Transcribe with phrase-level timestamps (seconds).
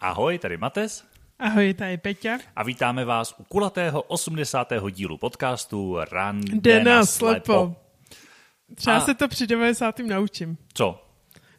[0.00, 1.04] Ahoj, tady Mates.
[1.38, 2.38] Ahoj, tady Peťa.
[2.56, 4.72] A vítáme vás u kulatého 80.
[4.90, 7.76] dílu podcastu Rande na slepo.
[8.74, 9.98] Třeba A- se to při 90.
[9.98, 10.56] naučím.
[10.74, 11.07] Co?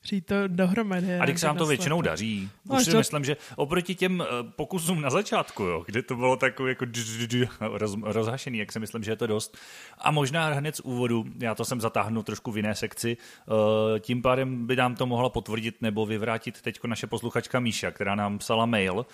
[0.10, 1.20] Říct to dohromady.
[1.20, 4.22] A když se nám to většinou daří, No, už si to- myslím, že oproti těm
[4.22, 6.86] eh, pokusům na začátku, jo, kdy to bylo takové jako
[7.60, 9.58] roz, rozhašený, jak si myslím, že je to dost.
[9.98, 14.22] A možná hned z úvodu, já to jsem zatáhnu trošku v jiné sekci, eh, tím
[14.22, 18.66] pádem by nám to mohla potvrdit nebo vyvrátit teď naše posluchačka Míša, která nám psala
[18.66, 19.06] mail,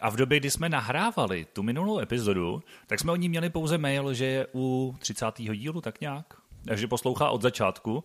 [0.00, 3.78] a v době, kdy jsme nahrávali tu minulou epizodu, tak jsme od ní měli pouze
[3.78, 5.54] mail, že je u 30.
[5.54, 6.26] dílu, tak nějak.
[6.64, 8.04] Takže poslouchá od začátku.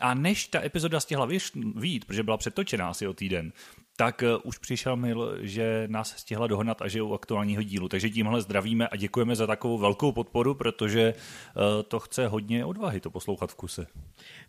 [0.00, 1.28] A než ta epizoda stihla
[1.76, 3.52] výjít, protože byla přetočená asi o týden,
[3.96, 7.88] tak uh, už přišel mail, že nás stihla dohnat a že je u aktuálního dílu.
[7.88, 13.00] Takže tímhle zdravíme a děkujeme za takovou velkou podporu, protože uh, to chce hodně odvahy
[13.00, 13.86] to poslouchat v kuse.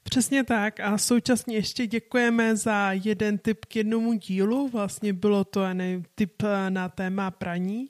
[0.04, 4.70] Přesně tak a současně ještě děkujeme za jeden tip k jednomu dílu.
[4.70, 5.62] Vlastně bylo to
[6.16, 7.90] tip eh, na téma praní,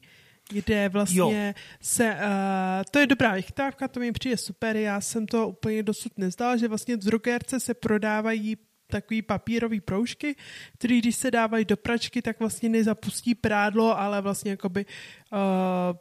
[0.51, 1.63] kde vlastně jo.
[1.81, 6.17] se, uh, to je dobrá vychytávka, to mi přijde super, já jsem to úplně dosud
[6.17, 8.57] nezdal, že vlastně v drogérce se prodávají
[8.91, 10.35] takový papírový proužky,
[10.73, 14.85] který když se dávají do pračky, tak vlastně nezapustí prádlo, ale vlastně jakoby
[15.33, 15.97] uh,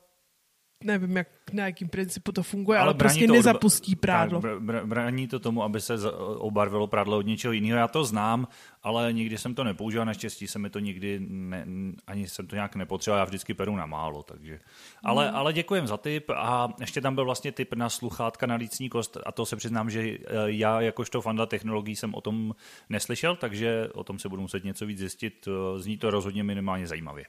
[0.84, 4.40] nevím, jak, na jakým principu to funguje, ale, ale prostě to od- nezapustí prádlo.
[4.40, 5.94] Tak, br- br- brání to tomu, aby se
[6.38, 7.78] obarvilo prádlo od něčeho jiného.
[7.78, 8.48] Já to znám,
[8.82, 10.06] ale nikdy jsem to nepoužíval.
[10.06, 11.66] Naštěstí se mi to nikdy, ne,
[12.06, 13.18] ani jsem to nějak nepotřeboval.
[13.18, 14.22] Já vždycky peru na málo.
[14.22, 14.60] Takže.
[15.04, 15.36] Ale, Hmm.
[15.36, 19.16] ale děkujem za tip a ještě tam byl vlastně tip na sluchátka na lícní kost
[19.26, 22.54] a to se přiznám, že eh, já jakožto fanda technologií jsem o tom
[22.88, 25.48] neslyšel, takže o tom se budu muset něco víc zjistit.
[25.48, 27.24] Eh, Zní to rozhodně minimálně zajímavě.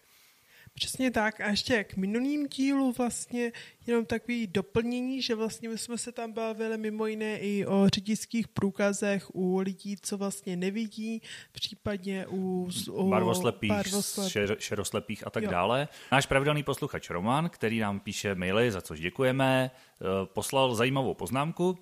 [0.74, 1.42] Přesně tak.
[1.42, 3.52] A ještě k minulým dílu vlastně
[3.88, 8.48] jenom takový doplnění, že vlastně my jsme se tam bavili mimo jiné i o řidičských
[8.48, 15.44] průkazech u lidí, co vlastně nevidí, případně u, u barvoslepých, barvoslep- šer, šeroslepých a tak
[15.44, 15.52] Jo.
[15.52, 15.88] dále.
[16.12, 19.72] Náš pravidelný posluchač Roman, který nám píše maily, za což děkujeme,
[20.02, 21.78] eh, poslal zajímavou poznámku,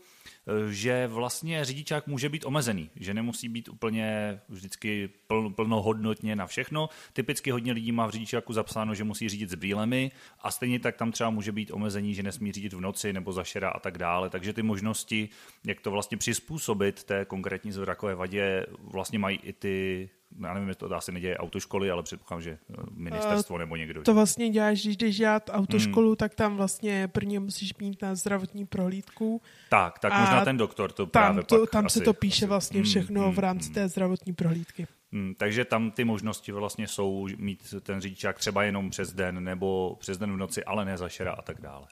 [0.70, 6.90] že vlastně řidičák může být omezený, že nemusí být úplně vždycky pl, plnohodnotně na všechno.
[7.14, 10.96] Typicky hodně lidí má v řidičáku zapsáno, že musí řídit s brýlemi a stejně tak
[10.96, 13.98] tam třeba může být omezení, že nesmí řídit v noci nebo za šera a tak
[13.98, 14.30] dále.
[14.30, 15.30] Takže ty možnosti,
[15.66, 20.10] jak to vlastně přizpůsobit té konkrétní zrakové vadě, vlastně mají i ty
[20.44, 24.04] já nevím, jestli to asi neděje autoškoly, ale předpokládám, že eh, ministerstvo nebo někdo.
[24.04, 26.12] To vlastně děláš, když jdeš dělat autoškolu, Hmm.
[26.12, 26.16] mm.
[26.16, 29.42] tak tam vlastně prvně musíš mít na zdravotní prohlídku.
[29.70, 32.14] Tak, tak A možná ten doktor to Tam, právě to, pak tam asi, se to
[32.14, 32.50] píše asi.
[32.50, 34.88] vlastně Hmm, všechno hmm, v rámci té zdravotní prohlídky.
[35.12, 39.98] Hmm, takže tam ty možnosti vlastně jsou mít ten řidičák třeba jenom přes den nebo
[40.00, 41.88] přes den v noci, ale ne za šera a tak dále.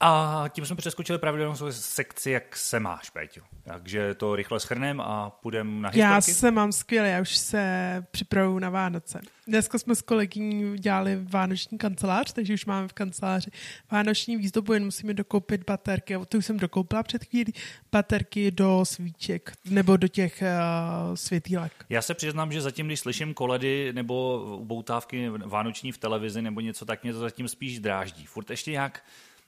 [0.00, 3.40] A tím jsme přeskočili pravidelnou sekci, jak se máš, Péťo.
[3.64, 6.40] Takže to rychle schrnem a půjdeme na Já historky.
[6.40, 9.20] se mám skvěle, já už se připravuju na Vánoce.
[9.48, 13.50] Dneska jsme s kolegyní dělali vánoční kancelář, takže už máme v kanceláři
[13.90, 16.14] vánoční výzdobu, jen musíme dokoupit baterky.
[16.14, 17.52] A to už jsem dokoupila před chvílí,
[17.92, 21.72] baterky do svíček nebo do těch uh, světýlek.
[21.88, 26.84] Já se přiznám, že zatím, když slyším koledy nebo uboutávky vánoční v televizi nebo něco,
[26.84, 28.26] tak mě to zatím spíš dráždí.
[28.26, 29.02] Furt ještě nějak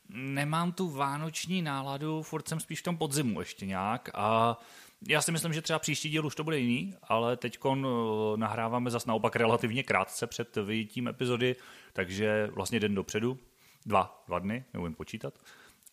[0.08, 4.58] nemám tu vánoční náladu, furt jsem spíš v tom podzimu ještě nějak a
[5.08, 7.58] já si myslím, že třeba příští díl už to bude jiný, ale teď
[8.36, 11.56] nahráváme zas naopak relativně krátce před vyjítím epizody,
[11.92, 13.38] takže vlastně den dopředu,
[13.86, 15.34] dva, dva dny, neumím počítat.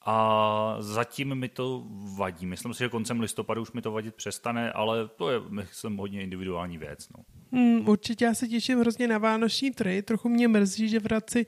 [0.08, 1.84] A zatím mi to
[2.18, 2.46] vadí.
[2.46, 6.22] Myslím si, že koncem listopadu už mi to vadit přestane, ale to je, myslím, hodně
[6.22, 7.10] individuální věc.
[7.10, 7.24] No.
[7.52, 10.02] Hmm, určitě já se těším hrozně na vánoční trhy.
[10.02, 11.46] Trochu mě mrzí, že v Hradci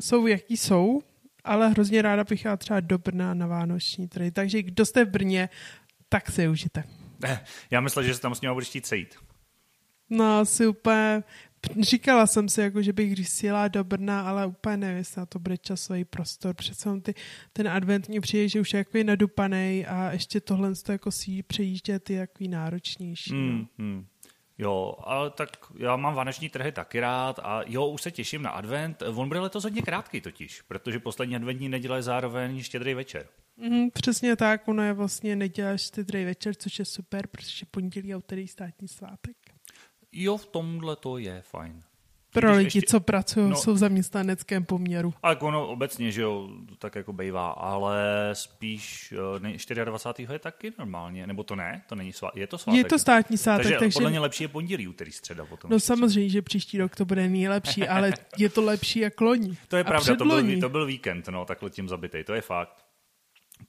[0.00, 1.02] jsou jaký jsou,
[1.44, 4.30] ale hrozně ráda bych jela třeba do Brna na vánoční trhy.
[4.30, 5.48] Takže kdo jste v Brně,
[6.08, 6.84] tak si je užijte.
[7.70, 9.14] Já myslím, že se tam s ním budeš chtít sejít.
[10.10, 11.22] No, asi úplně...
[11.80, 15.26] Říkala jsem si, jako, že bych když jela do Brna, ale úplně nevím, jestli na
[15.26, 16.54] to bude časový prostor.
[16.54, 17.14] Přece on ty,
[17.52, 21.42] ten advent mě přijde, že už je jako nadupaný a ještě tohle to jako si
[21.42, 23.30] přejíždět je takový náročnější.
[23.30, 23.66] Hmm, no.
[23.78, 24.06] hmm.
[24.60, 28.50] Jo, ale tak já mám vánoční trhy taky rád a jo, už se těším na
[28.50, 29.02] advent.
[29.02, 33.26] On bude letos hodně krátký totiž, protože poslední adventní neděle je zároveň štědrý večer.
[33.56, 38.16] Mm, přesně tak, ono je vlastně neděle štědrý večer, což je super, protože pondělí a
[38.16, 39.36] úterý státní svátek.
[40.12, 41.82] Jo, v tomhle to je fajn.
[42.32, 43.56] Pro lidi, ještě- co pracují, no.
[43.56, 45.14] jsou v zaměstnaneckém poměru.
[45.22, 46.48] Ale ono obecně, že jo,
[46.78, 50.32] tak jako bejvá, ale spíš eh, ne, 24.
[50.32, 52.78] je taky normálně, nebo to ne, to není svá, je to svátek.
[52.78, 55.70] Je to státní svátek, takže, takže, podle mě lepší je pondělí, úterý, středa potom.
[55.70, 55.86] no ještě.
[55.86, 59.56] samozřejmě, že příští rok to bude nejlepší, ale je to lepší jak loni.
[59.68, 62.40] To je A pravda, to byl, to byl víkend, no, takhle tím zabitej, to je
[62.40, 62.84] fakt.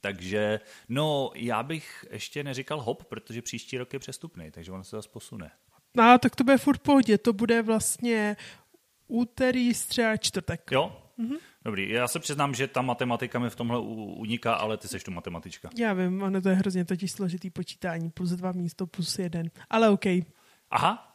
[0.00, 4.96] Takže, no, já bych ještě neříkal hop, protože příští rok je přestupný, takže on se
[4.96, 5.50] zase posune.
[5.96, 7.18] No, tak to bude furt pohodě.
[7.18, 8.36] To bude vlastně
[9.08, 10.70] úterý, středa, čtvrtek.
[10.70, 10.96] Jo?
[11.18, 11.36] Mm-hmm.
[11.64, 13.78] Dobrý, já se přiznám, že ta matematika mi v tomhle
[14.16, 15.70] uniká, ale ty seš tu matematička.
[15.78, 19.50] Já vím, ono to je hrozně totiž složitý počítání, plus dva místo, plus jeden.
[19.70, 20.04] Ale OK.
[20.70, 21.11] Aha,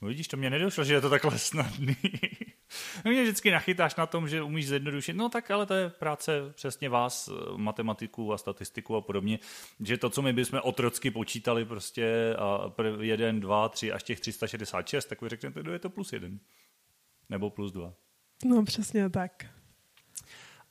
[0.00, 1.96] No vidíš, to mě nedošlo, že je to takhle snadný.
[3.04, 5.16] Mě vždycky nachytáš na tom, že umíš zjednodušit.
[5.16, 9.38] No tak ale to je práce přesně vás, matematiku a statistiku a podobně,
[9.80, 15.04] že to, co my bychom otrocky počítali prostě a jeden, dva, tři až těch 366,
[15.04, 16.40] tak vy řeknete, no je to plus jeden.
[17.28, 17.94] Nebo plus dva.
[18.44, 19.55] No přesně tak.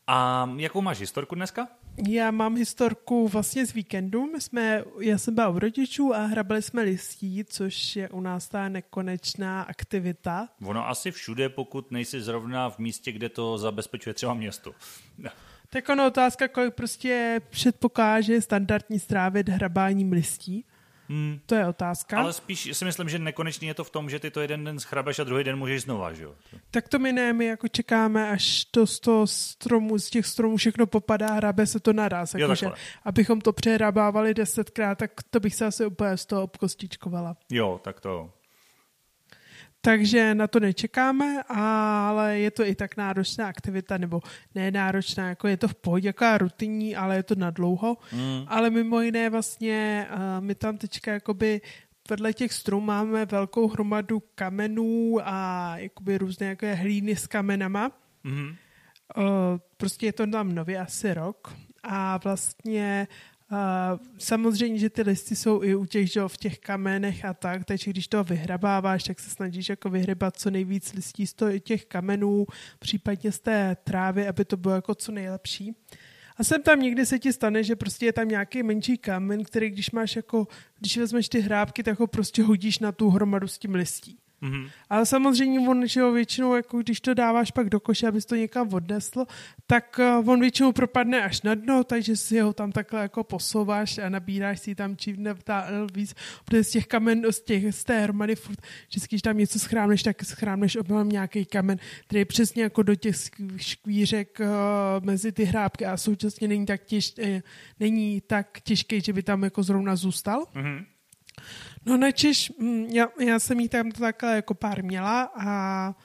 [0.07, 1.67] A jakou máš historku dneska?
[2.07, 4.25] Já mám historku vlastně z víkendu.
[4.25, 8.47] My jsme, já jsem byla u rodičů a hrabali jsme listí, což je u nás
[8.47, 10.47] ta nekonečná aktivita.
[10.65, 14.71] Ono asi všude, pokud nejsi zrovna v místě, kde to zabezpečuje třeba město.
[15.69, 20.65] Tak ono otázka, kolik prostě předpokáže standardní strávit hrabáním listí.
[21.09, 21.39] Hmm.
[21.45, 22.19] To je otázka.
[22.19, 24.79] Ale spíš si myslím, že nekonečný je to v tom, že ty to jeden den
[24.79, 26.35] schrabeš a druhý den můžeš znova, že jo?
[26.71, 30.57] Tak to my ne, my jako čekáme, až to z toho stromu, z těch stromů
[30.57, 32.33] všechno popadá, hrabe se to naraz.
[32.33, 32.71] Jako jo, že,
[33.03, 37.37] abychom to přehrabávali desetkrát, tak to bych se asi úplně z toho obkostičkovala.
[37.49, 38.29] Jo, tak to
[39.85, 44.21] takže na to nečekáme, ale je to i tak náročná aktivita, nebo
[44.55, 47.97] ne náročná, jako je to v pohodě, jaká rutinní, ale je to na dlouho.
[48.11, 48.45] Mm.
[48.47, 51.61] Ale mimo jiné vlastně uh, my tam teďka jakoby
[52.09, 57.91] vedle těch stromů máme velkou hromadu kamenů a jakoby různé jako hlíny s kamenama.
[58.23, 58.47] Mm.
[59.17, 59.23] Uh,
[59.77, 63.07] prostě je to tam nově asi rok a vlastně
[64.17, 67.91] samozřejmě, že ty listy jsou i u těch, že v těch kamenech a tak, takže
[67.91, 72.45] když to vyhrabáváš, tak se snažíš jako vyhrabat co nejvíc listí z těch kamenů,
[72.79, 75.75] případně z té trávy, aby to bylo jako co nejlepší.
[76.37, 79.69] A sem tam někdy se ti stane, že prostě je tam nějaký menší kamen, který
[79.69, 80.47] když máš jako,
[80.79, 84.17] když vezmeš ty hrábky, tak ho prostě hodíš na tu hromadu s tím listí.
[84.41, 84.69] Mm-hmm.
[84.89, 88.35] Ale samozřejmě on, že jo, většinou, jako když to dáváš pak do koše, abys to
[88.35, 89.25] někam odnesl,
[89.67, 93.97] tak uh, on většinou propadne až na dno, takže si ho tam takhle jako posouváš
[93.97, 96.15] a nabíráš si tam čím nevtál víc,
[96.45, 100.03] protože z těch kamen, z, těch, z té hromady furt, vždycky, když tam něco schrámneš,
[100.03, 101.77] tak schrámneš oběhem nějaký kamen,
[102.07, 103.15] který je přesně jako do těch
[103.57, 107.43] škvířek uh, mezi ty hrábky a současně není tak, těž, eh,
[107.79, 110.43] není tak těžký, že by tam jako zrovna zůstal.
[110.55, 110.85] Mm-hmm.
[111.85, 115.95] No nečiš, mm, já, já jsem jí tam takhle jako pár měla a,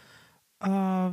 [0.61, 0.69] a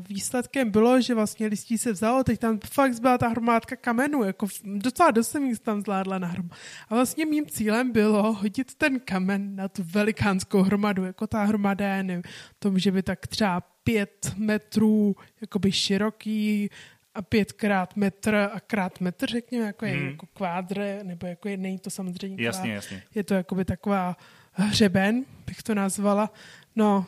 [0.09, 4.47] výsledkem bylo, že vlastně listí se vzalo, teď tam fakt byla ta hromádka kamenů, jako
[4.63, 6.49] docela dost jsem jí tam zvládla na hrom.
[6.89, 11.87] A vlastně mým cílem bylo hodit ten kamen na tu velikánskou hromadu, jako ta hromada,
[11.87, 12.23] já nevím,
[12.59, 16.69] to může být tak třeba pět metrů jakoby široký,
[17.17, 20.07] a pětkrát metr a krát metr, řekněme, jako je hmm.
[20.07, 22.43] jako kvádr, nebo jako je, není to samozřejmě kvádr.
[22.43, 23.03] Jasně, jasně.
[23.15, 24.17] Je to jakoby taková
[24.63, 26.33] hřeben, bych to nazvala.
[26.75, 27.05] No,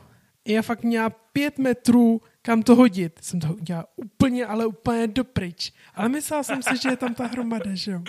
[0.48, 3.20] já fakt měla pět metrů, kam to hodit.
[3.22, 5.74] Jsem to udělala úplně, ale úplně dopryč.
[5.96, 8.04] Ale myslela jsem si, že je tam ta hromada, že jo.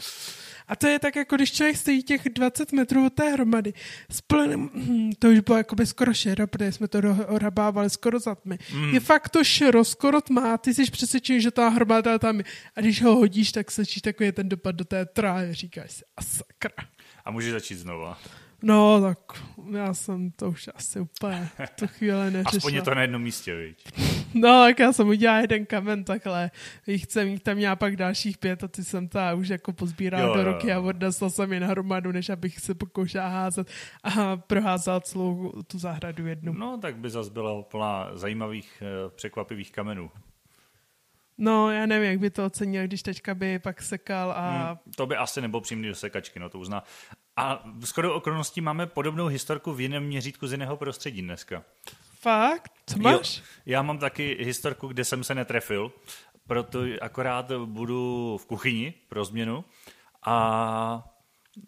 [0.68, 3.72] A to je tak, jako když člověk stojí těch 20 metrů od té hromady.
[4.10, 4.70] S plným,
[5.18, 6.98] to už bylo jako by skoro šero, protože jsme to
[7.28, 8.58] ohrabávali skoro za tmy.
[8.74, 8.94] Mm.
[8.94, 12.44] Je fakt to šero, skoro tma, ty jsi přesvědčený, že ta hromada tam je.
[12.76, 15.54] A když ho hodíš, tak slyšíš takový ten dopad do té trávy.
[15.54, 16.86] Říkáš si, a sakra.
[17.24, 18.18] A můžeš začít znova.
[18.62, 19.18] No, tak
[19.72, 21.48] já jsem to už asi úplně
[21.78, 22.56] tu chvíli neřešila.
[22.56, 23.84] Aspoň je to na jednom místě, viď?
[24.34, 26.50] No, tak já jsem udělala jeden kamen takhle.
[26.86, 30.26] Jich jsem jich tam měla pak dalších pět a ty jsem ta už jako pozbírala
[30.26, 30.76] jo, do roky jo.
[30.76, 33.70] a odnesla jsem je na hromadu, než abych se pokoušela házet
[34.04, 36.52] a proházela celou tu zahradu jednu.
[36.52, 40.10] No, tak by zase byla plná zajímavých, eh, překvapivých kamenů.
[41.38, 44.66] No, já nevím, jak by to ocenil, když teďka by pak sekal a...
[44.66, 46.82] Hmm, to by asi nebo přímý do sekačky, no to uzná.
[47.36, 51.64] A skoro okolností máme podobnou historku v jiném měřítku z jiného prostředí dneska.
[52.20, 52.72] Fakt?
[52.86, 53.38] Co máš?
[53.38, 55.92] Jo, já mám taky historku, kde jsem se netrefil,
[56.46, 59.64] proto akorát budu v kuchyni pro změnu
[60.22, 61.08] a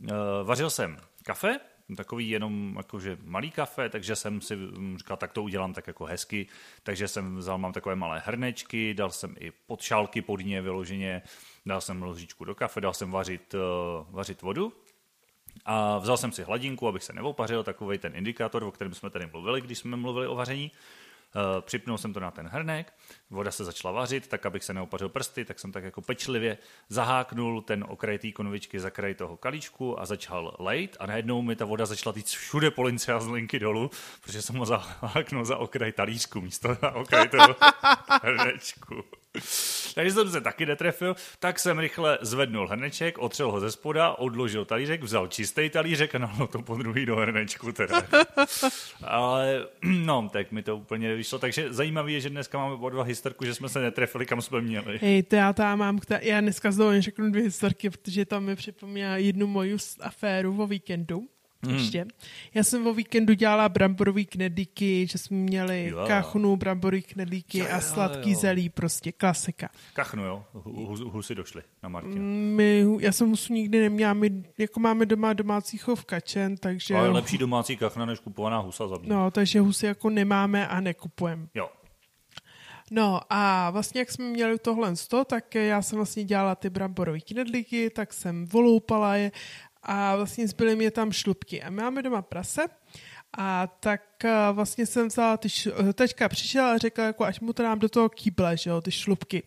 [0.01, 0.09] uh,
[0.45, 1.61] vařil jsem kafe,
[1.97, 4.59] takový jenom jakože malý kafe, takže jsem si
[4.97, 6.47] říkal, tak to udělám tak jako hezky,
[6.83, 11.23] takže jsem vzal, mám takové malé hrnečky, dal jsem i podšálky pod ně vyloženě,
[11.67, 13.61] dal jsem ložičku do kafe, dal jsem vařit, uh,
[14.15, 14.73] vařit vodu
[15.65, 19.27] a vzal jsem si hladinku, abych se neopařil, takový ten indikátor, o kterém jsme tady
[19.27, 20.71] mluvili, když jsme mluvili o vaření.
[21.35, 22.93] Uh, připnul jsem to na ten hrnek,
[23.31, 27.63] voda se začala vařit, tak abych se neopařil prsty, tak jsem tak jako pečlivě zaháknul
[27.63, 31.65] ten okraj té konvičky za kraj toho kalíčku a začal lejt a najednou mi ta
[31.65, 33.91] voda začala týct všude po lince a z linky dolů,
[34.21, 37.57] protože jsem ho zaháknul za okraj talířku místo na okraj toho
[38.23, 39.05] hrnečku.
[39.95, 44.65] Takže jsem se taky netrefil, tak jsem rychle zvednul hrneček, otřel ho ze spoda, odložil
[44.65, 48.03] talířek, vzal čistý talířek a nalil to po druhý do hrnečku teda.
[49.05, 51.39] Ale no, tak mi to úplně nevyšlo.
[51.39, 54.61] Takže zajímavé je, že dneska máme po dva historku, že jsme se netrefili, kam jsme
[54.61, 54.99] měli.
[55.03, 59.17] Hej, to já tam mám, já dneska znovu řeknu dvě historky, protože tam mi připomíná
[59.17, 61.29] jednu moju aféru o víkendu.
[61.67, 61.75] Hmm.
[61.75, 62.07] Ještě.
[62.55, 66.05] Já jsem o víkendu dělala bramborový knedlíky, že jsme měli jo.
[66.07, 68.39] kachnu, bramborový knedlíky jo, jo, a sladký jo.
[68.39, 69.69] zelí, prostě klasika.
[69.93, 70.45] Kachnu, jo?
[71.05, 72.19] Husy došly na Martě.
[72.19, 76.95] My, já jsem husu nikdy neměla, my jako máme doma domácí chov kačen, takže...
[76.95, 79.09] Ale lepší domácí kachna než kupovaná husa za mě.
[79.09, 81.47] No, takže husy jako nemáme a nekupujeme.
[81.55, 81.69] Jo.
[82.91, 87.21] No a vlastně jak jsme měli tohle sto, tak já jsem vlastně dělala ty bramborové
[87.21, 89.33] knedlíky, tak jsem voloupala je
[89.83, 91.63] a vlastně zbyly mě tam šlupky.
[91.63, 92.63] A my máme doma prase
[93.39, 95.69] a tak eh, vlastně jsem vzala ty š...
[95.95, 98.91] teďka přišel a řekla, jako ať mu to dám do toho kýble, že jo, ty
[98.91, 99.43] šlupky.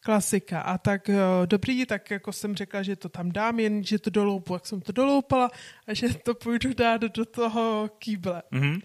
[0.00, 0.60] Klasika.
[0.60, 1.16] A tak eh,
[1.46, 4.54] dobrý, tak jako jsem řekla, že to tam dám, jen že to doloupu.
[4.54, 5.50] Jak jsem to doloupala
[5.86, 8.42] a že to půjdu dát do toho kýble.
[8.52, 8.82] Mm-hmm.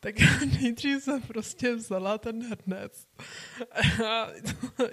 [0.00, 0.14] Tak
[0.60, 3.06] nejdřív jsem prostě vzala ten hrnec.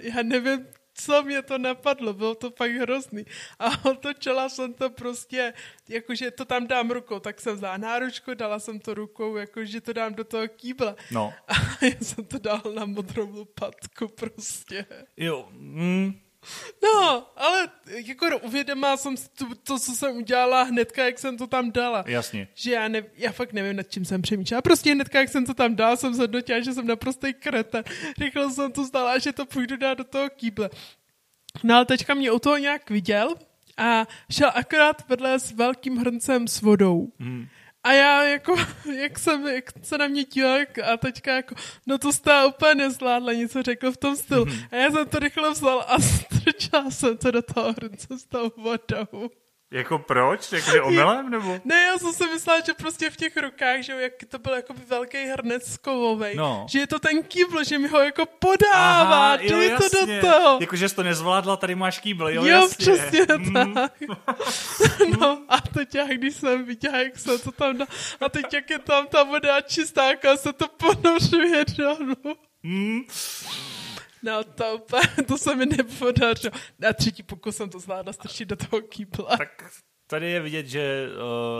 [0.00, 3.24] Já nevím, co mě to napadlo, bylo to fakt hrozný.
[3.58, 5.52] A otočila jsem to prostě,
[5.88, 9.92] jakože to tam dám rukou, tak jsem vzala náručku, dala jsem to rukou, jakože to
[9.92, 10.96] dám do toho kýbla.
[11.10, 11.34] No.
[11.48, 14.86] A já jsem to dal na modrou lopatku prostě.
[15.16, 16.20] Jo, mm,
[16.82, 17.68] No, ale
[18.06, 22.04] jako uvědomila jsem si to, to, co jsem udělala hnedka, jak jsem to tam dala.
[22.06, 22.48] Jasně.
[22.54, 24.62] Že já, ne, já fakt nevím, nad čím jsem přemýšlela.
[24.62, 27.82] Prostě hnedka, jak jsem to tam dala, jsem zhodnotila, že jsem naprostý kreta.
[28.18, 30.70] Rychle jsem to zdala, že to půjdu dát do toho kýble.
[31.62, 33.34] No ale teďka mě u toho nějak viděl
[33.76, 37.12] a šel akorát vedle s velkým hrncem s vodou.
[37.18, 37.46] Hmm.
[37.84, 38.56] A já jako,
[39.00, 40.60] jak jsem, jak se na mě díval
[40.92, 41.54] a teďka jako,
[41.86, 44.44] no to jste úplně nezvládla, něco řekl v tom stylu.
[44.44, 44.68] Mm-hmm.
[44.70, 48.50] A já jsem to rychle vzal a strčila jsem to do toho hrnce s tou
[48.56, 49.30] vodou.
[49.72, 50.52] Jako proč?
[50.52, 51.60] Jakože omylem, nebo?
[51.64, 54.74] Ne, já jsem si myslela, že prostě v těch rukách, že jak to byl jako
[54.88, 56.66] velký hrnec kovovej, no.
[56.70, 59.88] že je to ten kýbl, že mi ho jako podává, Aha, jo, jasně.
[59.88, 60.58] to do toho.
[60.60, 62.76] Jakože jsi to nezvládla, tady máš kýbl, jo, jo jasně.
[62.76, 63.74] přesně mm.
[63.74, 63.92] tak.
[65.20, 67.86] no a teď já, když jsem viděla, jak se to tam dá,
[68.20, 72.36] a teď jak je tam ta voda čistá, jak se to ponořuje dolů.
[72.62, 73.00] Mm.
[74.22, 76.52] No to úplně, to se mi nepodařilo.
[76.78, 79.36] Na třetí pokus jsem to zvládla strčit do toho kýbla.
[79.36, 79.64] Tak
[80.06, 81.08] tady je vidět, že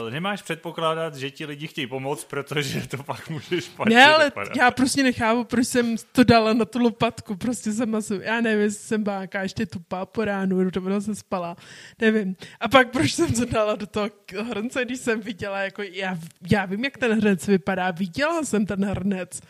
[0.03, 4.25] uh, nemáš předpokládat, že ti lidi chtějí pomoct, protože to pak můžeš špatně Ne, ale
[4.25, 4.55] dopadat.
[4.57, 8.61] já prostě nechápu, proč jsem to dala na tu lopatku, prostě jsem asi, já nevím,
[8.63, 11.55] jestli jsem byla ještě tupá po ránu, to se spala,
[11.99, 12.35] nevím.
[12.59, 14.09] A pak proč jsem to dala do toho
[14.49, 16.17] hrnce, když jsem viděla, jako já,
[16.51, 19.41] já vím, jak ten hrnec vypadá, viděla jsem ten hrnec,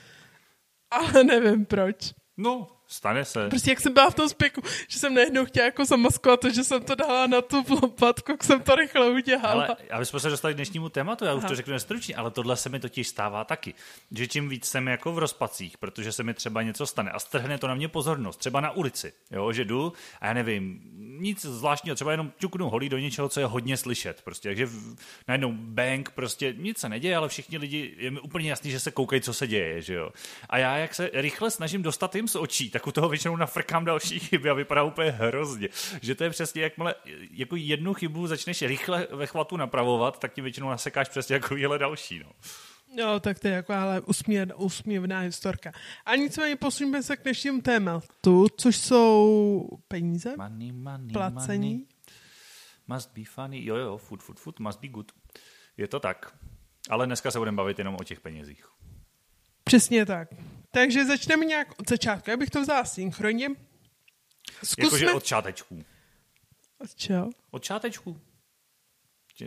[0.91, 2.13] ale nevím proč.
[2.38, 3.50] No, Stane se.
[3.50, 6.63] Prostě jak jsem byla v tom spěku, že jsem najednou chtěla jako zamaskovat to, že
[6.63, 9.65] jsem to dala na tu lopatku, jak jsem to rychle udělala.
[9.65, 11.50] Ale aby jsme se dostali k dnešnímu tématu, já už Aha.
[11.50, 13.74] to řeknu nestručně, ale tohle se mi totiž stává taky.
[14.12, 17.57] Že čím víc jsem jako v rozpacích, protože se mi třeba něco stane a strhne
[17.57, 20.81] to na mě pozornost, třeba na ulici, jo, že jdu a já nevím,
[21.21, 24.21] nic zvláštního, třeba jenom ťuknu holí do něčeho, co je hodně slyšet.
[24.21, 24.69] Prostě, takže
[25.27, 28.91] najednou bang, prostě nic se neděje, ale všichni lidi, je mi úplně jasný, že se
[28.91, 30.12] koukají, co se děje, že jo.
[30.50, 33.85] A já, jak se rychle snažím dostat jim z očí, tak u toho většinou nafrkám
[33.85, 35.69] další chyby a vypadá úplně hrozně.
[36.01, 36.95] Že to je přesně, jakmile
[37.31, 41.79] jako jednu chybu začneš rychle ve chvatu napravovat, tak ti většinou nasekáš přesně jako výhle
[41.79, 42.19] další.
[42.19, 42.31] No.
[42.97, 45.71] No, tak to je jako ale usměv, usměvná historka.
[46.05, 51.71] A nicméně posuníme se k dnešnímu tématu, což jsou peníze, money, money, placení.
[51.71, 51.85] Money.
[52.88, 53.65] Must be funny.
[53.65, 55.11] Jo, jo, food, food, food, must be good.
[55.77, 56.35] Je to tak.
[56.89, 58.67] Ale dneska se budeme bavit jenom o těch penězích.
[59.63, 60.30] Přesně tak.
[60.72, 62.30] Takže začneme nějak od začátku.
[62.30, 63.48] Já bych to vzala synchronně.
[64.63, 64.86] Zkusme...
[64.86, 65.84] Jakože od čátečků.
[66.80, 67.30] Od čeho?
[67.51, 68.22] Od čátečků.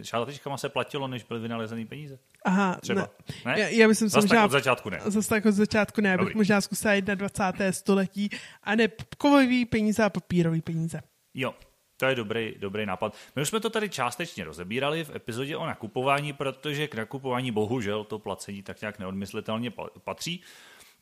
[0.03, 2.19] Čátečkama se platilo, než byly vynalezený peníze.
[2.45, 3.01] Aha, Třeba.
[3.01, 3.53] Ne?
[3.53, 3.61] ne?
[3.61, 5.01] Já, já myslím, Zas tak od začátku ne.
[5.05, 6.15] Zase tak od začátku ne.
[6.15, 7.73] Abych možná zkusila 21.
[7.73, 8.31] století
[8.63, 11.01] a ne kovový peníze a papírový peníze.
[11.35, 11.55] Jo,
[11.97, 13.17] to je dobrý, dobrý nápad.
[13.37, 18.05] My už jsme to tady částečně rozebírali v epizodě o nakupování, protože k nakupování bohužel
[18.05, 19.73] to placení tak nějak neodmyslitelně
[20.05, 20.43] patří.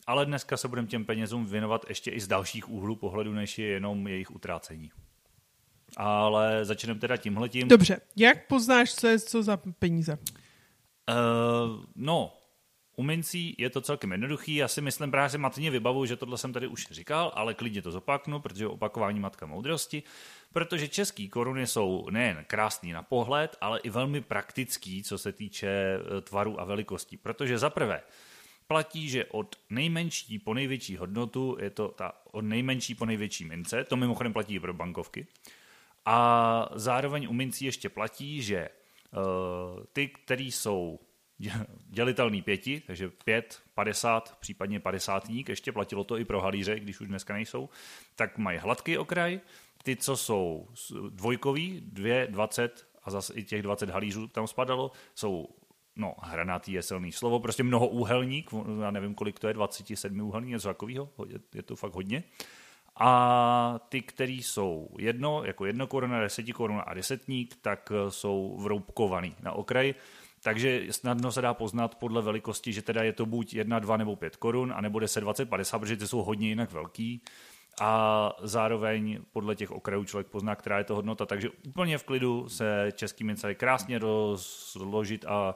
[0.07, 3.67] Ale dneska se budeme těm penězům věnovat ještě i z dalších úhlů pohledu, než je
[3.67, 4.91] jenom jejich utrácení.
[5.97, 7.69] Ale začneme teda tímhletím.
[7.69, 10.19] Dobře, jak poznáš, co je co za peníze?
[11.09, 12.33] Uh, no,
[12.97, 14.55] u mincí je to celkem jednoduchý.
[14.55, 17.83] Já si myslím, právě si matně vybavu, že tohle jsem tady už říkal, ale klidně
[17.83, 20.03] to zopaknu, protože opakování matka moudrosti.
[20.53, 25.69] Protože český koruny jsou nejen krásný na pohled, ale i velmi praktický, co se týče
[25.69, 27.17] eh, tvaru a velikosti.
[27.17, 28.03] Protože za prvé,
[28.67, 33.85] platí, že od nejmenší po největší hodnotu, je to ta od nejmenší po největší mince,
[33.85, 35.27] to mimochodem platí i pro bankovky,
[36.05, 40.99] a zároveň u mincí ještě platí, že uh, ty, který jsou
[41.89, 47.09] dělitelný pěti, takže pět, padesát, případně padesátník, ještě platilo to i pro halíře, když už
[47.09, 47.69] dneska nejsou,
[48.17, 49.41] tak mají hladký okraj,
[49.83, 50.69] ty, co jsou
[51.11, 55.49] dvojkový, dvě, dvacet a zase i těch 20 halířů tam spadalo, jsou
[55.97, 58.51] no, hranatý je silný slovo, prostě mnohoúhelník,
[58.83, 61.09] já nevím, kolik to je, 27 úhelník, něco takového,
[61.55, 62.25] je, to fakt hodně.
[62.97, 69.37] A ty, který jsou jedno, jako jedno koruna, deseti koruna a desetník, tak jsou vroubkovaný
[69.43, 69.95] na okraji.
[70.45, 74.17] Takže snadno se dá poznat podle velikosti, že teda je to buď 1, 2 nebo
[74.17, 77.23] 5 korun, anebo 10, 20, 50, protože ty jsou hodně jinak velký.
[77.81, 81.27] A zároveň podle těch okrajů člověk pozná, která je to hodnota.
[81.27, 85.55] Takže úplně v klidu se český mince krásně rozložit a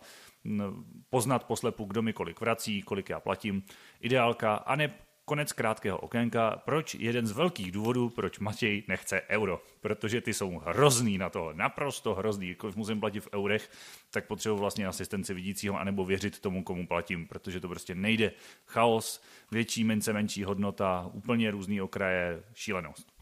[1.11, 3.63] poznat poslepu, kdo mi kolik vrací, kolik já platím.
[4.01, 4.55] Ideálka.
[4.55, 4.95] A ne
[5.27, 6.63] konec krátkého okénka.
[6.65, 6.95] Proč?
[6.95, 9.63] Jeden z velkých důvodů, proč Matěj nechce euro.
[9.81, 12.57] Protože ty jsou hrozný na to, naprosto hrozný.
[12.63, 13.71] Když musím platit v eurech,
[14.11, 18.33] tak potřebuji vlastně asistenci vidícího, anebo věřit tomu, komu platím, protože to prostě nejde.
[18.67, 23.13] Chaos, větší mince, menší hodnota, úplně různý okraje, šílenost.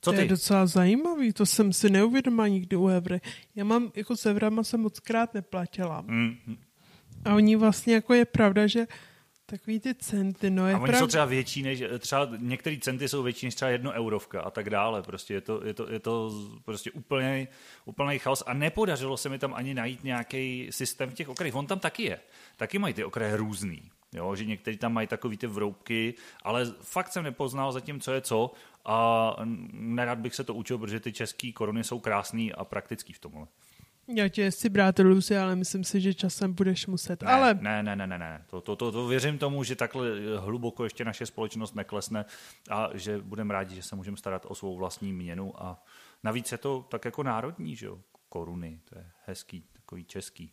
[0.00, 0.16] Co ty?
[0.16, 3.20] To je docela zajímavý, to jsem si neuvědomila nikdy u Evry.
[3.54, 6.04] Já mám, jako s Evrama jsem moc krát neplatila.
[6.06, 6.36] Mm.
[7.24, 8.86] A oni vlastně, jako je pravda, že
[9.48, 10.98] Takový ty centy, no je A oni prav...
[10.98, 14.70] jsou třeba větší než, třeba některé centy jsou větší než třeba jedno eurovka a tak
[14.70, 15.02] dále.
[15.02, 16.32] Prostě je to, je to, je to
[16.64, 17.48] prostě úplný,
[17.84, 21.54] úplný chaos a nepodařilo se mi tam ani najít nějaký systém v těch okrajích.
[21.54, 22.20] On tam taky je.
[22.56, 23.82] Taky mají ty okraje různý.
[24.12, 28.20] Jo, že někteří tam mají takový ty vroubky, ale fakt jsem nepoznal zatím, co je
[28.20, 28.52] co
[28.84, 29.36] a
[29.72, 33.46] nerad bych se to učil, protože ty české koruny jsou krásný a praktický v tomhle.
[34.08, 37.22] Já tě si brát iluzi, ale myslím si, že časem budeš muset.
[37.22, 37.58] Ne, ale...
[37.60, 38.44] ne, ne, ne, ne, ne.
[38.46, 40.08] To, to, to, to věřím tomu, že takhle
[40.38, 42.24] hluboko ještě naše společnost neklesne
[42.70, 45.84] a že budeme rádi, že se můžeme starat o svou vlastní měnu a
[46.22, 47.98] navíc je to tak jako národní, že jo?
[48.28, 50.52] Koruny, to je hezký, takový český.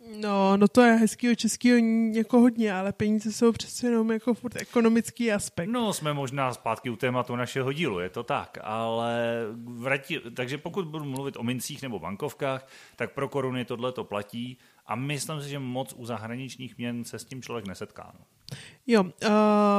[0.00, 1.78] No, no to je hezkýho českého
[2.12, 5.68] jako hodně, ale peníze jsou přece jenom jako furt ekonomický aspekt.
[5.68, 10.86] No, jsme možná zpátky u tématu našeho dílu, je to tak, ale vrati, takže pokud
[10.86, 15.48] budu mluvit o mincích nebo bankovkách, tak pro koruny tohle to platí a myslím si,
[15.48, 18.12] že moc u zahraničních měn se s tím člověk nesetká.
[18.18, 18.24] No.
[18.86, 19.10] Jo, uh,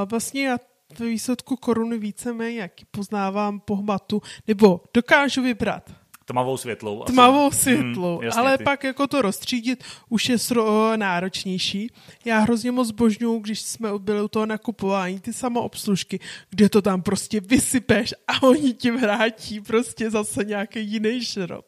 [0.10, 0.58] vlastně já
[1.00, 5.99] ve výsledku koruny víceméně jaký poznávám po hmatu, nebo dokážu vybrat
[6.30, 7.04] Tmavou světlou.
[7.04, 7.13] Asi.
[7.13, 8.63] Tmavou světlou, hmm, jasně, ale ty.
[8.63, 11.92] pak jako to rozstřídit už je sro, náročnější.
[12.26, 17.02] Já hrozně moc božňuju, když jsme byli u toho nakupování, ty samoobslužky, kde to tam
[17.02, 21.65] prostě vysypeš a oni ti vrátí prostě zase nějaký jiný šrot.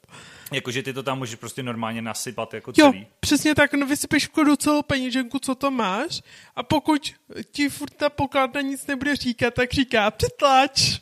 [0.52, 3.00] Jakože ty to tam můžeš prostě normálně nasypat jako celý.
[3.00, 6.22] Jo, přesně tak, no vysypeš do celou peníženku, co to máš
[6.56, 7.14] a pokud
[7.52, 11.00] ti furt ta pokladna nic nebude říkat, tak říká přetlač.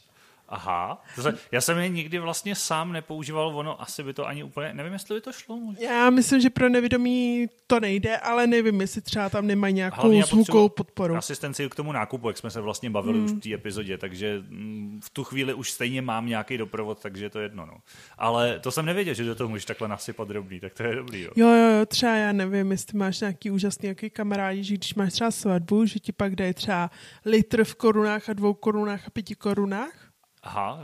[0.52, 4.44] Aha, to se, já jsem je nikdy vlastně sám nepoužíval, ono asi by to ani
[4.44, 5.58] úplně, nevím, jestli by to šlo.
[5.58, 5.84] Možná.
[5.84, 10.70] Já myslím, že pro nevědomí to nejde, ale nevím, jestli třeba tam nemají nějakou zvukovou
[10.70, 11.16] podporu.
[11.16, 13.26] Asistenci k tomu nákupu, jak jsme se vlastně bavili hmm.
[13.26, 17.26] už v té epizodě, takže mm, v tu chvíli už stejně mám nějaký doprovod, takže
[17.26, 17.66] je to jedno.
[17.66, 17.78] No.
[18.18, 21.22] Ale to jsem nevěděl, že do toho můžeš takhle nasypat drobný, tak to je dobrý.
[21.22, 24.96] Jo, jo, jo, jo třeba já nevím, jestli máš nějaký úžasný nějaký kamarádi, že když
[24.96, 26.92] máš třeba svatbu, že ti pak dají třeba
[27.26, 30.09] litr v korunách a dvou korunách a pěti korunách
[30.44, 30.84] Aha,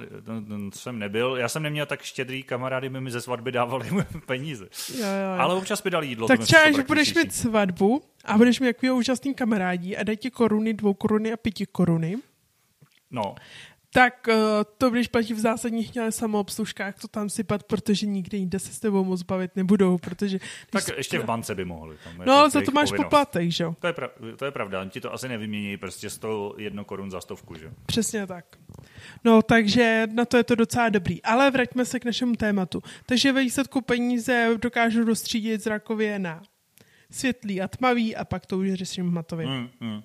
[0.73, 1.35] jsem nebyl.
[1.37, 3.89] Já jsem neměl tak štědrý kamarády, mi ze svatby dávali
[4.25, 4.67] peníze.
[4.93, 5.41] Jo, jo, jo.
[5.41, 6.27] Ale občas mi dali jídlo.
[6.27, 10.31] Tak třeba, že budeš mít svatbu a budeš mít takový úžasný kamarádí a dají ti
[10.31, 12.15] koruny, dvou koruny a pěti koruny.
[13.11, 13.35] No
[13.95, 14.35] tak uh,
[14.77, 19.03] to když platí v zásadních samoobslužkách to tam sypat, protože nikdy jinde se s tebou
[19.03, 20.39] moc bavit nebudou, protože...
[20.69, 20.93] Tak jsi...
[20.97, 21.97] ještě v bance by mohli.
[22.03, 23.75] Tam no, ale za to máš poplatek, že jo?
[23.79, 27.21] To je, pra- to je pravda, oni ti to asi nevymění prostě 101 korun za
[27.21, 28.45] stovku, že Přesně tak.
[29.23, 31.23] No, takže na to je to docela dobrý.
[31.23, 32.83] Ale vraťme se k našemu tématu.
[33.05, 36.41] Takže ve výsledku peníze dokážu rozstřídit zrakově na
[37.11, 39.47] světlý a tmavý a pak to už řeším hmatově.
[39.47, 40.01] Hmm, hmm.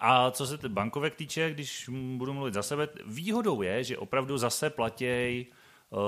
[0.00, 4.70] A co se bankovek týče, když budu mluvit za sebe, výhodou je, že opravdu zase
[4.70, 5.46] platěj,
[5.90, 5.98] uh,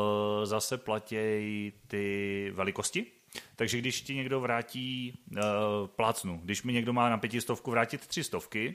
[0.44, 3.07] zase platěj ty velikosti.
[3.57, 5.40] Takže když ti někdo vrátí uh,
[5.87, 8.74] plácnu, když mi někdo má na pětistovku vrátit tři stovky,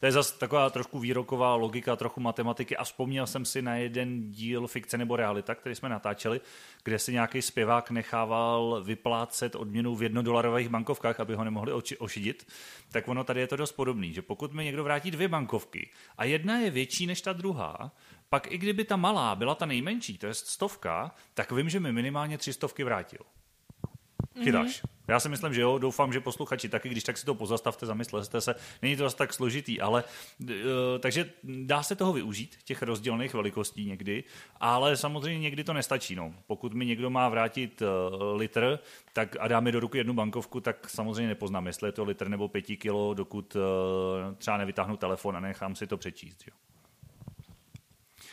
[0.00, 4.32] to je zase taková trošku výroková logika, trochu matematiky a vzpomněl jsem si na jeden
[4.32, 6.40] díl Fikce nebo realita, který jsme natáčeli,
[6.84, 12.46] kde si nějaký zpěvák nechával vyplácet odměnu v jednodolarových bankovkách, aby ho nemohli oči- ošidit,
[12.92, 16.24] tak ono tady je to dost podobný, že pokud mi někdo vrátí dvě bankovky a
[16.24, 17.92] jedna je větší než ta druhá,
[18.28, 21.92] pak i kdyby ta malá byla ta nejmenší, to je stovka, tak vím, že mi
[21.92, 23.20] minimálně tři stovky vrátil.
[24.44, 24.82] Chytáš.
[24.82, 24.98] Mm-hmm.
[25.08, 28.40] Já si myslím, že jo, doufám, že posluchači taky, když tak si to pozastavte, zamyslete
[28.40, 28.54] se.
[28.82, 30.04] Není to zase tak složitý, ale
[30.40, 30.48] uh,
[31.00, 34.24] takže dá se toho využít, těch rozdílných velikostí někdy,
[34.60, 36.14] ale samozřejmě někdy to nestačí.
[36.14, 36.34] No.
[36.46, 37.88] Pokud mi někdo má vrátit uh,
[38.36, 38.78] litr
[39.12, 42.28] tak a dá mi do ruky jednu bankovku, tak samozřejmě nepoznám, jestli je to litr
[42.28, 43.62] nebo pěti kilo, dokud uh,
[44.34, 46.44] třeba nevytáhnu telefon a nechám si to přečíst.
[46.46, 46.54] Jo.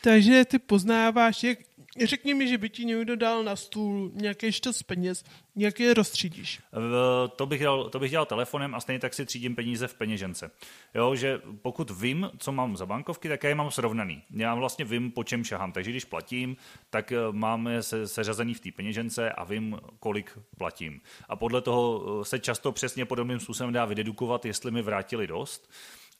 [0.01, 1.59] Takže ty poznáváš, jak,
[2.03, 5.23] Řekni mi, že by ti někdo dal na stůl nějaký štos peněz,
[5.55, 6.61] jak je rozstřídíš?
[7.35, 10.51] To bych, dělal, to bych dělal telefonem a stejně tak si třídím peníze v peněžence.
[10.95, 14.23] Jo, že pokud vím, co mám za bankovky, tak já je mám srovnaný.
[14.31, 15.71] Já vlastně vím, po čem šahám.
[15.71, 16.57] Takže když platím,
[16.89, 21.01] tak eh, máme se, seřazený v té peněžence a vím, kolik platím.
[21.29, 25.69] A podle toho eh, se často přesně podobným způsobem dá vydedukovat, jestli mi vrátili dost,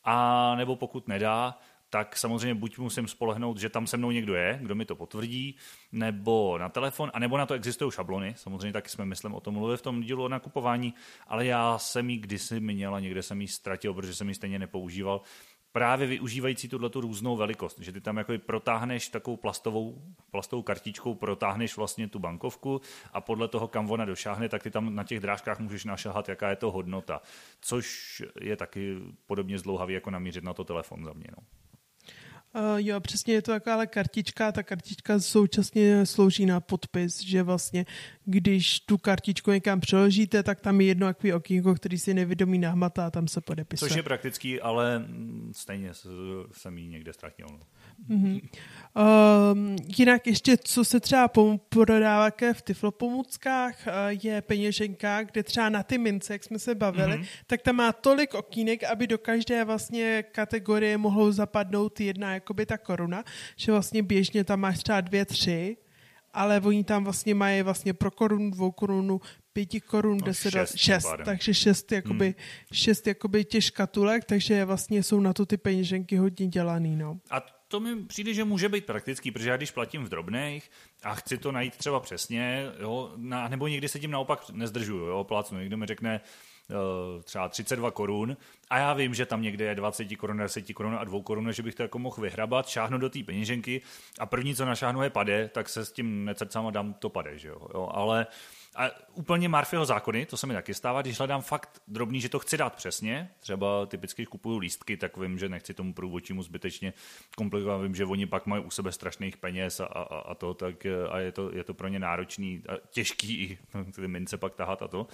[0.03, 1.59] a nebo pokud nedá,
[1.95, 5.55] tak samozřejmě buď musím spolehnout, že tam se mnou někdo je, kdo mi to potvrdí,
[5.91, 8.34] nebo na telefon, a nebo na to existují šablony.
[8.38, 10.93] Samozřejmě taky jsme, myslím, o tom mluvili v tom dílu o nakupování,
[11.27, 14.60] ale já jsem ji kdysi měl a někde jsem ji ztratil, protože jsem ji stejně
[14.60, 15.21] nepoužíval
[15.71, 21.15] právě využívající tuhle tu různou velikost, že ty tam jako protáhneš takovou plastovou, plastovou kartičkou,
[21.15, 22.81] protáhneš vlastně tu bankovku
[23.13, 26.49] a podle toho, kam ona došáhne, tak ty tam na těch drážkách můžeš našahat, jaká
[26.49, 27.21] je to hodnota,
[27.62, 31.27] což je taky podobně zdlouhavý, jako namířit na to telefon za mě.
[31.38, 31.43] No.
[32.56, 37.86] Uh, jo, přesně je to taková kartička, ta kartička současně slouží na podpis, že vlastně,
[38.26, 43.08] když tu kartičku někam přeložíte, tak tam je jedno takový okýnko, který si nevědomí nahmatá
[43.08, 43.89] a tam se podepisuje.
[43.89, 45.06] Což je praktický, ale
[45.52, 45.91] stejně
[46.52, 47.48] jsem ji někde ztratil.
[48.10, 48.41] Mm-hmm.
[48.97, 51.31] Uh, jinak ještě, co se třeba
[51.69, 57.17] prodává v tyflopomůckách, uh, je peněženka, kde třeba na ty mince, jak jsme se bavili,
[57.17, 57.27] mm-hmm.
[57.47, 62.77] tak tam má tolik okýnek, aby do každé vlastně kategorie mohou zapadnout jedna jakoby ta
[62.77, 63.23] koruna,
[63.55, 65.77] že vlastně běžně tam máš třeba dvě, tři,
[66.34, 69.21] ale oni tam vlastně mají vlastně pro korunu, dvou korunu,
[69.53, 72.36] pěti korun, no, deset, šest, šest takže šest jakoby, hmm.
[72.71, 77.19] šest jakoby těch škatulek, takže vlastně jsou na to ty peněženky hodně dělaný, no.
[77.31, 80.71] A to mi přijde, že může být praktický, protože já když platím v drobných
[81.04, 85.23] a chci to najít třeba přesně, jo, na, nebo někdy se tím naopak nezdržuju, jo,
[85.23, 86.21] plácnu, někdo mi řekne,
[86.69, 88.38] uh, třeba 32 korun
[88.69, 91.63] a já vím, že tam někde je 20 korun, 10 korun a 2 korun, že
[91.63, 93.82] bych to jako mohl vyhrabat, šáhnu do té peněženky
[94.19, 97.38] a první, co našáhnu je pade, tak se s tím necrcám a dám to pade,
[97.38, 97.89] že jo, jo.
[97.93, 98.28] Ale
[98.75, 102.39] a úplně Marfyho zákony, to se mi taky stává, když hledám fakt drobný, že to
[102.39, 106.93] chci dát přesně, třeba typicky kupuju lístky, tak vím, že nechci tomu průvodčímu zbytečně
[107.38, 110.85] komplikovat, vím, že oni pak mají u sebe strašných peněz a, a, a to, tak
[111.09, 113.57] a je to, je to pro ně náročný a těžký i
[113.95, 115.07] ty mince pak tahat a to.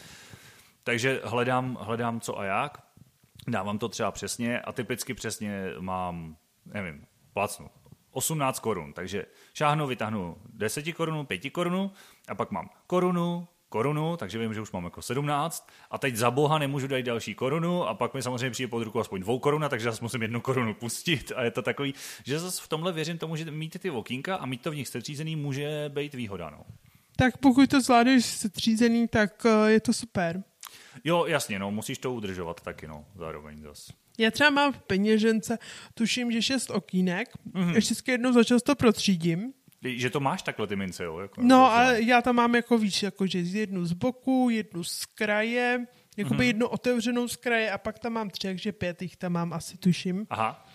[0.83, 2.83] Takže hledám, hledám co a jak,
[3.47, 7.69] dávám to třeba přesně a typicky přesně mám, nevím, placnu
[8.11, 11.91] 18 korun, takže šáhnu, vytáhnu 10 korun, 5 korun
[12.27, 16.31] a pak mám korunu, korunu, takže vím, že už mám jako 17 a teď za
[16.31, 19.69] boha nemůžu dát další korunu a pak mi samozřejmě přijde pod ruku aspoň dvou koruna,
[19.69, 23.17] takže zase musím jednu korunu pustit a je to takový, že zase v tomhle věřím
[23.17, 26.49] tomu, že mít ty okýnka a mít to v nich setřízený může být výhoda.
[26.49, 26.63] No.
[27.15, 30.43] Tak pokud to zvládneš setřízený, tak eh, je to super.
[31.03, 33.93] Jo, jasně, no, musíš to udržovat taky, no, zároveň zase.
[34.17, 35.57] Já třeba mám v peněžence,
[35.93, 37.73] tuším, že šest okýnek, mm-hmm.
[37.73, 39.53] vždycky jednou za často protřídím.
[39.83, 41.19] Že to máš takhle ty mince, jo?
[41.19, 45.05] Jako, no, ale já tam mám jako víš, jako že jednu z boku, jednu z
[45.05, 45.85] kraje,
[46.17, 46.47] jakoby mm-hmm.
[46.47, 49.77] jednu otevřenou z kraje a pak tam mám tři, takže pět jich tam mám asi,
[49.77, 50.27] tuším.
[50.29, 50.65] Aha.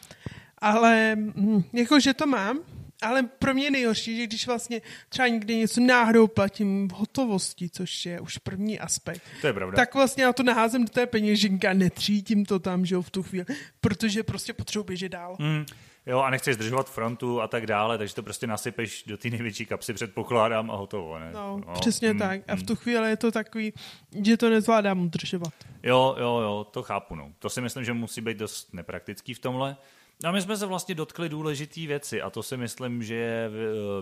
[0.59, 2.61] Ale hm, jakože to mám,
[3.03, 8.07] ale pro mě nejhorší, že když vlastně třeba někdy něco náhodou platím v hotovosti, což
[8.07, 9.77] je už první aspekt, to je pravda.
[9.77, 13.11] tak vlastně já to naházím do té peněženky a netřítím to tam, že jo, v
[13.11, 13.47] tu chvíli,
[13.81, 15.37] protože prostě potřebuji běžet dál.
[15.39, 15.67] Mm.
[16.07, 19.67] Jo, a nechceš zdržovat frontu a tak dále, takže to prostě nasypeš do té největší
[19.67, 21.19] kapsy, předpokládám, a hotovo.
[21.19, 21.31] Ne?
[21.35, 22.41] No, no přesně mm, tak.
[22.49, 23.73] A v tu chvíli je to takový,
[24.25, 25.53] že to nezvládám udržovat.
[25.83, 27.15] Jo, jo, jo, to chápu.
[27.15, 27.33] No.
[27.39, 29.77] To si myslím, že musí být dost nepraktický v tomhle.
[30.23, 33.51] No a my jsme se vlastně dotkli důležitý věci a to si myslím, že je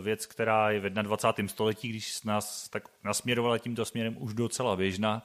[0.03, 1.49] věc, která je v 21.
[1.49, 5.23] století, když nás tak nasměrovala tímto směrem už docela běžná.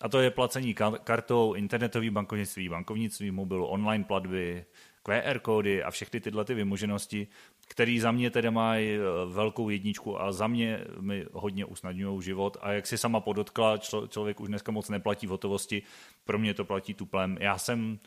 [0.00, 4.64] A to je placení kartou, internetový bankovnictví, bankovnictví mobilu, online platby,
[5.06, 7.26] QR kódy a všechny tyhle ty vymoženosti,
[7.68, 12.56] které za mě tedy mají e, velkou jedničku a za mě mi hodně usnadňují život.
[12.60, 15.82] A jak si sama podotkla, člověk už dneska moc neplatí v hotovosti,
[16.24, 17.36] pro mě to platí tuplem.
[17.40, 17.98] Já jsem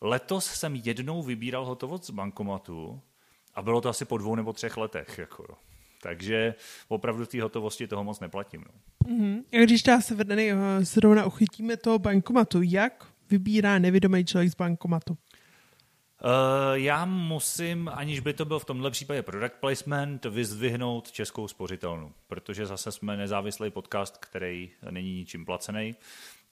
[0.00, 3.00] Letos jsem jednou vybíral hotovost z bankomatu
[3.54, 5.18] a bylo to asi po dvou nebo třech letech.
[5.18, 5.44] Jako.
[6.02, 6.54] Takže
[6.88, 8.64] opravdu té hotovosti toho moc neplatím.
[8.66, 8.80] No.
[9.10, 9.42] Mm-hmm.
[9.52, 14.54] A když dá se vedeny, eh, zrovna uchytíme toho bankomatu, jak vybírá nevědomý člověk z
[14.54, 15.16] bankomatu?
[16.74, 22.66] Já musím, aniž by to byl v tomhle případě product placement, vyzdvihnout českou spořitelnu, protože
[22.66, 25.94] zase jsme nezávislý podcast, který není ničím placený,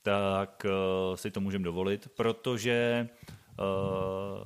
[0.02, 3.08] tak uh, si to můžeme dovolit, protože
[3.58, 4.44] uh,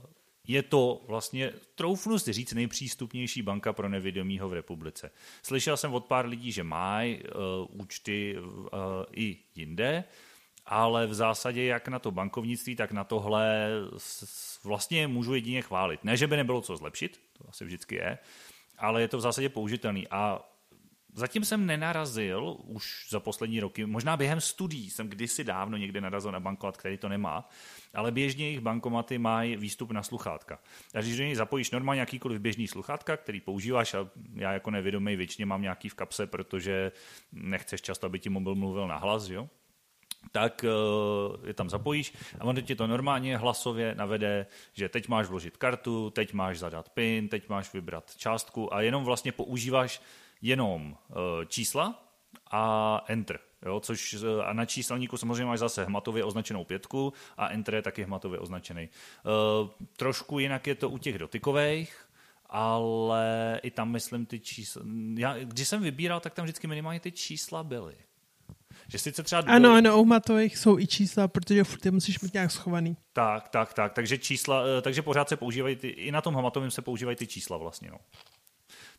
[0.49, 5.11] je to vlastně, troufnu si říct, nejpřístupnější banka pro nevědomího v republice.
[5.43, 8.69] Slyšel jsem od pár lidí, že mají uh, účty uh,
[9.13, 10.05] i jinde,
[10.67, 13.71] ale v zásadě jak na to bankovnictví, tak na tohle
[14.65, 16.05] vlastně můžu jedině chválit.
[16.05, 18.19] Ne, že by nebylo co zlepšit, to asi vždycky je,
[18.79, 20.09] ale je to v zásadě použitelný.
[20.09, 20.41] A
[21.13, 26.33] zatím jsem nenarazil už za poslední roky, možná během studií jsem kdysi dávno někde narazil
[26.33, 27.49] na bankomat, který to nemá,
[27.95, 30.59] ale běžně jejich bankomaty mají výstup na sluchátka.
[30.95, 35.17] A když do něj zapojíš normálně jakýkoliv běžný sluchátka, který používáš, a já jako nevědomý
[35.17, 36.93] většině mám nějaký v kapse, protože
[37.33, 39.49] nechceš často, aby ti mobil mluvil na hlas, jo?
[40.33, 45.27] Tak eh, je tam zapojíš a on ti to normálně hlasově navede, že teď máš
[45.27, 50.03] vložit kartu, teď máš zadat PIN, teď máš vybrat částku a jenom vlastně používáš
[50.43, 51.15] jenom eh,
[51.47, 52.03] čísla
[52.51, 53.39] a enter.
[53.67, 57.83] Jo, což eh, a na číselníku samozřejmě máš zase hmatově označenou pětku a enter je
[57.83, 58.89] taky hmatově označený.
[59.97, 62.07] Trošku jinak je to u těch dotykových,
[62.47, 64.83] ale i tam myslím ty čísla.
[65.15, 67.97] Já, když jsem vybíral, tak tam vždycky minimálně ty čísla byly.
[68.89, 69.43] Že sice třeba...
[69.47, 72.97] Ano, ano, u matových jsou i čísla, protože furt ty musíš mít nějak schovaný.
[73.13, 73.93] Tak, tak, tak.
[73.93, 77.27] Takže čísla, eh, takže pořád se používají, ty, i na tom hmatovém se používají ty
[77.27, 77.99] čísla vlastně, no.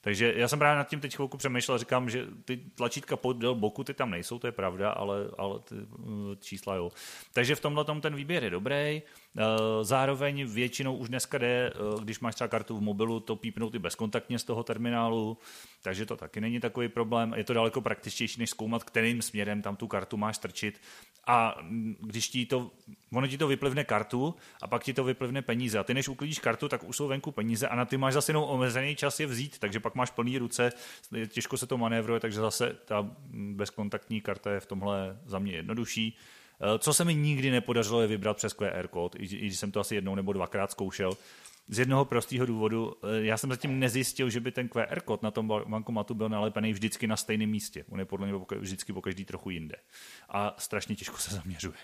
[0.01, 3.83] Takže já jsem právě nad tím teď chvilku přemýšlel, říkám, že ty tlačítka podél boku
[3.83, 6.91] ty tam nejsou, to je pravda, ale, ale ty eh, čísla jo.
[7.33, 9.01] Takže v tomhle ten výběr je dobrý.
[9.39, 13.75] Eh, zároveň většinou už dneska jde, eh, když máš třeba kartu v mobilu, to pípnout
[13.75, 15.37] i bezkontaktně z toho terminálu,
[15.81, 17.33] takže to taky není takový problém.
[17.37, 20.81] Je to daleko praktičtější, než zkoumat, kterým směrem tam tu kartu máš strčit.
[21.27, 21.57] A
[21.99, 22.71] když ti to,
[23.13, 25.79] ono ti to vyplivne kartu a pak ti to vyplivne peníze.
[25.79, 28.29] A ty než uklidíš kartu, tak už jsou venku peníze a na ty máš zase
[28.29, 30.71] jenom omezený čas je vzít, takže pak máš plný ruce,
[31.27, 36.17] těžko se to manévruje, takže zase ta bezkontaktní karta je v tomhle za mě jednodušší.
[36.61, 39.79] Eh, co se mi nikdy nepodařilo je vybrat přes QR kód, i když jsem to
[39.79, 41.17] asi jednou nebo dvakrát zkoušel.
[41.67, 45.31] Z jednoho prostého důvodu, eh, já jsem zatím nezjistil, že by ten QR kód na
[45.31, 47.85] tom bankomatu byl nalepený vždycky na stejném místě.
[47.89, 49.75] On je podle mě vždycky po každý trochu jinde.
[50.29, 51.77] A strašně těžko se zaměřuje.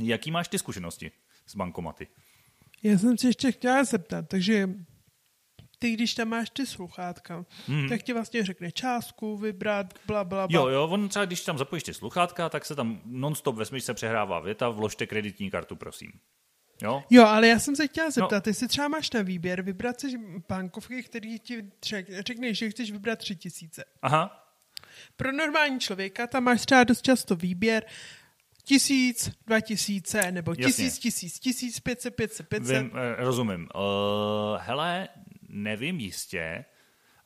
[0.00, 1.10] Jaký máš ty zkušenosti
[1.46, 2.06] s bankomaty?
[2.82, 4.68] Já jsem se ještě chtěla zeptat, takže
[5.82, 7.88] ty, když tam máš ty sluchátka, hmm.
[7.88, 10.60] tak ti vlastně řekne částku, vybrat, bla, bla, bla.
[10.60, 13.94] Jo, jo, on třeba, když tam zapojíš ty sluchátka, tak se tam non-stop ve se
[13.94, 16.12] přehrává věta, vložte kreditní kartu, prosím.
[16.82, 17.04] Jo?
[17.10, 18.50] jo, ale já jsem se chtěla zeptat, no.
[18.50, 20.18] jestli třeba máš na výběr vybrat si
[20.48, 21.70] bankovky, který ti
[22.18, 23.84] řekne, že chceš vybrat tři tisíce.
[24.02, 24.54] Aha.
[25.16, 27.84] Pro normální člověka tam máš třeba dost často výběr,
[28.64, 32.82] tisíc, dva tisíce, nebo tisíc, tisíc, tisíc, pět set, pět set, pět set.
[32.82, 33.68] Vím, eh, rozumím.
[33.74, 35.08] Uh, hele,
[35.52, 36.64] nevím jistě,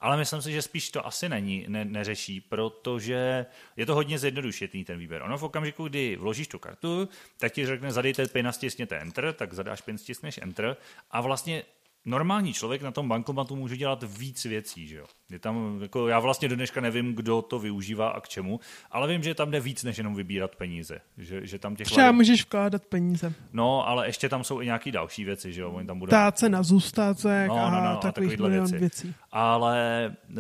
[0.00, 4.84] ale myslím si, že spíš to asi není, ne, neřeší, protože je to hodně zjednodušený
[4.84, 5.22] ten výběr.
[5.22, 7.08] Ono v okamžiku, kdy vložíš tu kartu,
[7.38, 10.76] tak ti řekne zadejte PIN a stisněte Enter, tak zadáš PIN, stisneš Enter
[11.10, 11.62] a vlastně
[12.06, 15.06] normální člověk na tom bankomatu může dělat víc věcí, že jo.
[15.30, 19.08] Je tam, jako já vlastně do dneška nevím, kdo to využívá a k čemu, ale
[19.08, 21.00] vím, že tam jde víc, než jenom vybírat peníze.
[21.18, 22.16] Že, že tam těch Třeba hlavě...
[22.16, 23.32] můžeš vkládat peníze.
[23.52, 25.70] No, ale ještě tam jsou i nějaké další věci, že jo.
[25.70, 26.10] Oni tam budou...
[26.10, 28.78] Táce na zůstácek no, no, no, a takových milion věci.
[28.78, 29.14] věcí.
[29.32, 30.36] Ale uh,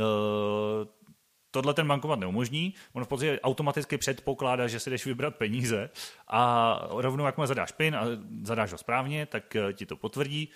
[1.50, 2.74] tohle ten bankomat neumožní.
[2.92, 5.90] On v podstatě automaticky předpokládá, že si jdeš vybrat peníze
[6.28, 8.04] a rovnou, jak mu zadáš PIN a
[8.42, 10.48] zadáš ho správně, tak eh, ti to potvrdí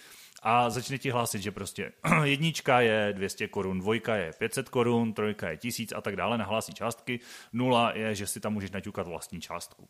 [0.42, 1.92] a začne ti hlásit, že prostě
[2.24, 6.74] jednička je 200 korun, dvojka je 500 korun, trojka je 1000 a tak dále, nahlásí
[6.74, 7.20] částky,
[7.52, 9.88] nula je, že si tam můžeš naťukat vlastní částku.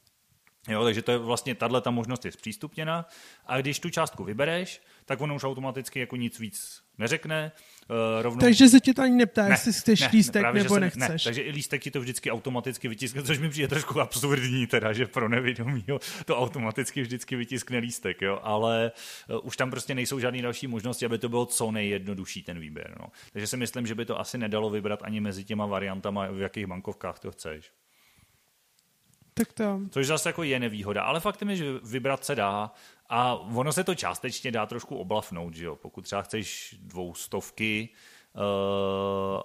[0.68, 3.06] Jo, takže to je vlastně tahle ta možnost je zpřístupněna
[3.46, 7.52] a když tu částku vybereš, tak ono už automaticky jako nic víc neřekne.
[7.90, 8.40] Uh, rovnou...
[8.40, 11.00] Takže se tě to ani neptá, ne, jestli chceš ne, lístek ne, nebo nechceš.
[11.00, 14.92] Ne, takže i lístek ti to vždycky automaticky vytiskne, což mi přijde trošku absurdní, teda,
[14.92, 18.40] že pro nevědomího to automaticky vždycky vytiskne lístek, jo?
[18.42, 18.92] ale
[19.28, 22.96] uh, už tam prostě nejsou žádné další možnosti, aby to bylo co nejjednodušší ten výběr.
[23.00, 23.06] No.
[23.32, 26.66] Takže si myslím, že by to asi nedalo vybrat ani mezi těma variantama, v jakých
[26.66, 27.70] bankovkách to chceš.
[29.40, 29.80] Tak to.
[29.90, 32.72] Což zase jako je nevýhoda, ale faktem je, že vybrat se dá
[33.08, 35.76] a ono se to částečně dá trošku oblafnout, že jo?
[35.76, 37.88] Pokud třeba chceš dvoustovky
[38.34, 38.42] uh,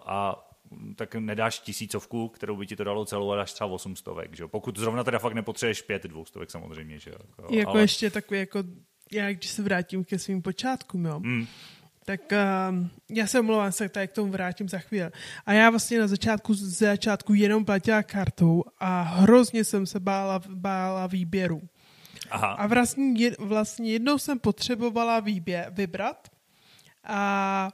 [0.06, 0.50] a
[0.96, 4.48] tak nedáš tisícovku, kterou by ti to dalo celou a dáš třeba osmstovek, že jo?
[4.48, 7.18] Pokud zrovna teda fakt nepotřebuješ pět dvoustovek samozřejmě, že jo?
[7.38, 7.82] Jako, jako ale...
[7.82, 8.64] ještě takový jako,
[9.12, 11.20] já když se vrátím ke svým počátkům, jo?
[11.20, 11.48] Mm
[12.06, 15.10] tak uh, já se omlouvám, se tady k tomu vrátím za chvíli.
[15.46, 20.42] A já vlastně na začátku, z začátku jenom platila kartou a hrozně jsem se bála,
[20.50, 21.62] bála výběru.
[22.30, 22.48] Aha.
[22.48, 26.30] A vlastně, vlastně jednou jsem potřebovala výbě, vybrat
[27.04, 27.72] a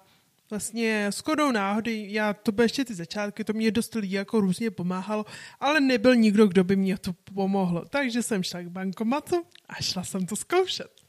[0.49, 4.71] vlastně shodou náhody, já to byly ještě ty začátky, to mě dost lidí jako různě
[4.71, 5.25] pomáhalo,
[5.59, 7.85] ale nebyl nikdo, kdo by mě to pomohl.
[7.89, 11.00] Takže jsem šla k bankomatu a šla jsem to zkoušet.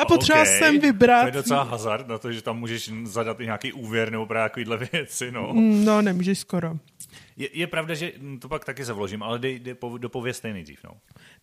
[0.00, 0.58] A potřeba okay.
[0.58, 1.20] jsem vybrat...
[1.20, 4.48] To je docela hazard na to, že tam můžeš zadat i nějaký úvěr nebo právě
[4.48, 5.52] takovýhle věci, no.
[5.52, 6.74] Mm, no, nemůžeš skoro.
[7.36, 10.90] Je, je pravda, že to pak taky zavložím, ale dej, dej, dopověz nejdřív, no.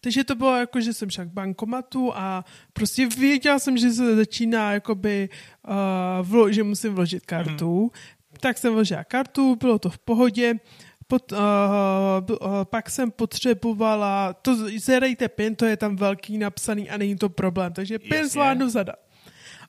[0.01, 4.15] Takže to bylo jako, že jsem šel k bankomatu a prostě věděla jsem, že se
[4.15, 5.29] začíná jakoby,
[5.67, 5.75] uh,
[6.27, 7.83] vlo, že musím vložit kartu.
[7.83, 7.89] Mm.
[8.39, 10.53] Tak jsem vložila kartu, bylo to v pohodě.
[11.07, 11.37] Pot, uh,
[12.29, 17.29] uh, pak jsem potřebovala, to zadejte PIN, to je tam velký napsaný a není to
[17.29, 18.27] problém, takže PIN Jasně.
[18.27, 18.95] zvládnu zadat.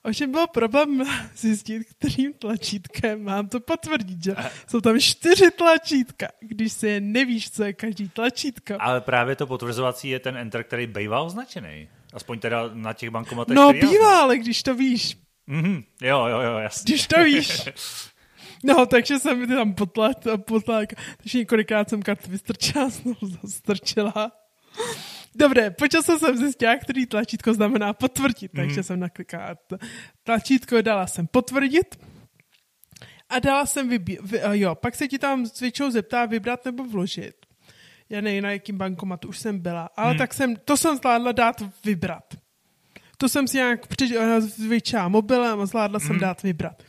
[0.02, 1.04] Ovšem byl problém
[1.36, 4.34] zjistit, kterým tlačítkem mám to potvrdit, že
[4.68, 8.74] jsou tam čtyři tlačítka, když se nevíš, co je každý tlačítko.
[8.78, 11.88] Ale právě to potvrzovací je ten enter, který bývá označený.
[12.12, 13.56] Aspoň teda na těch bankomatech.
[13.56, 15.16] No bývá, ale když to víš.
[15.48, 15.84] Mm-hmm.
[16.02, 16.92] Jo, jo, jo, jasně.
[16.92, 17.68] Když to víš.
[18.64, 24.32] No, takže jsem mi tam potlat, potlat, takže několikrát jsem kartu vystrčila, znovu zastrčila.
[25.34, 28.62] Dobře, po čase jsem zjistila, který tlačítko znamená potvrdit, mm.
[28.62, 29.56] takže jsem naklikala
[30.22, 31.98] tlačítko, dala jsem potvrdit
[33.28, 37.34] a dala jsem vybí- vy, jo, pak se ti tam většinou zeptá vybrat nebo vložit.
[38.10, 40.18] Já nevím, na jakým bankomatu už jsem byla, ale mm.
[40.18, 42.34] tak jsem, to jsem zvládla dát vybrat.
[43.18, 43.80] To jsem si nějak
[44.38, 46.00] zvětšila mobilem a zvládla mm.
[46.00, 46.20] jsem hmm.
[46.20, 46.82] dát vybrat.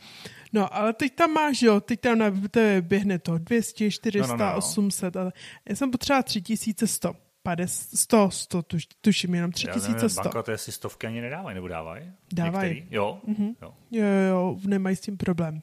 [0.52, 4.44] No, ale teď tam máš, jo, teď tam na tebe běhne to 200, 400, no,
[4.44, 4.56] no, no.
[4.56, 5.32] 800, ale
[5.68, 7.14] já jsem potřeba 3100.
[7.42, 10.22] 50, 100, 100, tuš, tuším jenom 3100.
[10.22, 12.12] Banka to si stovky ani nedávají, nebo dávají?
[12.32, 12.86] Dávají.
[12.90, 13.20] Jo?
[13.28, 13.54] Mm-hmm.
[13.62, 13.74] jo?
[13.90, 15.62] Jo, jo, nemají s tím problém.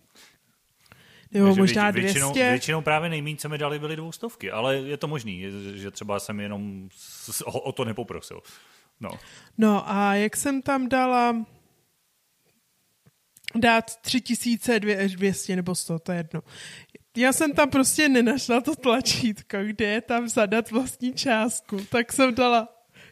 [1.31, 2.49] Nebo Takže možná většinou, 200.
[2.49, 6.39] Většinou právě nejméně, co mi dali, byly dvoustovky, ale je to možný, že třeba jsem
[6.39, 6.89] jenom
[7.45, 8.41] o, o to nepoprosil.
[8.99, 9.09] No.
[9.57, 11.45] no a jak jsem tam dala
[13.55, 16.41] dát 3200 nebo 100, to je jedno
[17.17, 22.35] já jsem tam prostě nenašla to tlačítko, kde je tam zadat vlastní částku, tak jsem
[22.35, 22.67] dala,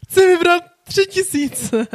[0.08, 1.88] chci vybrat tři tisíce.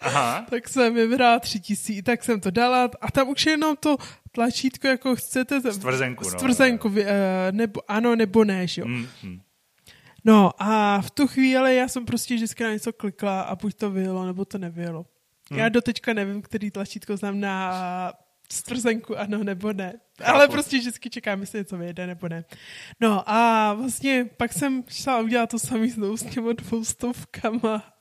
[0.00, 0.46] Aha.
[0.50, 3.96] Tak jsem vybrala tři tisíce, tak jsem to dala a tam už jenom to
[4.32, 5.72] tlačítko, jako chcete.
[5.72, 6.30] Stvrzenku, no.
[6.30, 6.96] Stvrzenku, no,
[7.50, 8.88] nebo ano, nebo ne, že jo.
[8.88, 9.40] Mm, mm.
[10.24, 13.90] No a v tu chvíli já jsem prostě vždycky na něco klikla a buď to
[13.90, 15.06] vyjelo, nebo to nevyjelo.
[15.50, 15.58] Mm.
[15.58, 18.12] Já doteďka nevím, který tlačítko znamená
[18.52, 19.92] stvrzenku ano nebo ne.
[20.22, 20.30] Chápu.
[20.30, 22.44] Ale prostě vždycky čekám, jestli něco vyjede nebo ne.
[23.00, 27.92] No a vlastně pak jsem šla udělat to samý znovu s těma dvou stovkama.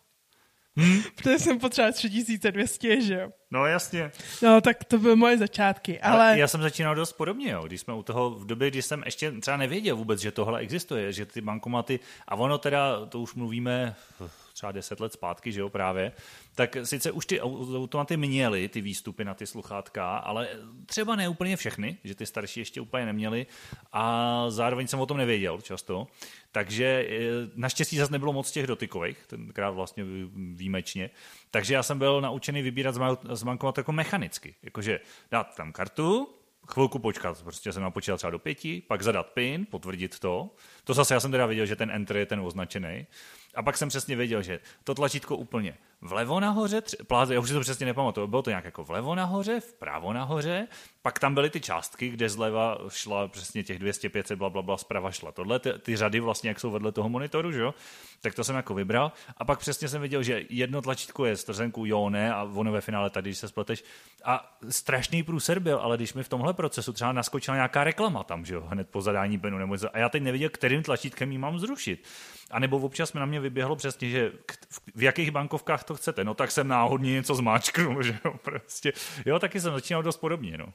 [0.75, 1.01] Hmm?
[1.15, 3.29] Protože jsem potřebovala 3200, že jo?
[3.51, 4.11] No jasně.
[4.41, 6.23] No tak to byly moje začátky, ale...
[6.23, 6.39] ale...
[6.39, 7.63] Já jsem začínal dost podobně, jo.
[7.67, 11.13] Když jsme u toho v době, kdy jsem ještě třeba nevěděl vůbec, že tohle existuje,
[11.13, 13.95] že ty bankomaty, a ono teda, to už mluvíme
[14.61, 16.11] třeba deset let zpátky, že jo, právě,
[16.55, 20.47] tak sice už ty automaty měly ty výstupy na ty sluchátka, ale
[20.85, 23.45] třeba ne úplně všechny, že ty starší ještě úplně neměly
[23.91, 26.07] a zároveň jsem o tom nevěděl často.
[26.51, 27.19] Takže e,
[27.55, 30.03] naštěstí zase nebylo moc těch dotykových, tenkrát vlastně
[30.35, 31.09] výjimečně.
[31.51, 32.95] Takže já jsem byl naučený vybírat
[33.33, 34.55] z bankomatu jako mechanicky.
[34.63, 34.99] Jakože
[35.31, 36.27] dát tam kartu,
[36.67, 40.49] chvilku počkat, prostě jsem napočítal třeba do pěti, pak zadat PIN, potvrdit to.
[40.83, 43.07] To zase já jsem teda věděl, že ten enter je ten označený.
[43.55, 47.53] A pak jsem přesně věděl, že to tlačítko úplně vlevo nahoře, pláze, já už si
[47.53, 50.67] to přesně nepamatuju, bylo to nějak jako vlevo nahoře, vpravo nahoře,
[51.01, 54.77] pak tam byly ty částky, kde zleva šla přesně těch 200, 500, bla, bla, bla,
[54.77, 55.31] zprava šla.
[55.31, 57.73] Tohle, ty, ty řady vlastně, jak jsou vedle toho monitoru, že jo?
[58.21, 59.11] Tak to jsem jako vybral.
[59.37, 62.81] A pak přesně jsem viděl, že jedno tlačítko je strzenku jo, ne, a ono ve
[62.81, 63.83] finále tady, když se spleteš.
[64.23, 68.45] A strašný průser byl, ale když mi v tomhle procesu třeba naskočila nějaká reklama tam,
[68.45, 71.59] že jo, hned po zadání penu, nebo a já teď nevěděl, kterým tlačítkem ji mám
[71.59, 72.07] zrušit.
[72.51, 74.31] A nebo občas mi na mě vyběhlo přesně, že
[74.95, 76.23] v jakých bankovkách to chcete.
[76.23, 78.93] No tak jsem náhodně něco zmáčknul, že jo, prostě.
[79.25, 80.73] Jo, taky jsem začínal dost podobně, no.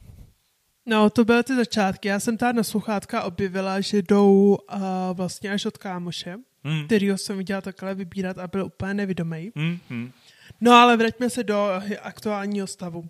[0.89, 2.09] No, to byly ty začátky.
[2.09, 4.81] Já jsem tady na sluchátka objevila, že jdou uh,
[5.13, 6.87] vlastně až od kámoše, hmm.
[6.87, 9.53] kterýho jsem viděla takhle vybírat a byl úplně nevidomý.
[9.57, 10.13] Hmm, hmm.
[10.61, 11.71] No ale vraťme se do
[12.03, 13.09] aktuálního stavu.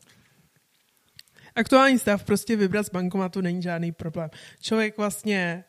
[1.57, 4.31] Aktuální stav prostě vybrat z bankomatu není žádný problém.
[4.61, 5.65] Člověk vlastně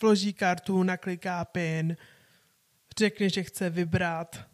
[0.00, 1.96] vloží kartu, nakliká PIN,
[2.98, 4.49] řekne, že chce vybrat,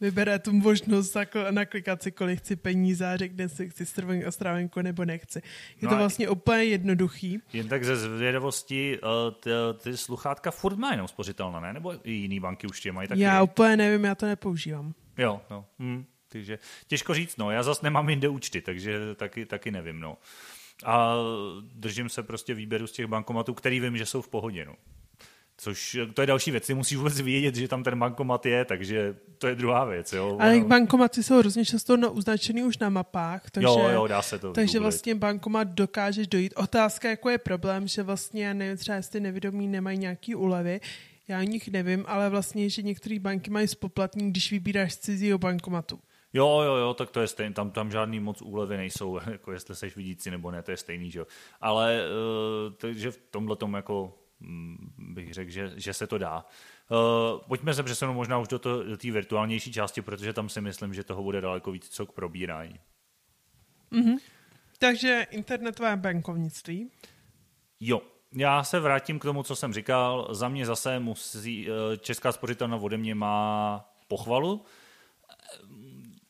[0.00, 1.16] vybere tu možnost
[1.50, 3.86] naklikat si, kolik chci peníze a řekne si, chci
[4.30, 5.42] stravenku nebo nechci.
[5.80, 7.38] Je no to vlastně úplně jednoduchý.
[7.52, 9.08] Jen tak ze zvědavosti, uh,
[9.40, 9.50] ty,
[9.82, 11.72] ty sluchátka furt má jenom spořitelné, ne?
[11.72, 13.20] Nebo i jiný banky už tě mají taky?
[13.20, 14.94] Já úplně nevím, já to nepoužívám.
[15.18, 15.64] Jo, no.
[15.78, 16.04] Hm.
[16.28, 17.50] Takže těžko říct, no.
[17.50, 20.18] Já zase nemám jinde účty, takže taky, taky nevím, no.
[20.84, 21.14] A
[21.74, 24.74] držím se prostě výběru z těch bankomatů, který vím, že jsou v pohodě, no.
[25.62, 29.16] Což to je další věc, ty musíš vůbec vědět, že tam ten bankomat je, takže
[29.38, 30.12] to je druhá věc.
[30.12, 30.36] Jo?
[30.40, 30.64] Ale no.
[30.64, 34.80] bankomaty jsou hrozně často označený už na mapách, takže, jo, jo, dá se to takže
[34.80, 36.54] vlastně bankomat dokážeš dojít.
[36.56, 40.80] Otázka, jako je problém, že vlastně, nevím, třeba jestli nevědomí nemají nějaký úlevy,
[41.28, 45.38] já o nich nevím, ale vlastně, že některé banky mají spoplatní, když vybíráš z cizího
[45.38, 45.98] bankomatu.
[46.32, 49.76] Jo, jo, jo, tak to je stejný, tam, tam žádný moc úlevy nejsou, jako jestli
[49.76, 51.26] seš vidící nebo ne, to je stejný, že jo.
[51.60, 54.16] Ale uh, takže v tomhle tomu jako
[54.98, 56.44] bych řekl, že, že se to dá.
[56.90, 56.98] Uh,
[57.48, 60.94] pojďme se přesunout možná už do, to, do té virtuálnější části, protože tam si myslím,
[60.94, 62.80] že toho bude daleko víc co k probírání.
[63.92, 64.18] Mm-hmm.
[64.78, 66.90] Takže internetové bankovnictví.
[67.80, 70.28] Jo, já se vrátím k tomu, co jsem říkal.
[70.34, 74.64] Za mě zase musí, eh, Česká spořitelna ode mě má pochvalu.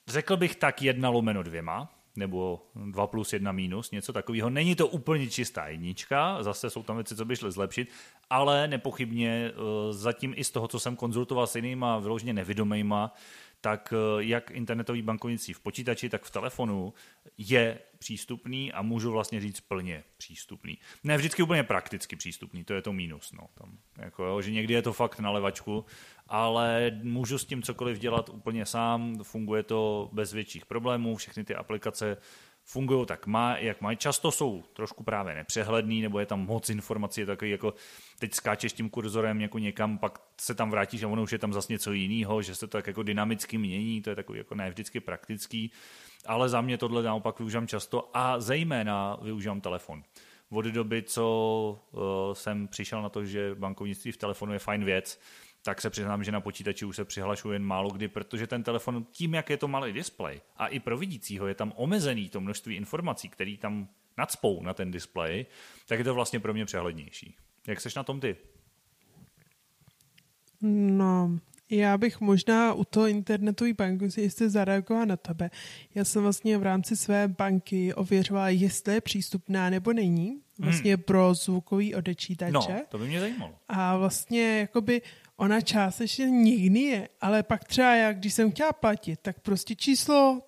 [0.07, 4.51] Řekl bych tak jedna lomeno dvěma, nebo dva plus jedna minus, něco takového.
[4.51, 7.89] Není to úplně čistá jednička, zase jsou tam věci, co by šly zlepšit,
[8.31, 13.15] ale nepochybně eh, zatím i z toho, co jsem konzultoval s jinýma vyloženě nevidomejma,
[13.61, 16.95] tak eh, jak internetový bankovnictví v počítači, tak v telefonu
[17.39, 20.79] je přístupný a můžu vlastně říct plně přístupný.
[21.05, 23.33] Ne vždycky úplně prakticky přístupný, to je to mínus.
[23.33, 23.47] No.
[23.55, 25.85] Tam, jako, že někdy je to fakt na levačku,
[26.29, 31.55] ale můžu s tím cokoliv dělat úplně sám, funguje to bez větších problémů, všechny ty
[31.55, 32.17] aplikace
[32.65, 33.97] fungují tak, má, jak mají.
[33.97, 37.75] Často jsou trošku právě nepřehledný, nebo je tam moc informací, je takový jako
[38.19, 41.53] teď skáčeš tím kurzorem jako někam, pak se tam vrátíš a ono už je tam
[41.53, 44.71] zase něco jiného, že se to tak jako dynamicky mění, to je takový jako ne
[44.71, 45.73] vždycky praktický,
[46.27, 50.03] ale za mě tohle naopak využívám často a zejména využívám telefon.
[50.51, 52.01] Od doby, co uh,
[52.33, 55.21] jsem přišel na to, že bankovnictví v telefonu je fajn věc,
[55.63, 59.07] tak se přiznám, že na počítači už se přihlašuji jen málo kdy, protože ten telefon
[59.11, 62.75] tím, jak je to malý displej a i pro vidícího je tam omezený to množství
[62.75, 63.89] informací, který tam
[64.19, 65.47] nadspou na ten displej,
[65.87, 67.37] tak je to vlastně pro mě přehlednější.
[67.67, 68.37] Jak seš na tom ty?
[70.63, 71.39] No,
[71.71, 75.51] já bych možná u toho internetové banky si jistě zareagovala na tebe.
[75.95, 81.03] Já jsem vlastně v rámci své banky ověřovala, jestli je přístupná nebo není, vlastně hmm.
[81.03, 82.53] pro zvukový odečítače.
[82.53, 83.55] No, to by mě zajímalo.
[83.69, 85.03] A vlastně jakoby
[85.41, 90.43] ona částečně někdy je, ale pak třeba já, když jsem chtěla platit, tak prostě číslo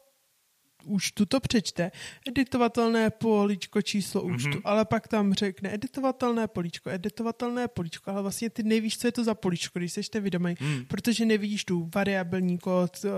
[0.84, 1.90] už to přečte,
[2.28, 4.60] editovatelné políčko, číslo účtu, mm-hmm.
[4.64, 9.24] ale pak tam řekne editovatelné políčko, editovatelné políčko, ale vlastně ty nevíš, co je to
[9.24, 10.84] za políčko, když jsi vědomý, mm.
[10.88, 13.08] protože nevidíš tu variabilní kód eh,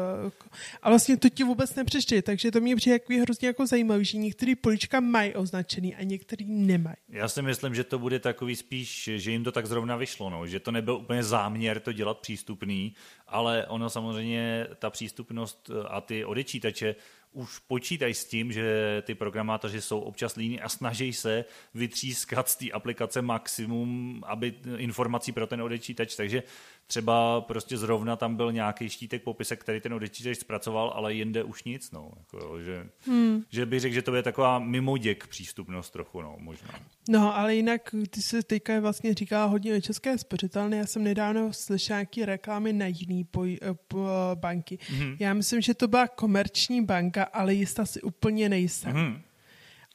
[0.82, 4.18] a vlastně to ti vůbec nepřečte, takže to mě přijde jako hrozně jako zajímavý, že
[4.18, 6.96] některé políčka mají označený a některý nemají.
[7.08, 10.46] Já si myslím, že to bude takový spíš, že jim to tak zrovna vyšlo, no,
[10.46, 12.94] že to nebyl úplně záměr to dělat přístupný,
[13.28, 16.94] ale ono samozřejmě, ta přístupnost a ty odečítače
[17.34, 22.56] už počítají s tím, že ty programátoři jsou občas líní a snaží se vytřískat z
[22.56, 26.42] té aplikace maximum, aby informací pro ten odečítač, takže
[26.86, 31.64] třeba prostě zrovna tam byl nějaký štítek popisek, který ten odečítač zpracoval, ale jinde už
[31.64, 32.10] nic, no.
[32.18, 33.42] Jako, že, hmm.
[33.50, 36.68] že bych řekl, že to je taková mimoděk přístupnost trochu, no, možná.
[37.08, 40.76] No, ale jinak ty se teďka vlastně říká hodně o české spořitelny.
[40.76, 44.78] Já jsem nedávno slyšel nějaký reklamy na jiný poj, eh, po, banky.
[44.88, 45.16] Hmm.
[45.20, 48.92] Já myslím, že to byla komerční banka, ale jistá si úplně nejsem.
[48.92, 49.22] Hmm.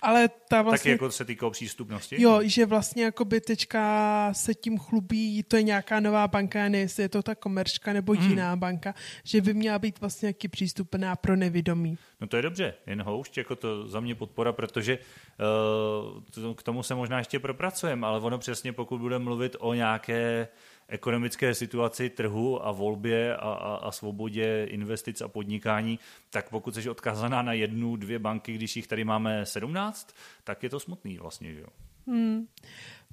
[0.01, 0.91] Ale ta vlastně...
[0.91, 2.21] Taky jako se týká přístupnosti?
[2.21, 6.77] Jo, že vlastně jako by teďka se tím chlubí, to je nějaká nová banka, ne
[6.77, 8.29] jestli je to ta komerčka nebo hmm.
[8.29, 11.97] jiná banka, že by měla být vlastně jaký přístupná pro nevědomí.
[12.21, 14.99] No to je dobře, jen houšť, jako to za mě podpora, protože
[16.37, 20.47] uh, k tomu se možná ještě propracujeme, ale ono přesně pokud bude mluvit o nějaké
[20.89, 26.89] ekonomické situaci trhu a volbě a, a, a svobodě investic a podnikání, tak pokud jsi
[26.89, 31.53] odkazaná na jednu, dvě banky, když jich tady máme 17, tak je to smutný vlastně,
[31.53, 31.67] že jo.
[32.07, 32.47] Hmm.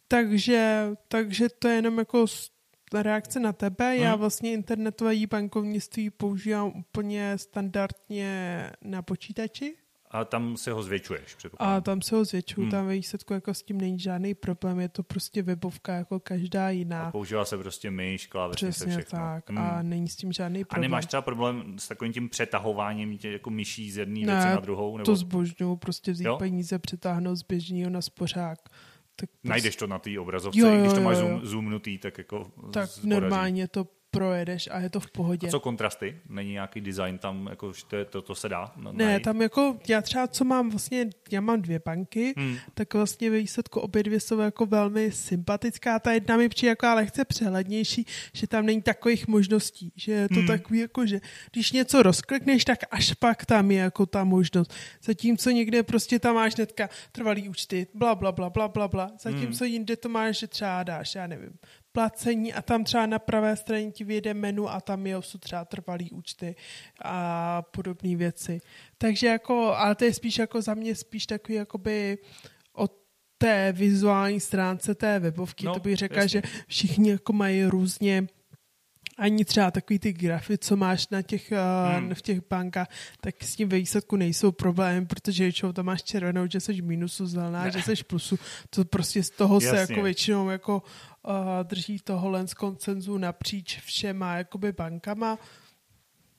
[0.09, 2.27] Takže, takže to je jenom jako
[2.95, 3.97] reakce na tebe.
[3.97, 9.77] Já vlastně internetové bankovnictví používám úplně standardně na počítači.
[10.11, 12.71] A tam se ho zvětšuješ, A tam se ho zvětšuju, hmm.
[12.71, 16.71] tam ve výsledku jako s tím není žádný problém, je to prostě webovka jako každá
[16.71, 17.05] jiná.
[17.05, 19.19] A používá se prostě myš, klávesnice, Přesně všechno.
[19.19, 19.59] tak hmm.
[19.59, 20.81] a není s tím žádný problém.
[20.81, 24.61] A nemáš třeba problém s takovým tím přetahováním tě jako myší z jedné věci na
[24.61, 24.97] druhou?
[24.97, 25.07] Nebo...
[25.07, 26.37] to zbožňuju, prostě vzít jo?
[26.39, 28.59] peníze, přetáhnout z běžného na spořák.
[29.17, 29.49] Tak prostě...
[29.49, 32.91] Najdeš to na té obrazovce, jo, jo, když to máš zoom, zoomnutý, tak jako Tak
[33.03, 33.87] normálně to
[34.17, 35.49] projedeš a je to v pohodě.
[35.49, 36.17] A co kontrasty?
[36.29, 38.73] Není nějaký design tam, jako to, to, to se dá?
[38.93, 42.57] Ne, tam jako, já třeba co mám vlastně, já mám dvě banky, hmm.
[42.75, 45.99] tak vlastně ve výsledku obě dvě jsou jako velmi sympatická.
[45.99, 50.35] Ta jedna mi přijde jako lehce přehlednější, že tam není takových možností, že je to
[50.35, 50.47] hmm.
[50.47, 51.21] takový jako, že
[51.53, 54.75] když něco rozklikneš, tak až pak tam je jako ta možnost.
[55.03, 59.11] Zatímco někde prostě tam máš netka trvalý účty, bla, bla, bla, bla, bla, bla.
[59.21, 59.73] Zatímco hmm.
[59.73, 61.59] jinde to máš, že třeba dáš, já nevím,
[61.97, 65.65] placení a tam třeba na pravé straně ti vyjde menu a tam je jsou třeba
[65.65, 66.57] trvalý účty
[67.05, 68.61] a podobné věci.
[68.99, 72.19] Takže jako, ale to je spíš jako za mě spíš takový jakoby
[72.77, 72.89] o
[73.39, 76.29] té vizuální stránce té webovky, no, to bych řekla, jasně.
[76.29, 78.27] že všichni jako mají různě
[79.19, 81.59] ani třeba takový ty grafy, co máš na těch, eh,
[81.99, 82.15] hmm.
[82.15, 82.89] v těch bankách,
[83.21, 87.27] tak s tím ve výsledku nejsou problémy, protože většinou tam máš červenou, že jsi minusu,
[87.27, 87.71] zelená, ne.
[87.71, 88.39] že jsi plusu.
[88.71, 89.71] To prostě z toho Jasně.
[89.71, 90.83] se jako většinou jako
[91.23, 95.39] uh, drží toho lens koncenzu napříč všema jakoby bankama.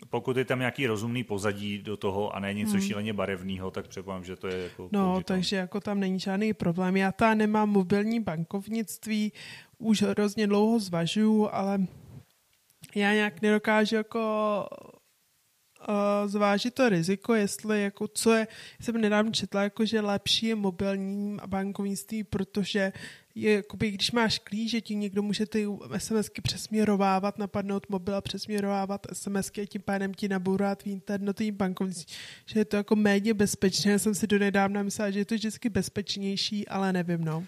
[0.09, 2.81] Pokud je tam nějaký rozumný pozadí do toho a ne něco hmm.
[2.81, 6.97] šíleně barevného, tak předpokládám, že to je jako No, takže jako tam není žádný problém.
[6.97, 9.31] Já ta nemám mobilní bankovnictví,
[9.77, 11.79] už hrozně dlouho zvažuju, ale
[12.97, 14.19] já nějak nedokážu jako
[15.89, 18.47] uh, zvážit to riziko, jestli jako co je,
[18.81, 22.93] jsem nedávno četla, jako že lepší je mobilní bankovnictví, protože
[23.35, 25.67] je, jakoby, když máš klíč, že ti někdo může ty
[25.97, 32.15] SMSky přesměrovávat, napadnout mobil a přesměrovávat SMSky a tím pádem ti nabourat v internetovým bankovnictví,
[32.45, 33.91] že je to jako méně bezpečné.
[33.91, 37.43] Já jsem si do nedávna myslela, že je to vždycky bezpečnější, ale nevím, no.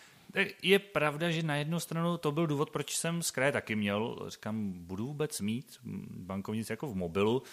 [0.62, 4.26] Je pravda, že na jednu stranu to byl důvod, proč jsem z kraje taky měl,
[4.28, 5.78] říkám, budu vůbec mít
[6.10, 7.44] bankovnici jako v mobilu,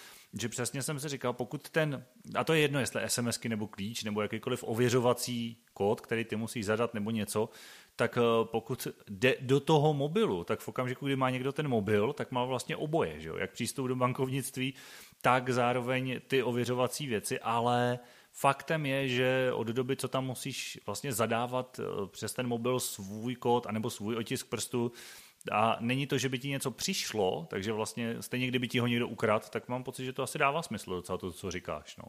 [0.41, 2.05] že přesně jsem si říkal, pokud ten,
[2.35, 6.67] a to je jedno, jestli SMSky nebo klíč, nebo jakýkoliv ověřovací kód, který ty musíš
[6.67, 7.49] zadat nebo něco,
[7.97, 12.13] tak eh, pokud jde do toho mobilu, tak v okamžiku, kdy má někdo ten mobil,
[12.13, 13.37] tak má vlastně oboje, že jo?
[13.37, 14.75] jak přístup do bankovnictví,
[15.21, 17.99] tak zároveň ty ověřovací věci, ale
[18.39, 23.37] Faktem je, že od doby, co tam musíš vlastně zadávat eh, přes ten mobil svůj
[23.37, 24.93] kód anebo svůj otisk prstu,
[25.53, 29.09] a není to, že by ti něco přišlo, takže vlastně stejně kdyby ti ho někdo
[29.09, 31.97] ukradl, tak mám pocit, že to asi dává smysl docela to, co říkáš.
[31.97, 32.05] No.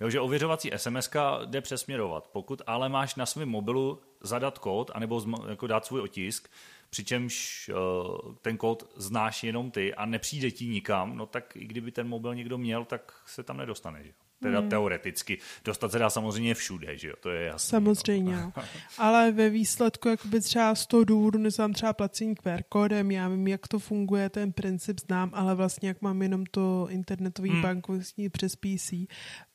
[0.00, 1.10] Jo, že ověřovací SMS
[1.44, 2.28] jde přesměrovat.
[2.28, 6.50] Pokud ale máš na svém mobilu zadat kód, anebo jako dát svůj otisk,
[6.90, 11.92] přičemž uh, ten kód znáš jenom ty a nepřijde ti nikam, no tak i kdyby
[11.92, 14.04] ten mobil někdo měl, tak se tam nedostane.
[14.04, 14.12] Že?
[14.42, 14.68] Teda hmm.
[14.68, 15.38] teoreticky.
[15.64, 17.70] Dostat se dá samozřejmě všude, že jo, to je jasné.
[17.70, 18.52] Samozřejmě, no.
[18.98, 23.48] ale ve výsledku jakoby třeba z toho důvodu neznám třeba placení QR kódem, já vím,
[23.48, 27.62] jak to funguje, ten princip znám, ale vlastně jak mám jenom to internetový hmm.
[27.62, 28.92] bankovní přes PC,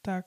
[0.06, 0.26] tak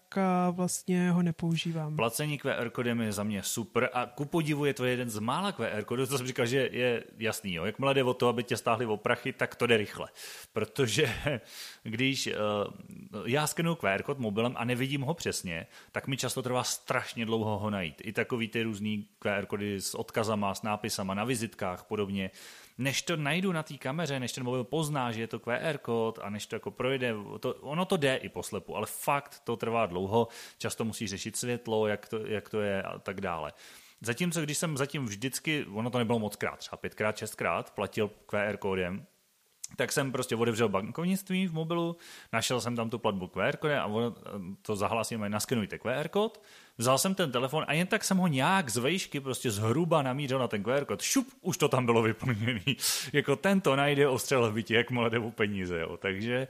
[0.51, 1.97] vlastně ho nepoužívám.
[1.97, 5.53] Placení QR kódem je za mě super a ku podivu je to jeden z mála
[5.53, 7.55] QR kódů, to jsem říkal, že je jasný.
[7.55, 7.65] Jo.
[7.65, 10.09] Jakmile jde o to, aby tě stáhli o prachy, tak to jde rychle.
[10.53, 11.15] Protože
[11.83, 12.33] když uh,
[13.27, 17.59] já skenuju QR kód mobilem a nevidím ho přesně, tak mi často trvá strašně dlouho
[17.59, 18.03] ho najít.
[18.05, 22.31] I takový ty různý QR kódy s odkazama, s nápisama na vizitkách podobně
[22.79, 26.19] než to najdu na té kameře, než ten mobil pozná, že je to QR kód
[26.23, 29.87] a než to jako projde, to, ono to jde i poslepu, ale fakt to trvá
[29.87, 33.53] dlouho, často musí řešit světlo, jak to, jak to je a tak dále.
[34.01, 38.57] Zatímco když jsem zatím vždycky, ono to nebylo moc krát, třeba pětkrát, šestkrát, platil QR
[38.57, 39.07] kódem,
[39.77, 41.97] tak jsem prostě otevřel bankovnictví v mobilu,
[42.33, 44.15] našel jsem tam tu platbu QR kódem a on,
[44.63, 46.43] to zahlásím, naskenujte QR kód,
[46.79, 50.39] vzal jsem ten telefon a jen tak jsem ho nějak z vejšky prostě zhruba namířil
[50.39, 51.03] na ten QR kód.
[51.03, 52.77] Šup, už to tam bylo vyplněný.
[53.13, 55.81] jako tento najde ostřel v bytě, jak jde peníze.
[55.81, 55.97] Jo.
[55.97, 56.49] Takže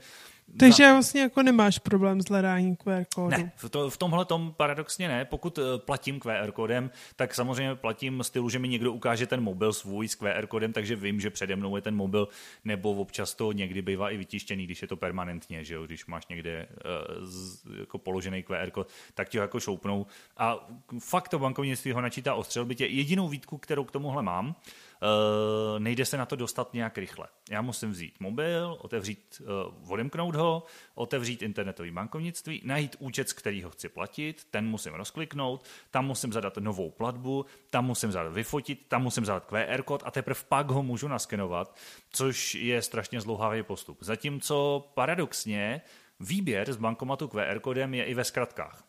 [0.59, 0.93] takže za...
[0.93, 3.29] vlastně jako nemáš problém s hledáním QR kódu.
[3.29, 5.25] Ne, v, to, v tomhle tom paradoxně ne.
[5.25, 9.73] Pokud uh, platím QR kódem, tak samozřejmě platím stylu, že mi někdo ukáže ten mobil
[9.73, 12.27] svůj s QR kódem, takže vím, že přede mnou je ten mobil,
[12.65, 15.85] nebo občas to někdy bývá i vytištěný, když je to permanentně, že jo?
[15.85, 20.05] když máš někde uh, z, jako položený QR kód, tak ti ho jako šoupnou.
[20.37, 20.69] A
[20.99, 24.55] fakt to bankovnictví ho načítá ostřel, bytě jedinou výtku, kterou k tomuhle mám,
[25.01, 27.27] Uh, nejde se na to dostat nějak rychle.
[27.49, 30.63] Já musím vzít mobil, otevřít, uh, odemknout ho,
[30.95, 36.57] otevřít internetový bankovnictví, najít účet, z kterého chci platit, ten musím rozkliknout, tam musím zadat
[36.57, 40.83] novou platbu, tam musím zadat vyfotit, tam musím zadat QR kód a teprve pak ho
[40.83, 41.77] můžu naskenovat,
[42.11, 43.97] což je strašně zlouhavý postup.
[44.01, 45.81] Zatímco paradoxně
[46.19, 48.88] výběr z bankomatu QR kódem je i ve zkratkách.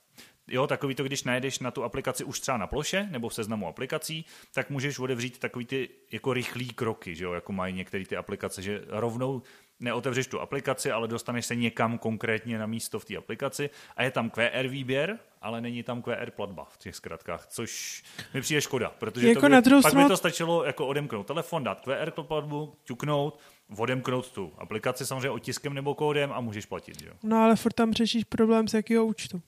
[0.50, 3.68] Jo, takový to, když najdeš na tu aplikaci už třeba na ploše nebo v seznamu
[3.68, 4.24] aplikací,
[4.54, 8.62] tak můžeš otevřít takový ty jako rychlý kroky, že jo, jako mají některé ty aplikace,
[8.62, 9.42] že rovnou
[9.80, 14.10] neotevřeš tu aplikaci, ale dostaneš se někam konkrétně na místo v té aplikaci a je
[14.10, 18.02] tam QR výběr, ale není tam QR platba v těch zkratkách, což
[18.34, 20.04] mi přijde škoda, protože jako to by, na pak stranu...
[20.04, 23.40] by to stačilo jako odemknout telefon, dát QR platbu, ťuknout,
[23.76, 27.02] odemknout tu aplikaci samozřejmě otiskem nebo kódem a můžeš platit.
[27.02, 27.12] Jo?
[27.22, 29.42] No ale furt tam řešíš problém z jakého účtu.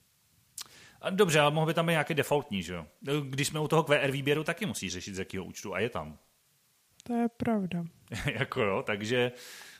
[1.03, 2.85] A dobře, ale mohl by tam být nějaký defaultní, že jo?
[3.23, 6.17] Když jsme u toho QR výběru, taky musí řešit z jakého účtu a je tam.
[7.03, 7.83] To je pravda.
[8.33, 9.31] jako jo, takže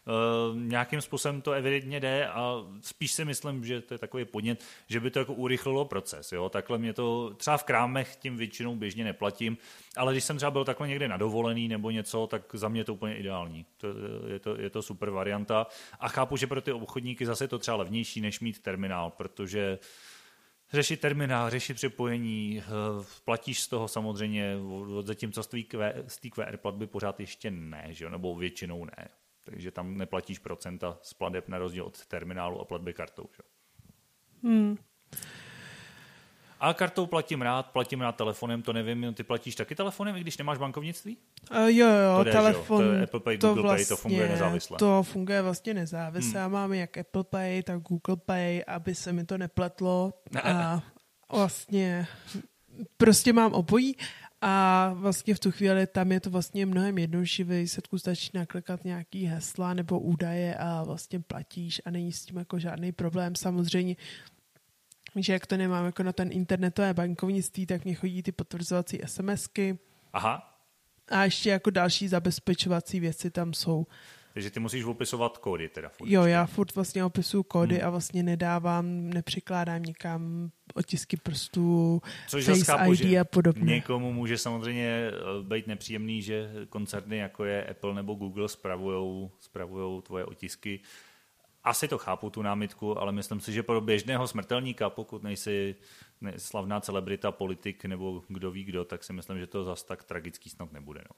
[0.07, 4.63] Uh, nějakým způsobem to evidentně jde a spíš si myslím, že to je takový podnět,
[4.87, 6.31] že by to jako urychlilo proces.
[6.31, 6.49] Jo?
[6.49, 9.57] Takhle mě to třeba v krámech tím většinou běžně neplatím,
[9.97, 12.93] ale když jsem třeba byl takhle někde nadovolený nebo něco, tak za mě je to
[12.93, 13.65] úplně ideální.
[13.77, 13.87] To,
[14.27, 15.67] je, to, je to super varianta
[15.99, 19.79] a chápu, že pro ty obchodníky zase je to třeba levnější, než mít terminál, protože
[20.73, 24.57] řešit terminál, řešit připojení, eh, platíš z toho samozřejmě,
[25.01, 28.09] zatímco z té QR platby pořád ještě ne, že jo?
[28.09, 29.09] nebo většinou ne.
[29.45, 33.29] Takže tam neplatíš procenta z plateb na rozdíl od terminálu a platby kartou.
[33.35, 33.43] Že?
[34.43, 34.77] Hmm.
[36.63, 40.37] A kartou platím rád, platím rád telefonem, to nevím, ty platíš taky telefonem, i když
[40.37, 41.17] nemáš bankovnictví?
[41.51, 42.91] Uh, jo, jo, to jde, telefon, jo?
[42.91, 44.77] To je Apple Pay, to Google vlastně, Pay, to funguje nezávisle.
[44.77, 46.31] To funguje vlastně nezávisle.
[46.31, 46.39] Hmm.
[46.39, 50.13] Já mám jak Apple Pay, tak Google Pay, aby se mi to nepletlo.
[50.43, 50.83] A
[51.31, 52.07] vlastně
[52.97, 53.95] prostě mám obojí
[54.41, 59.25] a vlastně v tu chvíli tam je to vlastně mnohem jednodušší, výsledku stačí naklikat nějaký
[59.25, 63.35] hesla nebo údaje a vlastně platíš a není s tím jako žádný problém.
[63.35, 63.95] Samozřejmě
[65.15, 69.79] že jak to nemám jako na ten internetové bankovnictví, tak mě chodí ty potvrzovací SMSky.
[70.13, 70.59] Aha.
[71.07, 73.85] A ještě jako další zabezpečovací věci tam jsou.
[74.33, 76.09] Takže ty musíš opisovat kódy teda furt.
[76.09, 77.87] Jo, já furt vlastně opisuju kódy hmm.
[77.87, 83.73] a vlastně nedávám, nepřikládám nikam otisky prstů, Což Face chápu, ID a podobně.
[83.73, 90.01] Někomu může samozřejmě eh, být nepříjemný, že koncerny jako je Apple nebo Google spravujou, spravujou
[90.01, 90.79] tvoje otisky
[91.63, 95.75] asi to chápu, tu námitku, ale myslím si, že pro běžného smrtelníka, pokud nejsi
[96.21, 100.03] ne, slavná celebrita, politik nebo kdo ví kdo, tak si myslím, že to zas tak
[100.03, 101.01] tragický snad nebude.
[101.09, 101.15] No.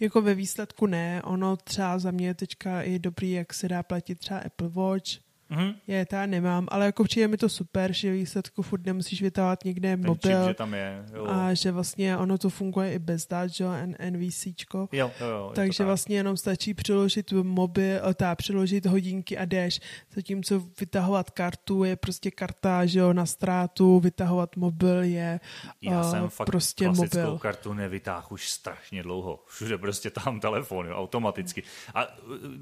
[0.00, 4.18] Jako ve výsledku ne, ono třeba za mě teďka je dobrý, jak se dá platit
[4.18, 5.74] třeba Apple Watch, Mm-hmm.
[5.86, 9.96] Je, já nemám, ale jako přijde mi to super, že výsledku furt nemusíš vytávat někde
[9.96, 10.40] Ten mobil.
[10.40, 11.04] Čip, že tam je.
[11.14, 11.26] Jo.
[11.26, 13.70] A že vlastně ono to funguje i bez dat, že jo,
[14.10, 14.88] NVCčko.
[14.92, 19.80] Jo, jo, jo, Takže vlastně jenom stačí přiložit mobil, ta přiložit hodinky a jdeš.
[20.14, 25.40] Zatímco vytahovat kartu je prostě karta, že jo, na ztrátu, vytahovat mobil je
[25.80, 27.38] Já uh, jsem fakt prostě klasickou mobil.
[27.38, 29.44] kartu nevytáhl už strašně dlouho.
[29.46, 31.62] Všude prostě tam telefon, jo, automaticky.
[31.94, 32.06] A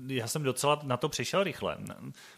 [0.07, 1.79] já jsem docela na to přišel rychle.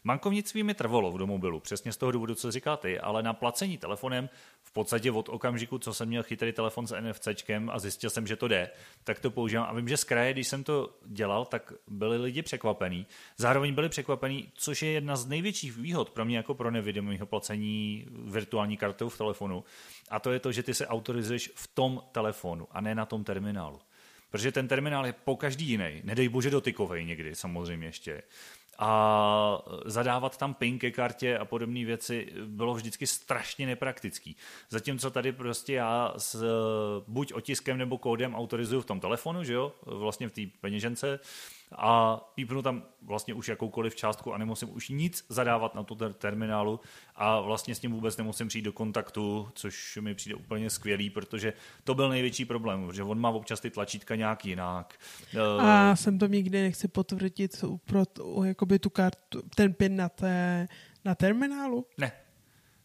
[0.05, 3.33] Bankovní bankovnictví mi trvalo v domobilu, přesně z toho důvodu, co říkáte, ty, ale na
[3.33, 4.29] placení telefonem
[4.63, 8.37] v podstatě od okamžiku, co jsem měl chytrý telefon s NFCčkem a zjistil jsem, že
[8.37, 8.71] to jde,
[9.05, 9.67] tak to používám.
[9.69, 13.07] A vím, že z kraje, když jsem to dělal, tak byli lidi překvapení.
[13.37, 18.07] Zároveň byli překvapení, což je jedna z největších výhod pro mě jako pro nevědomého placení
[18.11, 19.65] virtuální kartou v telefonu.
[20.11, 23.25] A to je to, že ty se autorizuješ v tom telefonu a ne na tom
[23.25, 23.81] terminálu.
[24.31, 28.23] Protože ten terminál je po každý jiný, nedej bože dotykovej někdy samozřejmě ještě
[28.79, 34.37] a zadávat tam PIN ke kartě a podobné věci bylo vždycky strašně nepraktický.
[34.71, 36.45] Zatímco tady prostě já s
[37.07, 41.21] buď otiskem nebo kódem autorizuju v tom telefonu, že jo, vlastně v té peněžence,
[41.73, 46.81] a pípnu tam vlastně už jakoukoliv částku a nemusím už nic zadávat na tu terminálu
[47.17, 51.53] a vlastně s ním vůbec nemusím přijít do kontaktu, což mi přijde úplně skvělý, protože
[51.85, 54.99] to byl největší problém, že on má občas ty tlačítka nějak jinak.
[55.59, 60.69] A jsem to nikdy nechci potvrdit pro to, jakoby tu kartu, ten pin na, té,
[61.05, 61.87] na terminálu?
[61.99, 62.13] Ne,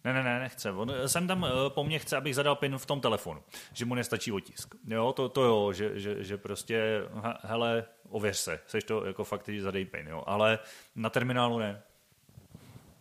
[0.03, 0.71] ne, ne, ne, nechce.
[0.71, 3.41] On sem tam eh, po mně chce, abych zadal pin v tom telefonu,
[3.73, 4.75] že mu nestačí otisk.
[4.87, 7.01] Jo, to, to jo, že, že, že prostě,
[7.43, 10.59] hele, ověř se, seš to jako fakt, že zadej pin, jo, ale
[10.95, 11.81] na terminálu ne.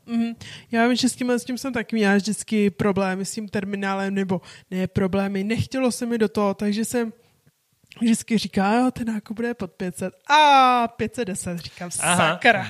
[0.07, 0.35] Mm,
[0.71, 4.15] já vím, že s tím, s tím jsem taky měla vždycky problémy s tím terminálem,
[4.15, 4.41] nebo
[4.71, 7.13] ne problémy, nechtělo se mi do toho, takže jsem
[8.01, 10.15] vždycky říká, jo, ten nákup bude pod 500.
[10.31, 12.17] A 510, říkám, Aha.
[12.17, 12.67] sakra.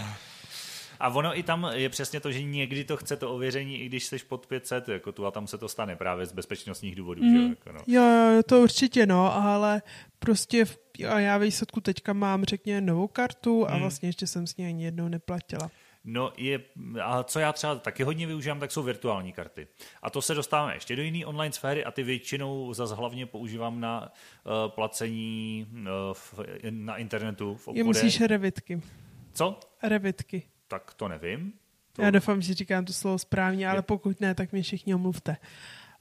[1.02, 4.04] A ono i tam je přesně to, že někdy to chce to ověření, i když
[4.04, 7.22] jsi pod 500, jako tu a tam se to stane právě z bezpečnostních důvodů.
[7.22, 7.36] Mm.
[7.36, 7.48] Že?
[7.48, 7.80] Jako no.
[7.86, 9.82] Jo, jo, to určitě no, ale
[10.18, 10.78] prostě v,
[11.08, 13.80] a já výsledku teďka mám, řekně, novou kartu a mm.
[13.80, 15.70] vlastně ještě jsem s ní ani jednou neplatila.
[16.04, 16.60] No je,
[17.02, 19.66] a co já třeba taky hodně využívám, tak jsou virtuální karty.
[20.02, 23.80] A to se dostáváme ještě do jiné online sféry a ty většinou zase hlavně používám
[23.80, 26.40] na uh, placení uh, v,
[26.70, 27.68] na internetu v.
[27.72, 28.82] Je musíš revitky.
[29.32, 29.60] Co?
[29.82, 30.42] Revitky
[30.72, 31.52] tak to nevím.
[31.92, 32.02] To...
[32.02, 35.36] Já doufám, že říkám to slovo správně, ale pokud ne, tak mě všichni omluvte.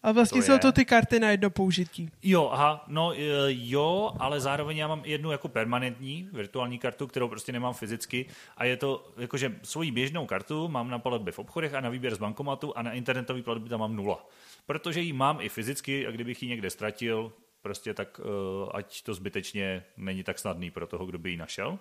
[0.03, 0.59] A vlastně to jsou je.
[0.59, 2.09] to ty karty na jedno použití.
[2.24, 3.13] Jo, aha, no
[3.47, 8.26] jo, ale zároveň já mám jednu jako permanentní virtuální kartu, kterou prostě nemám fyzicky
[8.57, 12.15] a je to jakože svoji běžnou kartu mám na platby v obchodech a na výběr
[12.15, 14.26] z bankomatu a na internetový platby tam mám nula.
[14.65, 19.13] Protože ji mám i fyzicky a kdybych ji někde ztratil, prostě tak uh, ať to
[19.13, 21.80] zbytečně není tak snadný pro toho, kdo by ji našel.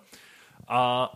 [0.67, 1.11] A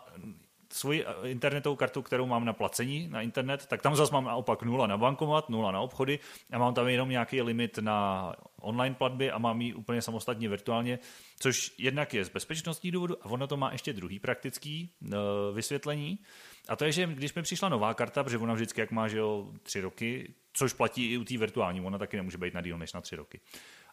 [0.75, 4.87] svoji internetovou kartu, kterou mám na placení na internet, tak tam zase mám naopak nula
[4.87, 6.19] na bankomat, nula na obchody
[6.51, 10.99] a mám tam jenom nějaký limit na online platby a mám ji úplně samostatně virtuálně,
[11.39, 15.09] což jednak je z bezpečnostní důvodu a ono to má ještě druhý praktický uh,
[15.53, 16.19] vysvětlení.
[16.67, 19.17] A to je, že když mi přišla nová karta, protože ona vždycky, jak má, že
[19.17, 22.77] jo, tři roky, což platí i u té virtuální, ona taky nemůže být na díl
[22.77, 23.39] než na tři roky.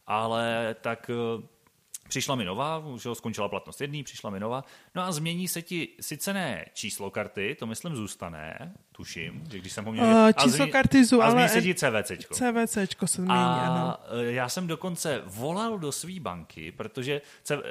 [0.07, 1.45] Ale tak uh,
[2.09, 4.65] Přišla mi nová, už skončila platnost jedný, přišla mi nová.
[4.95, 8.73] No a změní se ti sice ne číslo karty, to myslím zůstane,
[9.03, 10.05] tuším, že když jsem ho měl...
[10.05, 11.25] Uh, číslo zmi- karty ale...
[11.25, 12.35] A změní se ti CVCčko.
[12.35, 13.97] CVCčko se změní, a ano.
[14.21, 17.21] Eh, já jsem dokonce volal do své banky, protože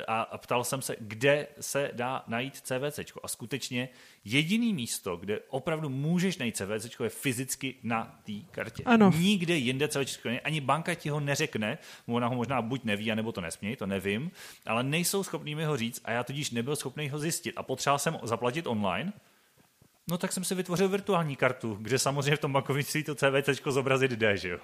[0.07, 3.19] a, a ptal jsem se, kde se dá najít CVCčko.
[3.23, 3.89] A skutečně
[4.25, 8.83] jediný místo, kde opravdu můžeš najít CVCčko, je fyzicky na té kartě.
[8.83, 9.11] Ano.
[9.17, 10.41] Nikde jinde CVCčko není.
[10.41, 11.77] Ani banka ti ho neřekne,
[12.07, 14.31] ona ho možná buď neví, anebo to nesmějí, to nevím,
[14.65, 17.53] ale nejsou schopní mi ho říct a já tudíž nebyl schopný ho zjistit.
[17.55, 19.13] A potřeboval jsem zaplatit online,
[20.11, 24.11] No tak jsem si vytvořil virtuální kartu, kde samozřejmě v tom bankovnictví to CVC zobrazit
[24.11, 24.59] jde, že jo?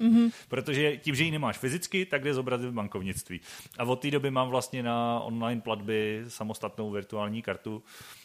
[0.00, 0.32] Mm-hmm.
[0.48, 3.40] Protože tím, že ji nemáš fyzicky, tak jde zobrazit v bankovnictví.
[3.78, 7.82] A od té doby mám vlastně na online platby samostatnou virtuální kartu,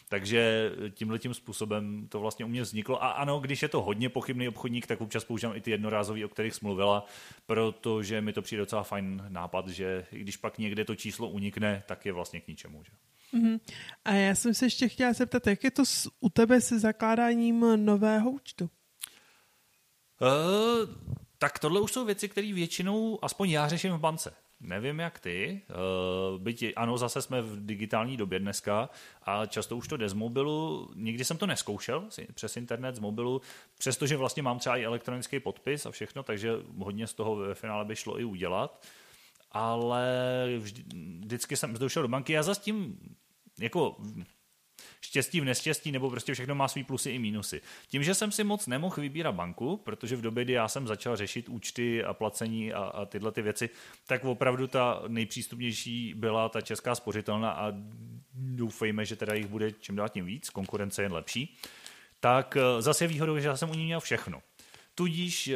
[0.09, 3.03] takže tímhle tím způsobem to vlastně u mě vzniklo.
[3.03, 6.29] A ano, když je to hodně pochybný obchodník, tak občas používám i ty jednorázový, o
[6.29, 7.05] kterých smluvila,
[7.45, 12.05] protože mi to přijde docela fajn nápad, že když pak někde to číslo unikne, tak
[12.05, 12.83] je vlastně k ničemu.
[12.83, 12.91] Že?
[13.35, 13.59] Mm-hmm.
[14.05, 17.85] A já jsem se ještě chtěla zeptat, jak je to s, u tebe se zakládáním
[17.85, 18.69] nového účtu?
[20.21, 20.89] Uh,
[21.37, 24.33] tak tohle už jsou věci, které většinou, aspoň já řeším v bance.
[24.59, 28.89] Nevím jak ty, uh, byť ano, zase jsme v digitální době dneska
[29.23, 30.89] a často už to jde z mobilu.
[30.95, 33.41] Nikdy jsem to neskoušel přes internet z mobilu,
[33.77, 37.85] přestože vlastně mám třeba i elektronický podpis a všechno, takže hodně z toho ve finále
[37.85, 38.85] by šlo i udělat.
[39.51, 40.07] Ale
[40.59, 40.83] vždy,
[41.19, 42.99] vždycky jsem došel do banky, já za tím
[43.59, 43.97] jako
[45.01, 47.61] štěstí v nestěstí, nebo prostě všechno má svý plusy i mínusy.
[47.87, 51.15] Tím, že jsem si moc nemohl vybírat banku, protože v době, kdy já jsem začal
[51.15, 53.69] řešit účty a placení a, a tyhle ty věci,
[54.07, 57.73] tak opravdu ta nejpřístupnější byla ta česká spořitelna a
[58.33, 61.57] doufejme, že teda jich bude čím dál tím víc, konkurence je jen lepší.
[62.19, 64.41] Tak eh, zase výhodou, že já jsem u ní měl všechno.
[64.97, 65.49] Tudíž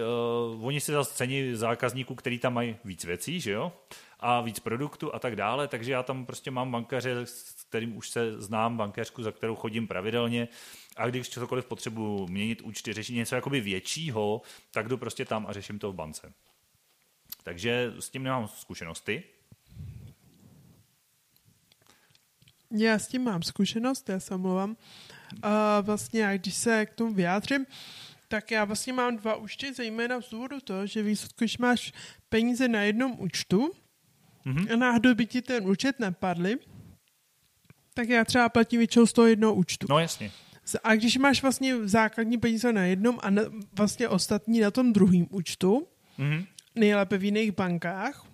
[0.55, 3.71] uh, oni si zase cení zákazníků, který tam mají víc věcí, že jo?
[4.19, 7.25] A víc produktů a tak dále, takže já tam prostě mám bankaře,
[7.69, 10.47] kterým už se znám, bankéřku, za kterou chodím pravidelně
[10.97, 14.41] a když cokoliv potřebuji měnit účty, řešit něco jakoby většího,
[14.71, 16.33] tak jdu prostě tam a řeším to v bance.
[17.43, 19.23] Takže s tím nemám zkušenosti.
[22.71, 24.77] Já s tím mám zkušenost, já se omlouvám.
[25.41, 27.65] A vlastně, když se k tomu vyjádřím,
[28.27, 31.93] tak já vlastně mám dva účty, zejména z důvodu toho, že výsledku, když máš
[32.29, 33.71] peníze na jednom účtu
[34.45, 34.73] mm-hmm.
[34.73, 36.57] a náhodou by ti ten účet nepadly,
[37.99, 39.87] tak já třeba platím většinou z toho jednoho účtu.
[39.89, 40.31] No jasně.
[40.83, 43.41] A když máš vlastně základní peníze na jednom a na,
[43.73, 45.87] vlastně ostatní na tom druhém účtu,
[46.19, 46.45] mm-hmm.
[46.75, 48.25] nejlépe v jiných bankách,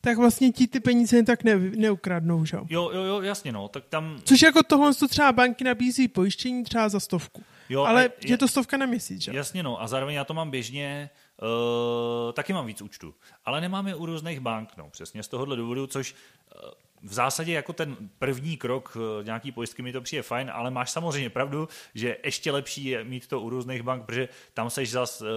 [0.00, 2.56] tak vlastně ti ty peníze tak ne, neukradnou, že?
[2.56, 4.20] Jo, jo, jo, jasně, no, tak tam...
[4.24, 7.42] Což jako tohle to třeba banky nabízí pojištění třeba za stovku.
[7.68, 9.32] Jo, ale je, je to stovka na měsíc, že?
[9.34, 11.10] Jasně, no, a zároveň já to mám běžně,
[11.42, 15.56] uh, taky mám víc účtů, ale nemám je u různých bank, no, přesně z tohohle
[15.56, 16.70] důvodu, což uh,
[17.04, 20.90] v zásadě jako ten první krok eh, nějaký pojistky mi to přijde fajn, ale máš
[20.90, 25.20] samozřejmě pravdu, že ještě lepší je mít to u různých bank, protože tam seš zas,
[25.20, 25.28] uh,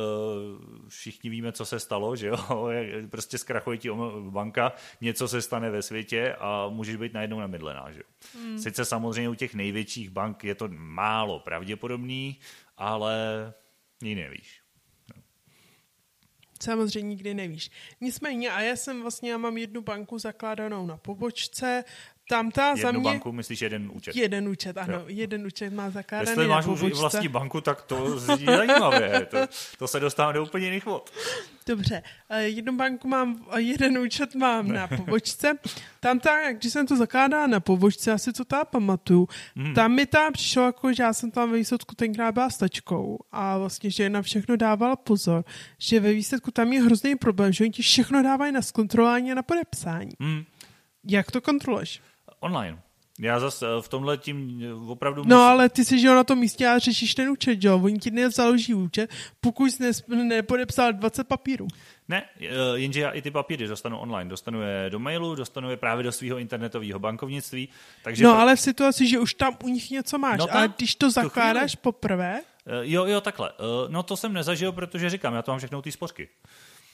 [0.88, 2.38] všichni víme, co se stalo, že jo,
[3.10, 3.90] prostě zkrachuje ti
[4.30, 8.40] banka, něco se stane ve světě a můžeš být najednou namydlená, že jo.
[8.42, 8.60] Hmm.
[8.60, 12.40] Sice samozřejmě u těch největších bank je to málo pravděpodobný,
[12.78, 13.14] ale
[14.02, 14.57] jiný nevíš.
[16.64, 17.72] Samozřejmě nikdy nevíš.
[18.02, 21.84] Nicméně, a já jsem vlastně, já mám jednu banku zakládanou na pobočce,
[22.30, 23.02] tam ta Jednu za mě...
[23.02, 24.16] banku, myslíš jeden účet?
[24.16, 24.94] Jeden účet, ano.
[24.94, 25.04] Jo.
[25.08, 29.26] Jeden účet má zakládaný Jestli máš už vlastní banku, tak to je zajímavé.
[29.26, 29.38] To,
[29.78, 31.12] to se dostává do úplně jiných vod.
[31.68, 35.54] Dobře, eh, jednu banku mám, jeden účet mám na pobočce.
[36.00, 39.74] Tam ta, když jsem to zakládala na pobočce, asi to ta pamatuju, hmm.
[39.74, 43.58] tam mi tam přišlo, jako, že já jsem tam ve výsledku tenkrát byla stačkou a
[43.58, 45.46] vlastně, že na všechno dávala pozor,
[45.78, 49.36] že ve výsledku tam je hrozný problém, že oni ti všechno dávají na zkontrolování a
[49.36, 50.12] na podepsání.
[50.20, 50.44] Hmm.
[51.04, 52.02] Jak to kontroluješ?
[52.40, 52.82] Online.
[53.20, 55.24] Já zase v tomhle tím opravdu...
[55.26, 55.50] No musím...
[55.50, 57.80] ale ty si žil na tom místě a řešíš ten účet, jo?
[57.84, 59.10] Oni ti nezaloží účet,
[59.42, 61.68] pokud jsi nepodepsal 20 papírů.
[62.08, 64.30] Ne, eh, jenže já i ty papíry dostanu online.
[64.30, 67.70] Dostanu je do mailu, dostanu je právě do svého internetového bankovnictví.
[68.04, 70.96] Takže no ale v situaci, že už tam u nich něco máš, no, ale když
[70.96, 72.42] to zakládáš poprvé...
[72.66, 73.50] Eh, jo, jo, takhle.
[73.50, 76.30] Eh, no to jsem nezažil, protože říkám, já to mám všechno ty spořky.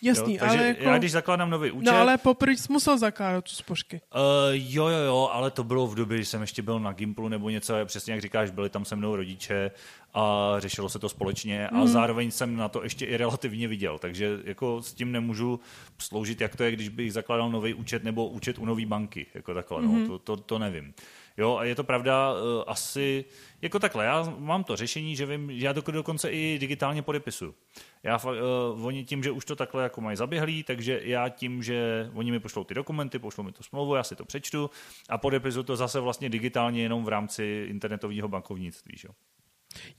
[0.03, 0.83] Jasný, jo, takže ale jako...
[0.83, 1.91] já když zakládám nový účet...
[1.91, 4.01] No ale poprvé jsi musel zakládat tu spožky.
[4.15, 7.27] Uh, jo, jo, jo, ale to bylo v době, kdy jsem ještě byl na Gimplu
[7.27, 9.71] nebo něco, přesně jak říkáš, byli tam se mnou rodiče
[10.13, 11.87] a řešilo se to společně a mm.
[11.87, 15.59] zároveň jsem na to ještě i relativně viděl, takže jako s tím nemůžu
[15.97, 19.53] sloužit, jak to je, když bych zakládal nový účet nebo účet u nové banky, jako
[19.53, 19.87] takhle, mm.
[19.87, 20.07] no, mhm.
[20.07, 20.93] to, to, to nevím.
[21.37, 23.25] Jo, a je to pravda, uh, asi
[23.61, 27.55] jako takhle, já mám to řešení, že vím, já dokonce i digitálně podepisuju.
[28.03, 32.09] Já, uh, oni tím, že už to takhle jako mají zaběhlý, takže já tím, že
[32.13, 34.69] oni mi pošlou ty dokumenty, pošlou mi tu smlouvu, já si to přečtu
[35.09, 38.97] a podepisuju to zase vlastně digitálně jenom v rámci internetového bankovnictví.
[38.97, 39.07] Že?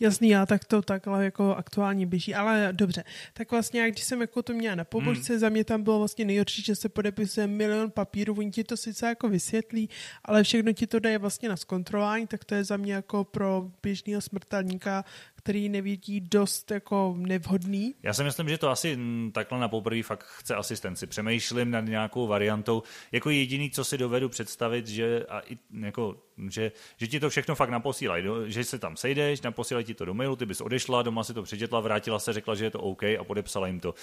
[0.01, 3.05] Jasný, já tak to takhle jako aktuálně běží, ale dobře.
[3.33, 5.41] Tak vlastně, jak když jsem jako to měla na pobočce, hmm.
[5.41, 9.07] za mě tam bylo vlastně nejhorší, že se podepisuje milion papírů, oni ti to sice
[9.07, 9.91] jako vysvětlí,
[10.25, 13.71] ale všechno ti to dají vlastně na zkontrolování, tak to je za mě jako pro
[13.83, 15.05] běžného smrtelníka
[15.45, 17.95] který nevidí dost jako nevhodný.
[18.03, 18.99] Já si myslím, že to asi
[19.33, 21.07] takhle na poprvé fakt chce asistenci.
[21.07, 22.83] Přemýšlím nad nějakou variantou.
[23.13, 26.17] Jako jediný, co si dovedu představit, že, a i, jako,
[26.49, 28.25] že, že ti to všechno fakt naposílají.
[28.47, 31.43] Že se tam sejdeš, naposílají ti to do mailu, ty bys odešla, doma si to
[31.43, 33.95] přečetla, vrátila se, řekla, že je to OK a podepsala jim to.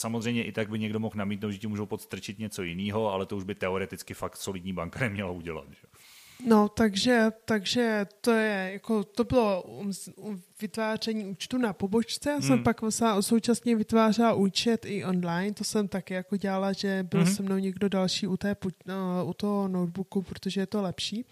[0.00, 3.36] Samozřejmě i tak by někdo mohl namítnout, že ti můžou podstrčit něco jiného, ale to
[3.36, 5.66] už by teoreticky fakt solidní banka neměla udělat.
[5.70, 5.86] Že?
[6.44, 12.30] No, takže, takže to je, jako, to bylo um, um, vytváření účtu na pobočce.
[12.30, 12.46] Já hmm.
[12.46, 12.80] jsem pak
[13.20, 17.34] současně vytvářela účet i online, to jsem taky jako dělala, že byl hmm.
[17.34, 21.24] se mnou někdo další u, té, uh, u toho notebooku, protože je to lepší.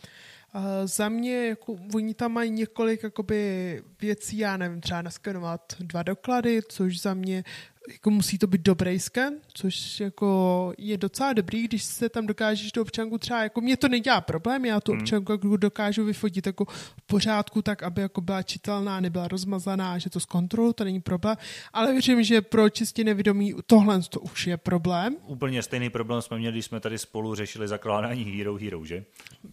[0.54, 6.02] Uh, za mě, jako, oni tam mají několik jakoby, věcí, já nevím, třeba naskenovat dva
[6.02, 7.44] doklady, což za mě
[7.92, 12.72] jako musí to být dobrý sken, což jako je docela dobrý, když se tam dokážeš
[12.72, 15.00] do občanku třeba, jako mě to nedělá problém, já tu hmm.
[15.00, 20.10] občanku jako dokážu vyfotit jako v pořádku, tak aby jako byla čitelná, nebyla rozmazaná, že
[20.10, 21.36] to zkontrolu, to není problém,
[21.72, 25.16] ale věřím, že pro čistě nevědomí tohle to už je problém.
[25.26, 29.04] Úplně stejný problém jsme měli, když jsme tady spolu řešili zakládání Hero Hero, že?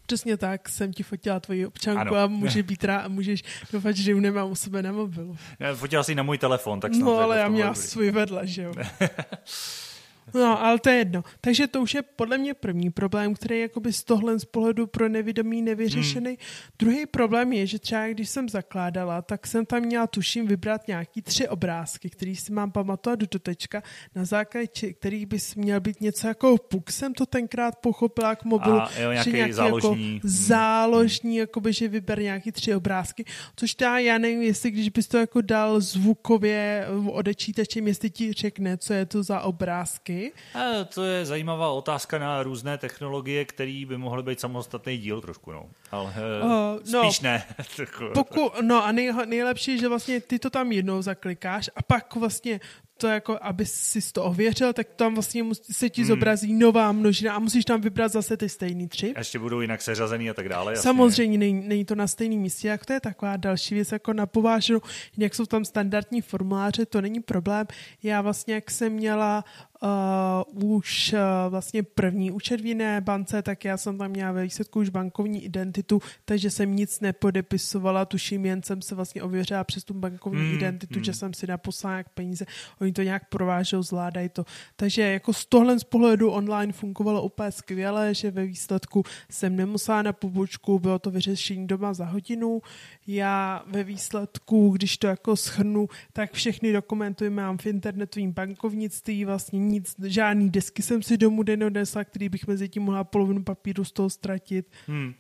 [0.06, 2.16] Přesně tak, jsem ti fotila tvoji občanku ano.
[2.16, 5.38] a může být rá, a můžeš doufat, že ji nemám u sebe na mobilu.
[5.60, 8.62] Já fotila si na můj telefon, tak snad No, ale já měla svůj vedle, že
[8.62, 8.74] jo.
[10.34, 11.24] No, ale to je jedno.
[11.42, 14.88] Takže to už je podle mě první problém, který je jakoby z tohle z pohledu
[14.88, 16.30] pro nevědomí nevyřešený.
[16.30, 16.38] Hmm.
[16.80, 21.22] Druhý problém je, že třeba když jsem zakládala, tak jsem tam měla tuším vybrat nějaký
[21.22, 23.84] tři obrázky, který si mám pamatovat do tečka,
[24.16, 26.92] na základě kterých bys měl být něco jako puk.
[26.92, 28.82] Jsem to tenkrát pochopila k mobilu.
[28.82, 30.14] A jo, nějaký, že nějaký záložní.
[30.14, 31.40] Jako záložní, hmm.
[31.40, 33.26] jakoby, že vyber nějaký tři obrázky.
[33.56, 38.78] Což já, já nevím, jestli když bys to jako dal zvukově odečítačem, jestli ti řekne,
[38.78, 40.21] co je to za obrázky
[40.56, 45.52] a to je zajímavá otázka na různé technologie, které by mohly být samostatný díl trošku,
[45.52, 45.70] no.
[45.92, 46.14] Ale
[46.44, 47.44] uh, spíš no, ne.
[48.14, 52.60] Poku, no a nej, nejlepší, že vlastně ty to tam jednou zaklikáš a pak vlastně
[53.02, 56.08] to jako, aby si to ověřil, tak tam vlastně se ti hmm.
[56.08, 59.14] zobrazí nová množina a musíš tam vybrat zase ty stejný tři.
[59.16, 60.72] A ještě budou jinak seřazený a tak dále.
[60.72, 60.84] Jasně.
[60.84, 64.26] Samozřejmě není, není to na stejném místě, jak to je taková další věc jako na
[64.26, 64.82] pováženu,
[65.18, 67.68] jak jsou tam standardní formuláře, to není problém.
[68.04, 69.44] Já vlastně, jak jsem měla
[69.82, 74.44] uh, už uh, vlastně první účet v jiné bance, tak já jsem tam měla ve
[74.44, 79.84] výsledku už bankovní identitu, takže jsem nic nepodepisovala, tuším, jen jsem se vlastně ověřila přes
[79.84, 81.04] tu bankovní mm, identitu, mm.
[81.04, 82.46] že jsem si naposlala jak peníze,
[82.82, 84.46] oni to nějak provážou, zvládají to.
[84.76, 90.02] Takže jako z tohle z pohledu online fungovalo úplně skvěle, že ve výsledku jsem nemusela
[90.02, 92.62] na pobočku, bylo to vyřešení doma za hodinu.
[93.08, 99.60] Já ve výsledku, když to jako schrnu, tak všechny dokumenty mám v internetovém bankovnictví, vlastně
[99.60, 103.92] nic, žádný desky jsem si domů neodnesla, který bych mezi tím mohla polovinu papíru z
[103.92, 104.68] toho ztratit.
[104.88, 105.14] Hmm.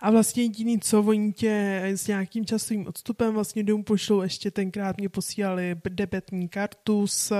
[0.00, 4.96] A vlastně jediný, co oni tě s nějakým časovým odstupem vlastně domů pošlou, ještě tenkrát
[4.96, 7.32] mě posílali debetní kartu s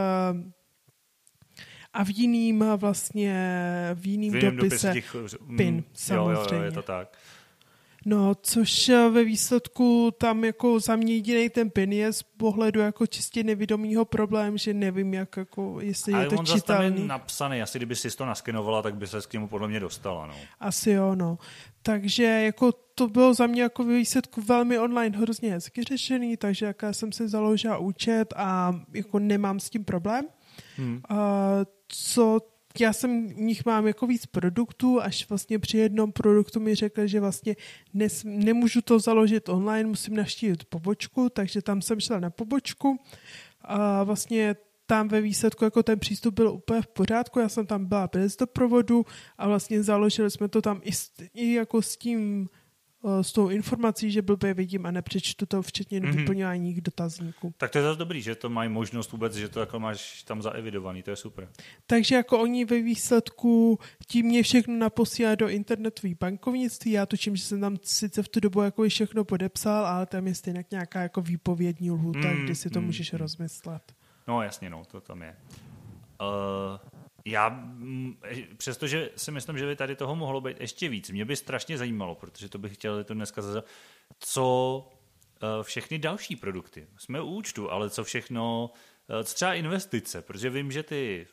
[1.95, 3.35] a v jiným vlastně,
[3.95, 5.17] v jiným, v jiným dopise, těch,
[5.57, 6.57] PIN, samozřejmě.
[6.57, 7.19] Jo, jo, je to tak.
[8.05, 12.81] No, což eh, ve výsledku tam jako za mě jediný ten pin je z pohledu
[12.81, 16.99] jako čistě nevědomýho problém, že nevím, jak jako, jestli Ale je to on čitelný.
[16.99, 20.27] Ale napsaný, asi kdyby si to naskenovala, tak by se k němu podle mě dostala,
[20.27, 20.35] no.
[20.61, 21.39] Asi jo, no.
[21.83, 26.67] Takže jako to bylo za mě jako ve výsledku velmi online hrozně hezky řešený, takže
[26.67, 30.25] jaká jsem si založila účet a jako nemám s tím problém.
[30.77, 31.03] Hmm.
[31.11, 31.17] Uh,
[31.89, 32.41] co
[32.81, 37.07] já jsem v nich mám jako víc produktů, až vlastně při jednom produktu mi řekl,
[37.07, 37.57] že vlastně
[37.95, 42.99] nes, nemůžu to založit online, musím navštívit pobočku, takže tam jsem šla na pobočku
[43.61, 44.57] a vlastně
[44.87, 48.37] tam ve výsledku jako ten přístup byl úplně v pořádku, já jsem tam byla bez
[48.37, 49.07] doprovodu
[49.39, 50.91] a vlastně založili jsme to tam i,
[51.35, 52.49] i jako s tím
[53.23, 56.17] s tou informací, že blbě vidím a nepřečtu to včetně mm-hmm.
[56.17, 57.55] vyplňování dotazníků.
[57.57, 60.43] Tak to je zase dobrý, že to mají možnost vůbec, že to jako máš tam
[60.43, 61.49] zaevidovaný, to je super.
[61.87, 67.43] Takže jako oni ve výsledku tím mě všechno naposílá do internetový bankovnictví, já tuším, že
[67.43, 71.21] jsem tam sice v tu dobu jako všechno podepsal, ale tam je stejně nějaká jako
[71.21, 73.19] výpovědní lhůta, mm, kdy si to mm, můžeš mm.
[73.19, 73.83] rozmyslet.
[74.29, 75.37] No jasně, no, to tam je.
[76.21, 76.91] Uh,
[77.25, 77.69] já,
[78.57, 82.15] přestože si myslím, že by tady toho mohlo být ještě víc, mě by strašně zajímalo,
[82.15, 83.63] protože to bych chtěl to dneska zase,
[84.19, 84.79] co
[85.43, 86.87] uh, všechny další produkty.
[86.99, 88.71] Jsme u účtu, ale co všechno,
[89.25, 91.27] co třeba investice, protože vím, že ty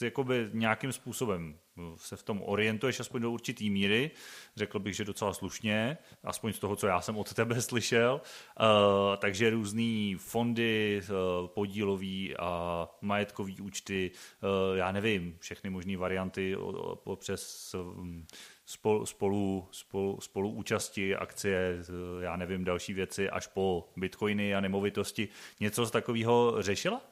[0.00, 1.58] jakoby nějakým způsobem
[1.96, 4.10] se v tom orientuješ aspoň do určitý míry,
[4.56, 8.20] řekl bych, že docela slušně, aspoň z toho, co já jsem od tebe slyšel,
[8.60, 8.66] uh,
[9.16, 14.10] takže různý fondy, uh, podílový a majetkový účty,
[14.42, 16.56] uh, já nevím, všechny možné varianty
[17.16, 18.26] přes um,
[18.66, 21.78] spolu, spolu, spolu, spolu účasti, akcie,
[22.20, 25.28] já nevím, další věci, až po bitcoiny a nemovitosti.
[25.60, 27.02] Něco z takového řešila?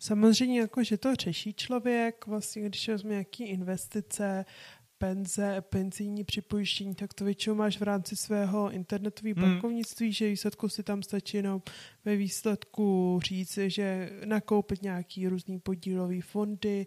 [0.00, 4.44] Samozřejmě jako, že to řeší člověk, vlastně když vezme nějaký investice,
[5.02, 9.50] penze, penzijní připojištění, tak to většinou máš v rámci svého internetového hmm.
[9.50, 11.62] bankovnictví, že výsledku si tam stačí jenom
[12.04, 16.86] ve výsledku říct, že nakoupit nějaký různý podílový fondy,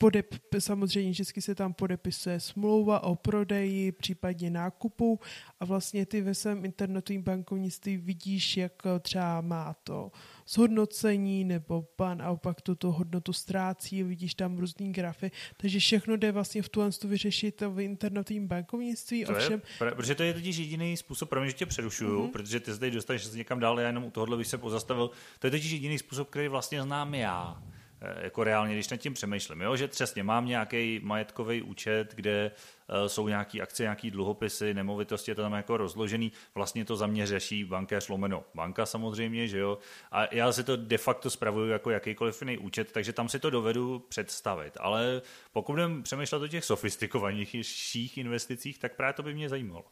[0.00, 5.20] podep, samozřejmě vždycky se tam podepisuje smlouva o prodeji, případně nákupu
[5.60, 10.10] a vlastně ty ve svém internetovém bankovnictví vidíš, jak třeba má to
[10.48, 16.32] zhodnocení nebo pan a opak tuto hodnotu ztrácí, vidíš tam různý grafy, takže všechno jde
[16.32, 19.24] vlastně v tuhle vyřešit v internetovém bankovnictví.
[19.24, 19.62] To ovšem...
[19.80, 22.30] je, protože to je totiž jediný způsob, pro mě, že tě přerušuju, mm-hmm.
[22.30, 25.10] protože ty zde dostaneš se někam dál, já jenom u tohohle bych se pozastavil.
[25.38, 27.79] To je totiž jediný způsob, který vlastně znám já Eh,
[28.22, 29.76] jako reálně, když nad tím přemýšlím, jo?
[29.76, 35.34] že přesně mám nějaký majetkový účet, kde uh, jsou nějaké akcie, nějaké dluhopisy, nemovitosti, je
[35.34, 39.78] to tam jako rozložený, vlastně to za mě řeší bankéř lomeno banka samozřejmě, že jo,
[40.12, 43.50] a já si to de facto spravuju jako jakýkoliv jiný účet, takže tam si to
[43.50, 45.22] dovedu představit, ale
[45.52, 49.84] pokud budeme přemýšlet o těch sofistikovanějších investicích, tak právě to by mě zajímalo.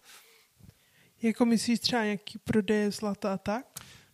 [1.23, 3.67] Jako myslíš třeba nějaký prodej zlata a tak?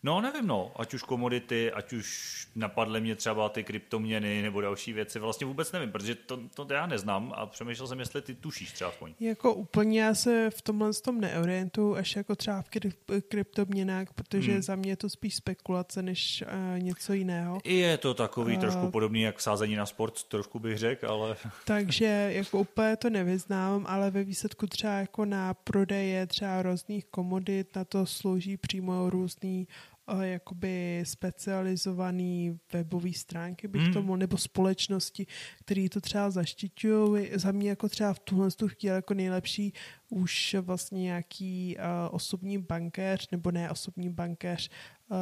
[0.05, 0.71] No, nevím, no.
[0.75, 5.71] Ať už komodity, ať už napadly mě třeba ty kryptoměny nebo další věci, vlastně vůbec
[5.71, 9.13] nevím, protože to, to já neznám a přemýšlel jsem, jestli ty tušíš třeba aspoň.
[9.19, 12.69] Jako úplně já se v tomhle tom neorientuju, až jako třeba v
[13.27, 14.61] kryptoměnách, protože hmm.
[14.61, 17.59] za mě je to spíš spekulace, než uh, něco jiného.
[17.63, 21.35] Je to takový uh, trošku podobný, jak sázení na sport, trošku bych řekl, ale...
[21.65, 27.75] takže jako úplně to nevyznám, ale ve výsledku třeba jako na prodeje třeba různých komodit,
[27.75, 29.67] na to slouží přímo různý
[30.21, 33.93] jakoby specializovaný webové stránky, bych hmm.
[33.93, 35.27] tomu, nebo společnosti,
[35.61, 37.29] které to třeba zaštiťují.
[37.33, 39.73] Za mě jako třeba v tuhle chvíli jako nejlepší
[40.09, 41.83] už vlastně nějaký uh,
[42.15, 44.69] osobní bankéř, nebo ne osobní bankéř,
[45.09, 45.17] uh,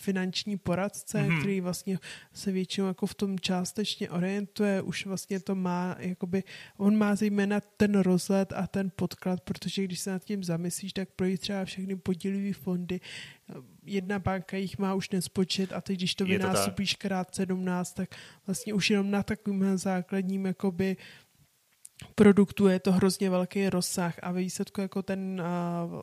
[0.00, 1.38] finanční poradce, mm-hmm.
[1.38, 1.98] který vlastně
[2.32, 6.42] se většinou jako v tom částečně orientuje, už vlastně to má, jakoby,
[6.76, 11.08] on má zejména ten rozhled a ten podklad, protože když se nad tím zamyslíš, tak
[11.16, 13.00] projít třeba všechny podílivé fondy,
[13.84, 18.14] jedna banka jich má už nespočet a teď, když to vynásobíš krát 17, tak
[18.46, 20.96] vlastně už jenom na takovým základním jakoby
[22.14, 26.00] produktu je to hrozně velký rozsah a ve výsledku jako ten uh, uh,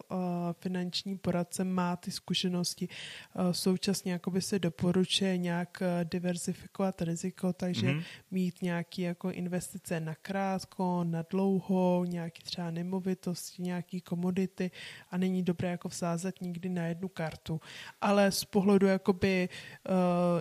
[0.59, 2.87] finanční poradce má ty zkušenosti.
[2.87, 8.03] Uh, současně jakoby se doporučuje nějak diversifikovat riziko, takže mm-hmm.
[8.31, 14.71] mít nějaké jako investice na krátko, na dlouho, nějaký třeba nemovitosti, nějaký komodity
[15.11, 17.61] a není dobré jako vsázet nikdy na jednu kartu.
[18.01, 19.49] Ale z pohledu jakoby,
[19.89, 19.95] uh,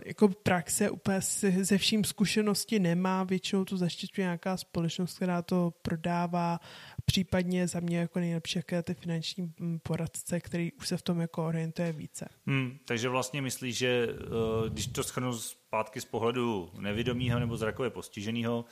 [0.06, 1.20] jako praxe úplně
[1.62, 6.60] se vším zkušenosti nemá, většinou to zaštiťuje nějaká společnost, která to prodává,
[7.04, 11.20] případně za mě jako nejlepší jaké ty finanční mm, poradce, který už se v tom
[11.20, 12.28] jako orientuje více.
[12.46, 17.90] Hmm, takže vlastně myslíš, že uh, když to schrnu zpátky z pohledu nevědomího nebo zrakově
[17.90, 18.64] postiženého,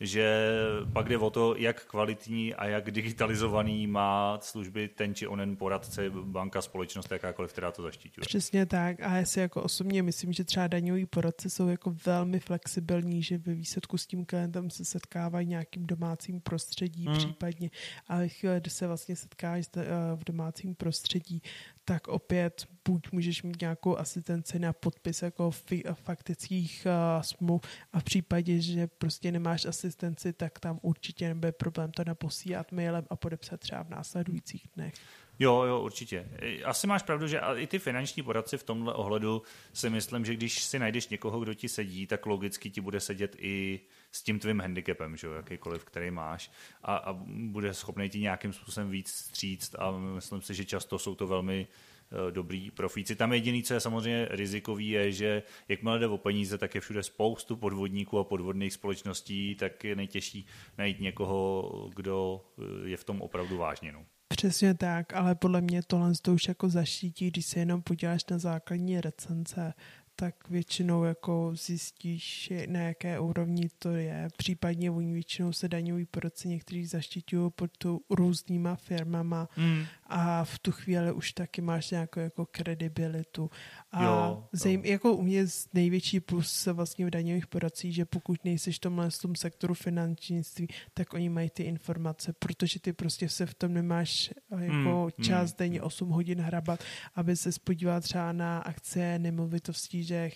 [0.00, 0.48] že
[0.92, 6.10] pak jde o to, jak kvalitní a jak digitalizovaný má služby ten či onen poradce,
[6.10, 8.22] banka, společnost, jakákoliv, která to zaštiťuje.
[8.26, 12.40] Přesně tak a já si jako osobně myslím, že třeba daňoví poradce jsou jako velmi
[12.40, 17.16] flexibilní, že ve výsledku s tím klientem se setkávají nějakým domácím prostředí hmm.
[17.16, 17.70] případně,
[18.08, 19.84] ale chvíli, kdy se vlastně setkáš eh,
[20.14, 21.42] v domácím prostředí,
[21.90, 25.50] tak opět buď můžeš mít nějakou asistenci na podpis jako
[25.94, 27.62] faktických uh, smluv
[27.92, 33.04] a v případě, že prostě nemáš asistenci, tak tam určitě nebude problém to naposílat mailem
[33.10, 34.94] a podepsat třeba v následujících dnech.
[35.38, 36.28] Jo, jo, určitě.
[36.64, 40.64] Asi máš pravdu, že i ty finanční poradci v tomhle ohledu si myslím, že když
[40.64, 43.80] si najdeš někoho, kdo ti sedí, tak logicky ti bude sedět i
[44.12, 46.50] s tím tvým handicapem, že jo, jakýkoliv, který máš
[46.82, 51.14] a, a bude schopný ti nějakým způsobem víc stříct a myslím si, že často jsou
[51.14, 53.16] to velmi uh, dobrý profíci.
[53.16, 57.02] Tam jediný, co je samozřejmě rizikový, je, že jakmile jde o peníze, tak je všude
[57.02, 60.46] spoustu podvodníků a podvodných společností, tak je nejtěžší
[60.78, 63.92] najít někoho, kdo eh, je v tom opravdu vážně.
[63.92, 64.04] No.
[64.36, 68.38] Přesně tak, ale podle mě tohle to už jako zaštítí, když se jenom podíváš na
[68.38, 69.72] základní recenze
[70.20, 74.28] tak většinou jako zjistíš, na jaké úrovni to je.
[74.36, 79.84] Případně oni většinou se daňový poradci někteří zaštiťují pod tu různýma firmama mm.
[80.06, 83.50] a v tu chvíli už taky máš nějakou jako kredibilitu.
[83.92, 88.72] A jo, zajím, jako u mě největší plus vlastně v daňových poradcích, že pokud nejsi
[88.72, 93.46] v tomhle v tom sektoru finančnictví, tak oni mají ty informace, protože ty prostě se
[93.46, 96.80] v tom nemáš jako mm, čas mm, denně 8 hodin hrabat,
[97.14, 100.30] aby se spodíval třeba na akcie nemovitostí, že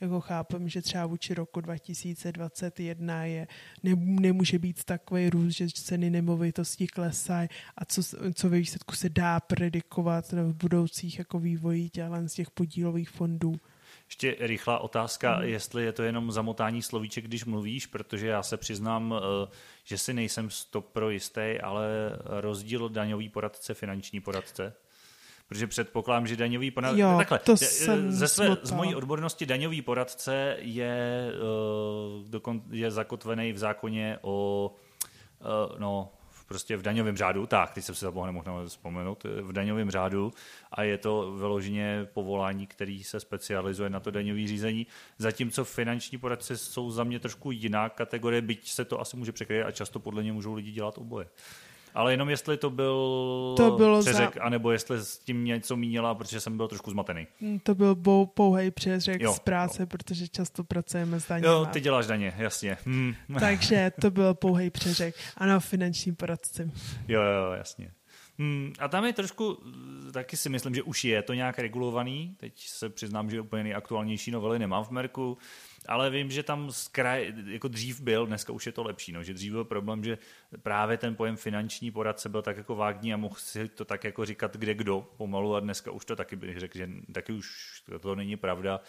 [0.00, 3.48] jako chápem, že třeba vůči roku 2021 je,
[3.82, 8.02] ne, nemůže být takový růst, že ceny nemovitostí klesají a co,
[8.34, 11.90] co ve výsledku se dá predikovat v budoucích jako vývoji
[12.26, 12.50] z těch
[12.88, 13.60] podílových fondů.
[14.08, 15.48] Ještě rychlá otázka, hmm.
[15.48, 19.48] jestli je to jenom zamotání slovíček, když mluvíš, protože já se přiznám, eh,
[19.84, 21.86] že si nejsem stopro jistý, ale
[22.24, 24.74] rozdíl daňový poradce, finanční poradce?
[25.48, 27.00] protože předpokládám, že daňový poradce...
[27.00, 31.32] Jo, Takhle, to jsem ze své, z mojí odbornosti daňový poradce je,
[32.28, 34.74] dokon, je zakotvený v zákoně o
[35.78, 36.12] no,
[36.48, 40.32] prostě v daňovém řádu, tak, teď jsem si to nemohl vzpomenout, v daňovém řádu
[40.72, 44.86] a je to vyloženě povolání, který se specializuje na to daňové řízení,
[45.18, 49.64] zatímco finanční poradce jsou za mě trošku jiná kategorie, byť se to asi může překryt
[49.64, 51.26] a často podle ně můžou lidi dělat oboje.
[51.94, 52.94] Ale jenom jestli to byl
[53.56, 54.42] to bylo přeřek, za...
[54.42, 57.26] anebo jestli s tím něco mínila, protože jsem byl trošku zmatený.
[57.40, 59.86] Mm, to byl bou, pouhej přeřek jo, z práce, jo.
[59.86, 61.46] protože často pracujeme s daněmi.
[61.46, 62.76] Jo, ty děláš daně, jasně.
[62.84, 63.14] Hmm.
[63.40, 65.14] Takže to byl pouhej přeřek.
[65.36, 66.70] Ano, finanční poradci.
[67.08, 67.90] Jo, jo, jasně.
[68.38, 69.58] Hmm, a tam je trošku,
[70.12, 72.36] taky si myslím, že už je to nějak regulovaný.
[72.36, 75.38] Teď se přiznám, že úplně nejaktuálnější novely nemám v Merku,
[75.88, 79.22] ale vím, že tam z kraj, jako dřív byl, dneska už je to lepší, no,
[79.22, 80.18] že dřív byl problém, že
[80.62, 84.24] právě ten pojem finanční poradce byl tak jako vágní a mohl si to tak jako
[84.24, 88.14] říkat kde kdo pomalu a dneska už to taky bych řekl, že taky už to,
[88.14, 88.80] není pravda.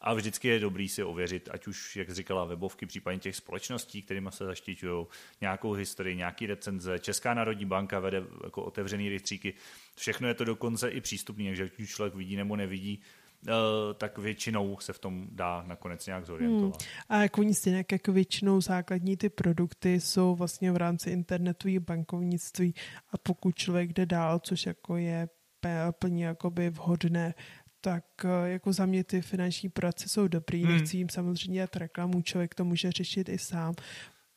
[0.00, 4.28] A vždycky je dobrý si ověřit, ať už, jak říkala, webovky, případně těch společností, kterými
[4.32, 5.06] se zaštiťují,
[5.40, 6.98] nějakou historii, nějaký recenze.
[6.98, 9.54] Česká národní banka vede jako otevřený rejstříky.
[9.96, 13.02] Všechno je to dokonce i přístupné, takže ať člověk vidí nebo nevidí,
[13.94, 16.82] tak většinou se v tom dá nakonec nějak zorientovat.
[16.82, 16.90] Hmm.
[17.08, 22.74] A jako oni stejně jako většinou základní ty produkty jsou vlastně v rámci internetových bankovnictví
[23.10, 25.28] a pokud člověk jde dál, což jako je
[25.98, 27.34] plně jakoby vhodné,
[27.80, 30.72] tak eh, jako za mě ty finanční práce jsou dobrý, hmm.
[30.72, 33.74] nechci jim samozřejmě dělat reklamu, člověk to může řešit i sám,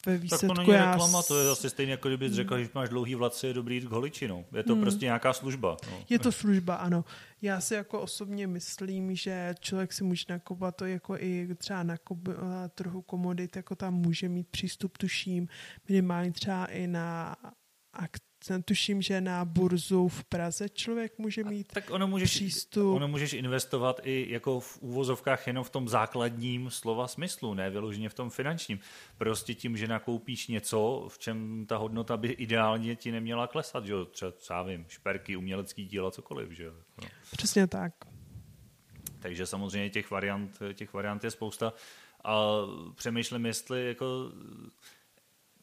[0.06, 0.92] ve výsledku tak to není já...
[0.92, 3.88] reklama, to je zase stejně jako kdybys řekl, že máš dlouhý vlaci, je dobrý jít
[3.88, 4.46] k holičinou.
[4.56, 4.82] Je to hmm.
[4.82, 5.78] prostě nějaká služba.
[5.92, 6.04] No.
[6.10, 7.06] Je to služba, ano.
[7.42, 11.98] Já si jako osobně myslím, že člověk si může nakupovat to jako i třeba na
[12.76, 15.48] trhu komodit, jako tam může mít přístup, tuším,
[15.88, 17.36] minimálně třeba i na
[17.94, 18.29] akt
[18.66, 22.96] tuším, že na burzu v Praze člověk může mít a tak ono můžeš, přístup.
[22.96, 28.10] Ono můžeš investovat i jako v úvozovkách jenom v tom základním slova smyslu, ne vyloženě
[28.10, 28.80] v tom finančním.
[29.18, 33.94] Prostě tím, že nakoupíš něco, v čem ta hodnota by ideálně ti neměla klesat, že
[33.94, 34.06] jo?
[34.06, 36.74] Třeba, třeba vím, šperky, umělecký díla, cokoliv, že jo?
[37.02, 37.08] No.
[37.32, 37.94] Přesně tak.
[39.20, 41.74] Takže samozřejmě těch variant, těch variant je spousta
[42.24, 42.46] a
[42.96, 44.32] přemýšlím, jestli jako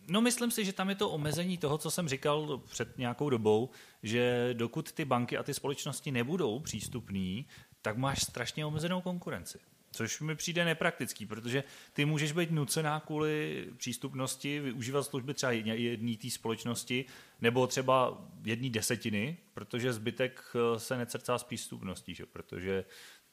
[0.09, 3.71] No myslím si, že tam je to omezení toho, co jsem říkal před nějakou dobou,
[4.03, 7.47] že dokud ty banky a ty společnosti nebudou přístupný,
[7.83, 9.59] tak máš strašně omezenou konkurenci.
[9.97, 16.17] Což mi přijde nepraktický, protože ty můžeš být nucená kvůli přístupnosti využívat služby třeba jedné
[16.17, 17.05] té společnosti
[17.41, 22.27] nebo třeba jedné desetiny, protože zbytek eh, se necrcá s přístupností, že?
[22.27, 22.85] protože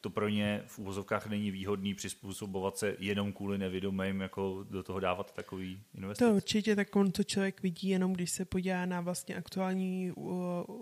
[0.03, 4.99] to pro ně v úvozovkách není výhodný přizpůsobovat se jenom kvůli nevědomým, jako do toho
[4.99, 6.25] dávat takový investice.
[6.25, 10.33] To určitě, tak on to člověk vidí jenom, když se podívá na vlastně aktuální uh,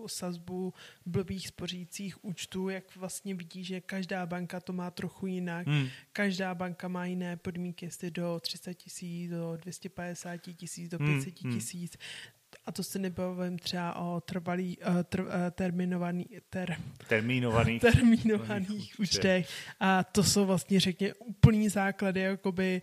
[0.07, 0.73] sazbu
[1.05, 5.67] blbých spořících účtů, jak vlastně vidí, že každá banka to má trochu jinak.
[5.67, 5.87] Hmm.
[6.13, 11.53] Každá banka má jiné podmínky, jestli do 300 tisíc, do 250 tisíc, do 500 hmm.
[11.53, 11.91] tisíc.
[11.91, 16.75] Hmm a to se nebavím třeba o trvalý, uh, tr, uh, terminovaný, ter,
[17.07, 19.49] termínovaných, termínovaných účtech.
[19.79, 22.81] A to jsou vlastně, řekně, úplný základy, jakoby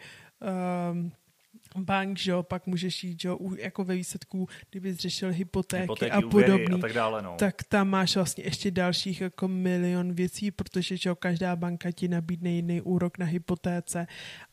[0.93, 1.13] um,
[1.77, 6.12] bank, že jo, pak můžeš jít, že jo, jako ve výsledku, kdyby řešil hypotéky, hypotéky
[6.12, 7.36] a podobně, a tak, dále, no.
[7.39, 12.09] tak tam máš vlastně ještě dalších jako milion věcí, protože že jo, každá banka ti
[12.09, 14.07] nabídne jiný úrok na hypotéce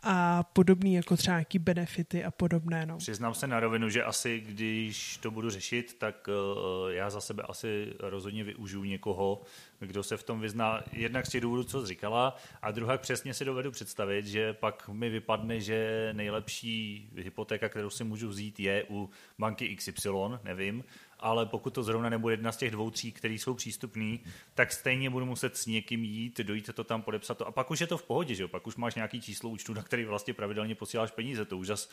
[0.03, 2.97] a podobný jako třeba nějaký benefity a podobné, no.
[2.97, 7.43] Přiznám se na rovinu, že asi když to budu řešit, tak uh, já za sebe
[7.43, 9.41] asi rozhodně využiju někoho,
[9.85, 13.45] kdo se v tom vyzná jednak z těch důvodů, co říkala, a druhá přesně si
[13.45, 19.09] dovedu představit, že pak mi vypadne, že nejlepší hypotéka, kterou si můžu vzít, je u
[19.39, 20.09] banky XY,
[20.43, 20.83] nevím,
[21.19, 24.17] ale pokud to zrovna nebude jedna z těch dvou, tří, které jsou přístupné,
[24.53, 27.47] tak stejně budu muset s někým jít, dojít to tam, podepsat to.
[27.47, 28.47] A pak už je to v pohodě, že jo?
[28.47, 31.45] pak už máš nějaký číslo účtu, na který vlastně pravidelně posíláš peníze.
[31.45, 31.89] To už zase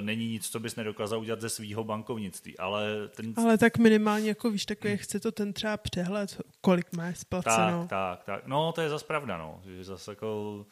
[0.00, 2.58] není nic, co bys nedokázal udělat ze svého bankovnictví.
[2.58, 3.34] Ale, ten...
[3.36, 7.86] ale tak minimálně, jako víš, takové chce to ten třeba přehled, kolik máš splaceno.
[7.88, 8.46] Tak, tak, tak.
[8.46, 9.60] No, to je zase pravda, no.
[9.64, 10.66] Že zase jako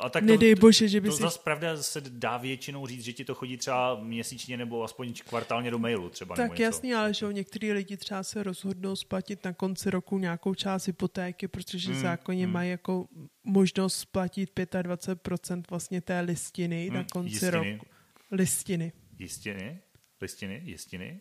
[0.00, 1.22] a tak Nedej to, bože, že by to si...
[1.22, 5.70] zase pravda se dá většinou říct, že ti to chodí třeba měsíčně nebo aspoň kvartálně
[5.70, 6.36] do mailu třeba.
[6.36, 10.86] Tak jasný, ale že některý lidi třeba se rozhodnou splatit na konci roku nějakou část
[10.86, 12.52] hypotéky, protože hmm, zákonně hmm.
[12.52, 13.08] mají jako
[13.44, 17.72] možnost splatit 25% vlastně té listiny hmm, na konci jistiny.
[17.72, 17.86] roku.
[18.30, 18.92] Listiny.
[19.18, 19.80] Jistiny?
[20.20, 20.62] Listiny?
[20.64, 21.20] Jistiny?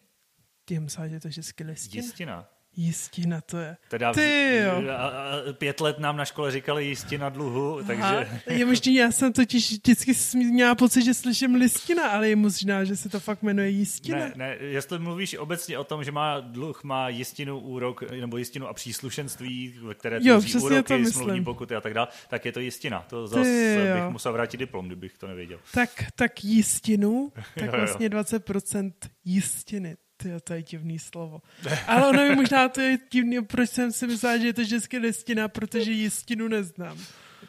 [0.65, 2.03] Ty myslel, že to je vždycky listina?
[2.03, 2.49] Jistina.
[2.75, 3.77] Jistina to je.
[3.89, 4.89] Teda Ty jo.
[4.89, 5.11] A, a,
[5.53, 8.03] pět let nám na škole říkali jistina dluhu, takže...
[8.03, 12.83] Aha, je možný, já jsem totiž vždycky měla pocit, že slyším listina, ale je možná,
[12.83, 14.17] že se to fakt jmenuje jistina.
[14.17, 18.67] Ne, ne, jestli mluvíš obecně o tom, že má dluh, má jistinu, úrok, nebo jistinu
[18.67, 23.05] a příslušenství, ve které tvoří úroky, smluvní pokuty a tak dále, tak je to jistina.
[23.09, 25.59] To zase bych musel vrátit diplom, kdybych to nevěděl.
[25.73, 27.71] Tak, tak jistinu, tak jo, jo.
[27.71, 28.91] vlastně 20%
[29.25, 29.97] jistiny.
[30.21, 31.41] Ty, to je divný slovo.
[31.87, 34.97] Ale ono je možná to je divný, proč jsem si myslela, že je to české
[34.97, 36.97] listina, protože jistinu neznám.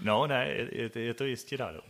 [0.01, 1.81] No, ne, je, je to jistina, no.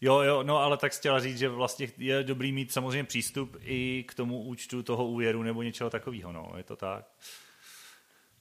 [0.00, 4.04] Jo, jo, no ale tak chtěla říct, že vlastně je dobrý mít samozřejmě přístup i
[4.08, 7.04] k tomu účtu toho úvěru nebo něčeho takového, no, je to tak.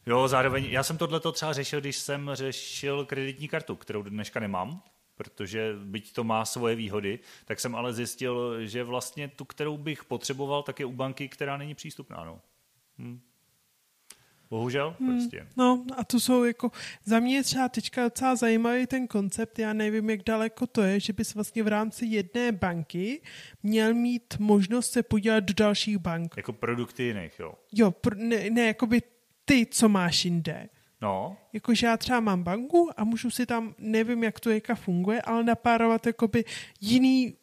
[0.05, 4.83] Jo, zároveň, já jsem tohle třeba řešil, když jsem řešil kreditní kartu, kterou dneška nemám,
[5.23, 10.05] protože byť to má svoje výhody, tak jsem ale zjistil, že vlastně tu, kterou bych
[10.05, 12.23] potřeboval, tak je u banky, která není přístupná.
[12.25, 12.41] No.
[12.97, 13.19] Hm.
[14.49, 15.47] Bohužel, hmm, prostě.
[15.57, 16.71] No a to jsou jako,
[17.05, 20.99] za mě je třeba teďka docela zajímavý ten koncept, já nevím, jak daleko to je,
[20.99, 23.21] že bys vlastně v rámci jedné banky
[23.63, 26.33] měl mít možnost se podívat do dalších bank.
[26.37, 27.53] Jako produkty jiných, jo?
[27.71, 29.01] Jo, pr- ne, ne, jakoby
[29.45, 30.69] ty, co máš jinde.
[31.01, 31.37] No.
[31.53, 35.43] Jakože já třeba mám banku a můžu si tam, nevím, jak to jaka funguje, ale
[35.43, 36.45] napárovat jakoby
[36.81, 37.33] jiný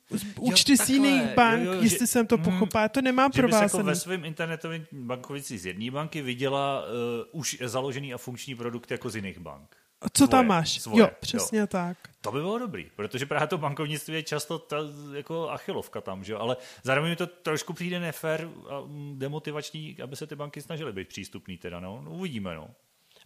[0.40, 2.89] účty z jiných bank, jo, jo, jestli že, jsem to mm, pochopila.
[2.89, 3.70] To nemám provázaný.
[3.70, 8.55] Že jako ve svém internetovém bankovici z jedné banky viděla uh, už založený a funkční
[8.55, 9.76] produkt jako z jiných bank.
[10.01, 10.80] A co svoje, tam máš?
[10.80, 11.66] Svoje, jo, přesně jo.
[11.66, 11.97] tak.
[12.20, 14.76] To by bylo dobrý, protože právě to bankovnictví je často ta
[15.14, 16.39] jako achilovka tam, že jo?
[16.39, 18.82] ale zároveň mi to trošku přijde nefér a
[19.14, 22.68] demotivační, aby se ty banky snažily být přístupný teda, no, no uvidíme, no.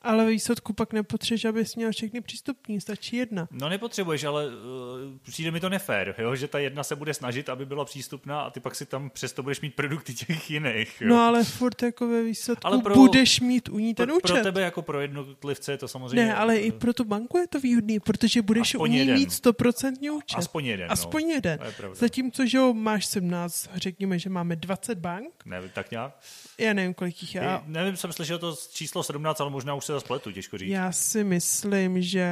[0.02, 3.48] Ale výsledku pak nepotřebuješ, abys měl všechny přístupní, stačí jedna.
[3.50, 4.52] No nepotřebuješ, ale uh,
[5.22, 6.36] přijde mi to nefér, jo?
[6.36, 9.42] že ta jedna se bude snažit, aby byla přístupná a ty pak si tam přesto
[9.42, 11.00] budeš mít produkty těch jiných.
[11.00, 11.08] Jo?
[11.08, 14.32] No ale furt jako ve výsledku ale pro, budeš mít u ní ten pro, účet.
[14.32, 16.26] Pro tebe jako pro jednotlivce je to samozřejmě...
[16.26, 19.14] Ne, ale i pro tu banku je to výhodný, protože budeš u ní jeden.
[19.14, 20.36] mít stoprocentní účet.
[20.36, 20.92] Aspoň jeden.
[20.92, 21.30] Aspoň no.
[21.34, 21.58] jeden.
[21.92, 25.32] Zatímco, že jo, máš 17, řekněme, že máme 20 bank.
[25.44, 26.18] Nevím, tak nějak.
[26.58, 27.60] Já nevím, kolik jich je.
[27.66, 30.68] Nevím, jsem slyšel to číslo 17, ale možná už se zase pletu, těžko říct.
[30.70, 32.28] Já si myslím, že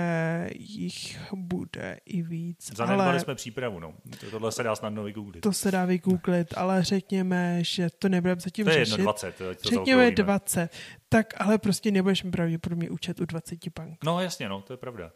[0.56, 2.72] jich bude i víc.
[2.76, 3.20] Zanedbali ale...
[3.20, 3.94] jsme přípravu, no.
[4.30, 5.40] Tohle se dá snadno vygooglit.
[5.40, 8.92] To se dá vygooglit, ale řekněme, že to nebudeme zatím to je řešit.
[8.92, 10.68] Jedno 20, to řekněme 20.
[11.08, 13.98] Tak ale prostě nebudeš mít pravděpodobně účet u 20 bank.
[14.04, 15.12] No jasně, no, to je pravda.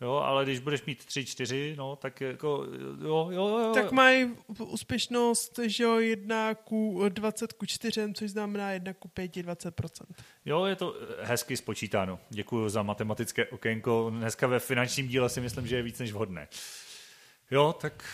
[0.00, 2.66] Jo, ale když budeš mít 3, 4, no, tak jako,
[3.02, 3.70] jo, jo, jo.
[3.74, 9.36] Tak mají úspěšnost, že jo, 1 ku 20 ku 4, což znamená 1 ku 5,
[9.36, 10.04] 20%.
[10.44, 12.18] Jo, je to hezky spočítáno.
[12.30, 14.10] Děkuji za matematické okénko.
[14.10, 16.48] Dneska ve finančním díle si myslím, že je víc než vhodné.
[17.50, 18.04] Jo, tak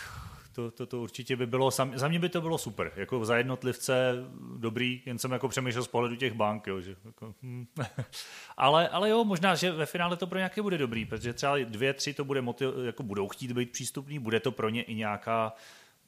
[0.51, 3.37] to, to, to určitě by bylo, sam, za mě by to bylo super, jako za
[3.37, 4.13] jednotlivce
[4.57, 7.65] dobrý, jen jsem jako přemýšlel z pohledu těch bank, jo, že jako, hm.
[8.57, 11.93] ale, ale jo, možná, že ve finále to pro nějaké bude dobrý, protože třeba dvě,
[11.93, 15.53] tři to bude motiv, jako budou chtít být přístupný, bude to pro ně i nějaká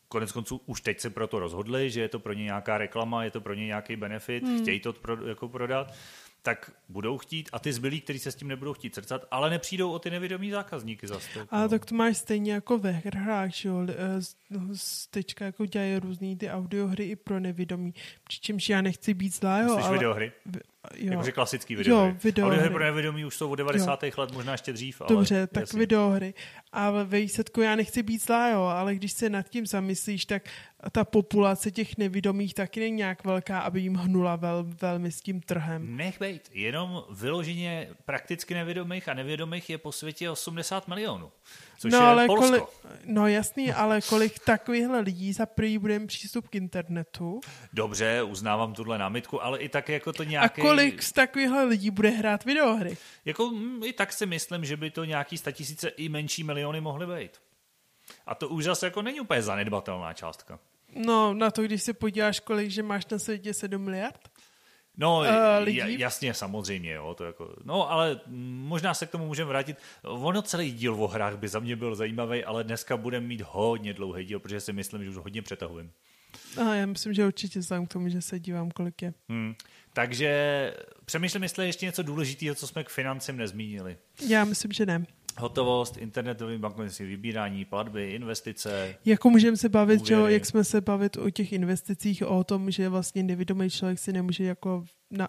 [0.08, 3.24] konec konců už teď se pro to rozhodli, že je to pro ně nějaká reklama,
[3.24, 4.62] je to pro ně nějaký benefit, hmm.
[4.62, 5.94] chtějí to pro, jako prodat
[6.44, 9.92] tak budou chtít a ty zbylí, kteří se s tím nebudou chtít srdcat, ale nepřijdou
[9.92, 11.48] o ty nevědomí zákazníky zase.
[11.50, 11.70] Ale no.
[11.70, 13.88] tak to máš stejně jako ve hrách, že jo?
[13.90, 14.60] Eh, no,
[15.10, 17.94] teďka jako dělají různý ty audiohry i pro nevědomí,
[18.24, 19.94] přičemž já nechci být zlá, jo, ale...
[19.94, 20.32] videohry?
[20.96, 21.12] Jo.
[21.12, 22.10] Jakože klasický videohry.
[22.10, 22.60] Jo, videohry.
[22.60, 24.04] Ale pro nevědomí už jsou od 90.
[24.04, 24.12] Jo.
[24.18, 25.02] let, možná ještě dřív.
[25.02, 25.80] Ale Dobře, tak jasně.
[25.80, 26.34] videohry.
[26.72, 30.44] A ve výsledku já nechci být zlá, jo, ale když se nad tím zamyslíš, tak
[30.92, 35.42] ta populace těch nevědomých taky není nějak velká, aby jim hnula vel, velmi s tím
[35.42, 35.98] trhem.
[35.98, 41.32] Nech bejt, jenom vyloženě prakticky nevědomých a nevědomých je po světě 80 milionů,
[41.84, 42.48] což no, je ale Polsko.
[42.48, 42.64] Kolik,
[43.06, 47.42] no jasný, ale kolik takovýchhle lidí za prvý bude mít přístup k internetu?
[47.74, 50.62] Dobře, uznávám tuhle námitku, ale i tak jako to nějaký...
[50.62, 52.98] A kolik z takovýchhle lidí bude hrát videohry?
[53.26, 57.06] Jako mm, i tak si myslím, že by to nějaký statisíce i menší miliony mohly
[57.06, 57.32] být.
[58.26, 60.60] A to už zase jako není úplně zanedbatelná částka.
[60.96, 64.30] No, na to, když se podíváš, kolik, že máš na světě 7 miliard?
[64.98, 65.26] No, uh,
[65.64, 66.00] lidí?
[66.00, 69.78] jasně, samozřejmě, jo, to jako, no, ale možná se k tomu můžeme vrátit.
[70.04, 73.94] Ono celý díl o hrách by za mě byl zajímavý, ale dneska budeme mít hodně
[73.94, 75.92] dlouhý díl, protože si myslím, že už hodně přetahujem.
[76.62, 79.14] A já myslím, že určitě znám k tomu, že se dívám, kolik je.
[79.30, 79.56] Hmm.
[79.94, 80.74] Takže
[81.06, 83.98] přemýšlím, jestli ještě něco důležitého, co jsme k financím nezmínili.
[84.28, 85.06] Já myslím, že ne
[85.38, 88.96] hotovost, internetový bankovnictví, vybírání, platby, investice.
[89.06, 92.90] Jako můžeme se bavit, že, jak jsme se bavit o těch investicích, o tom, že
[92.90, 95.28] vlastně nevědomý člověk si nemůže jako, na,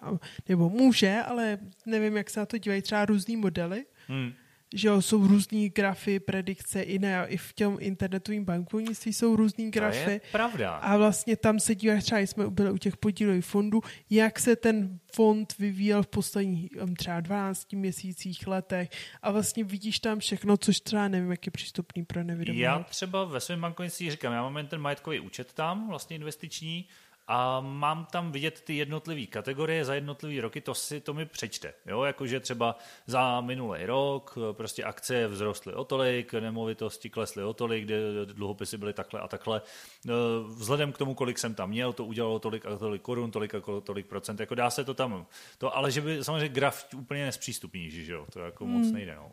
[0.49, 3.85] nebo může, ale nevím, jak se na to dívají třeba různý modely.
[4.07, 4.33] Hmm
[4.73, 9.71] že jo, jsou různý grafy, predikce, i, ne, i v tom internetovém bankovnictví jsou různý
[9.71, 10.03] grafy.
[10.03, 10.75] To je pravda.
[10.75, 14.99] A vlastně tam se díváš, třeba jsme byli u těch podílových fondů, jak se ten
[15.13, 18.89] fond vyvíjel v posledních třeba 12 měsících, letech
[19.21, 22.59] a vlastně vidíš tam všechno, což třeba nevím, jak je přístupný pro nevědomé.
[22.59, 26.87] Já třeba ve svém bankovnictví říkám, já mám ten majetkový účet tam, vlastně investiční,
[27.27, 31.73] a mám tam vidět ty jednotlivé kategorie za jednotlivé roky, to si to mi přečte.
[31.85, 32.03] Jo?
[32.03, 32.77] Jakože třeba
[33.07, 38.93] za minulý rok prostě akce vzrostly o tolik, nemovitosti klesly o tolik, kde dluhopisy byly
[38.93, 39.61] takhle a takhle.
[40.07, 40.11] E,
[40.57, 43.61] vzhledem k tomu, kolik jsem tam měl, to udělalo tolik a tolik korun, tolik a
[43.83, 44.39] tolik procent.
[44.39, 45.25] Jako dá se to tam,
[45.57, 48.25] to, ale že by samozřejmě graf úplně nespřístupní, že jo?
[48.33, 48.73] to jako hmm.
[48.73, 49.15] moc nejde.
[49.15, 49.31] No.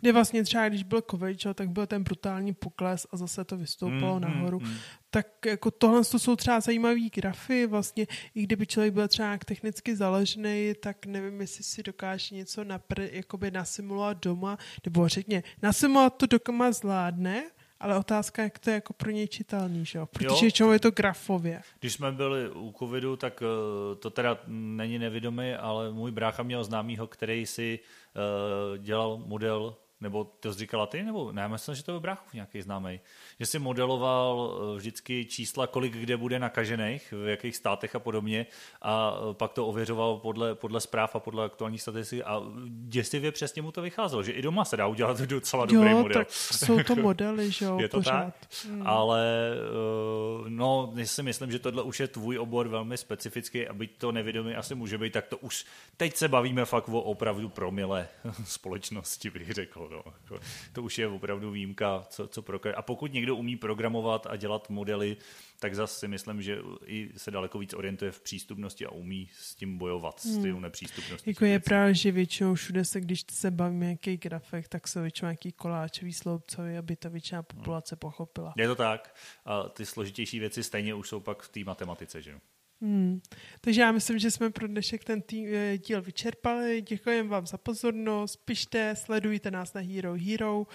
[0.00, 4.14] Kdy vlastně třeba, když byl COVID, tak byl ten brutální pokles a zase to vystoupalo
[4.14, 4.60] mm, nahoru.
[4.60, 4.76] Mm, mm.
[5.10, 9.96] Tak jako tohle to jsou třeba zajímavé grafy, vlastně i kdyby člověk byl třeba technicky
[9.96, 16.26] založený, tak nevím, jestli si dokáže něco napr- jakoby nasimulovat doma, nebo řekně, nasimulovat to
[16.26, 17.44] doma zvládne,
[17.80, 20.06] ale otázka, jak to je jako pro něj čitelný, že jo?
[20.06, 21.62] Protože čemu je to grafově.
[21.80, 26.64] Když jsme byli u covidu, tak uh, to teda není nevědomý, ale můj brácha měl
[26.64, 31.84] známýho, který si uh, dělal model nebo to jsi říkala ty, nebo ne, myslím, že
[31.84, 33.00] to byl Bráchov nějaký známý,
[33.40, 38.46] že si modeloval eh, vždycky čísla, kolik kde bude nakažených, v jakých státech a podobně
[38.82, 43.62] a eh, pak to ověřoval podle, podle zpráv a podle aktuálních statistik a děsivě přesně
[43.62, 46.20] mu to vycházelo, že i doma se dá udělat docela dobrý jo, model.
[46.20, 48.24] tak jsou to modely, že jo, Je to pořád.
[48.24, 48.34] tak?
[48.68, 48.86] Hmm.
[48.86, 53.98] Ale eh, no, si myslím, že tohle už je tvůj obor velmi specifický a byť
[53.98, 55.64] to nevědomý asi může být, tak to už
[55.96, 58.08] teď se bavíme fakt o opravdu promile
[58.44, 59.83] společnosti, bych řekl.
[59.90, 60.02] No.
[60.22, 60.38] Jako,
[60.72, 64.70] to už je opravdu výjimka, co, co pro A pokud někdo umí programovat a dělat
[64.70, 65.16] modely,
[65.58, 69.54] tak zase si myslím, že i se daleko víc orientuje v přístupnosti a umí s
[69.54, 70.34] tím bojovat, hmm.
[70.34, 71.30] s tím nepřístupností.
[71.30, 75.26] Jako je právě, že většinou všude se, když se bavíme nějaký grafek, tak jsou většinou
[75.26, 77.44] nějaký koláčový sloupcový, aby ta většina hmm.
[77.44, 78.54] populace pochopila.
[78.56, 79.16] Je to tak.
[79.44, 82.40] A ty složitější věci stejně už jsou pak v té matematice, že
[82.80, 83.20] Hmm.
[83.60, 86.82] Takže já myslím, že jsme pro dnešek ten tý, eh, díl vyčerpali.
[86.82, 88.36] Děkujeme vám za pozornost.
[88.36, 90.66] Pište, sledujte nás na Hero Hero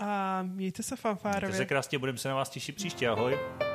[0.00, 1.48] a mějte se fanfárově.
[1.48, 3.08] Mějte se krásně, budeme se na vás těšit příště.
[3.08, 3.73] Ahoj.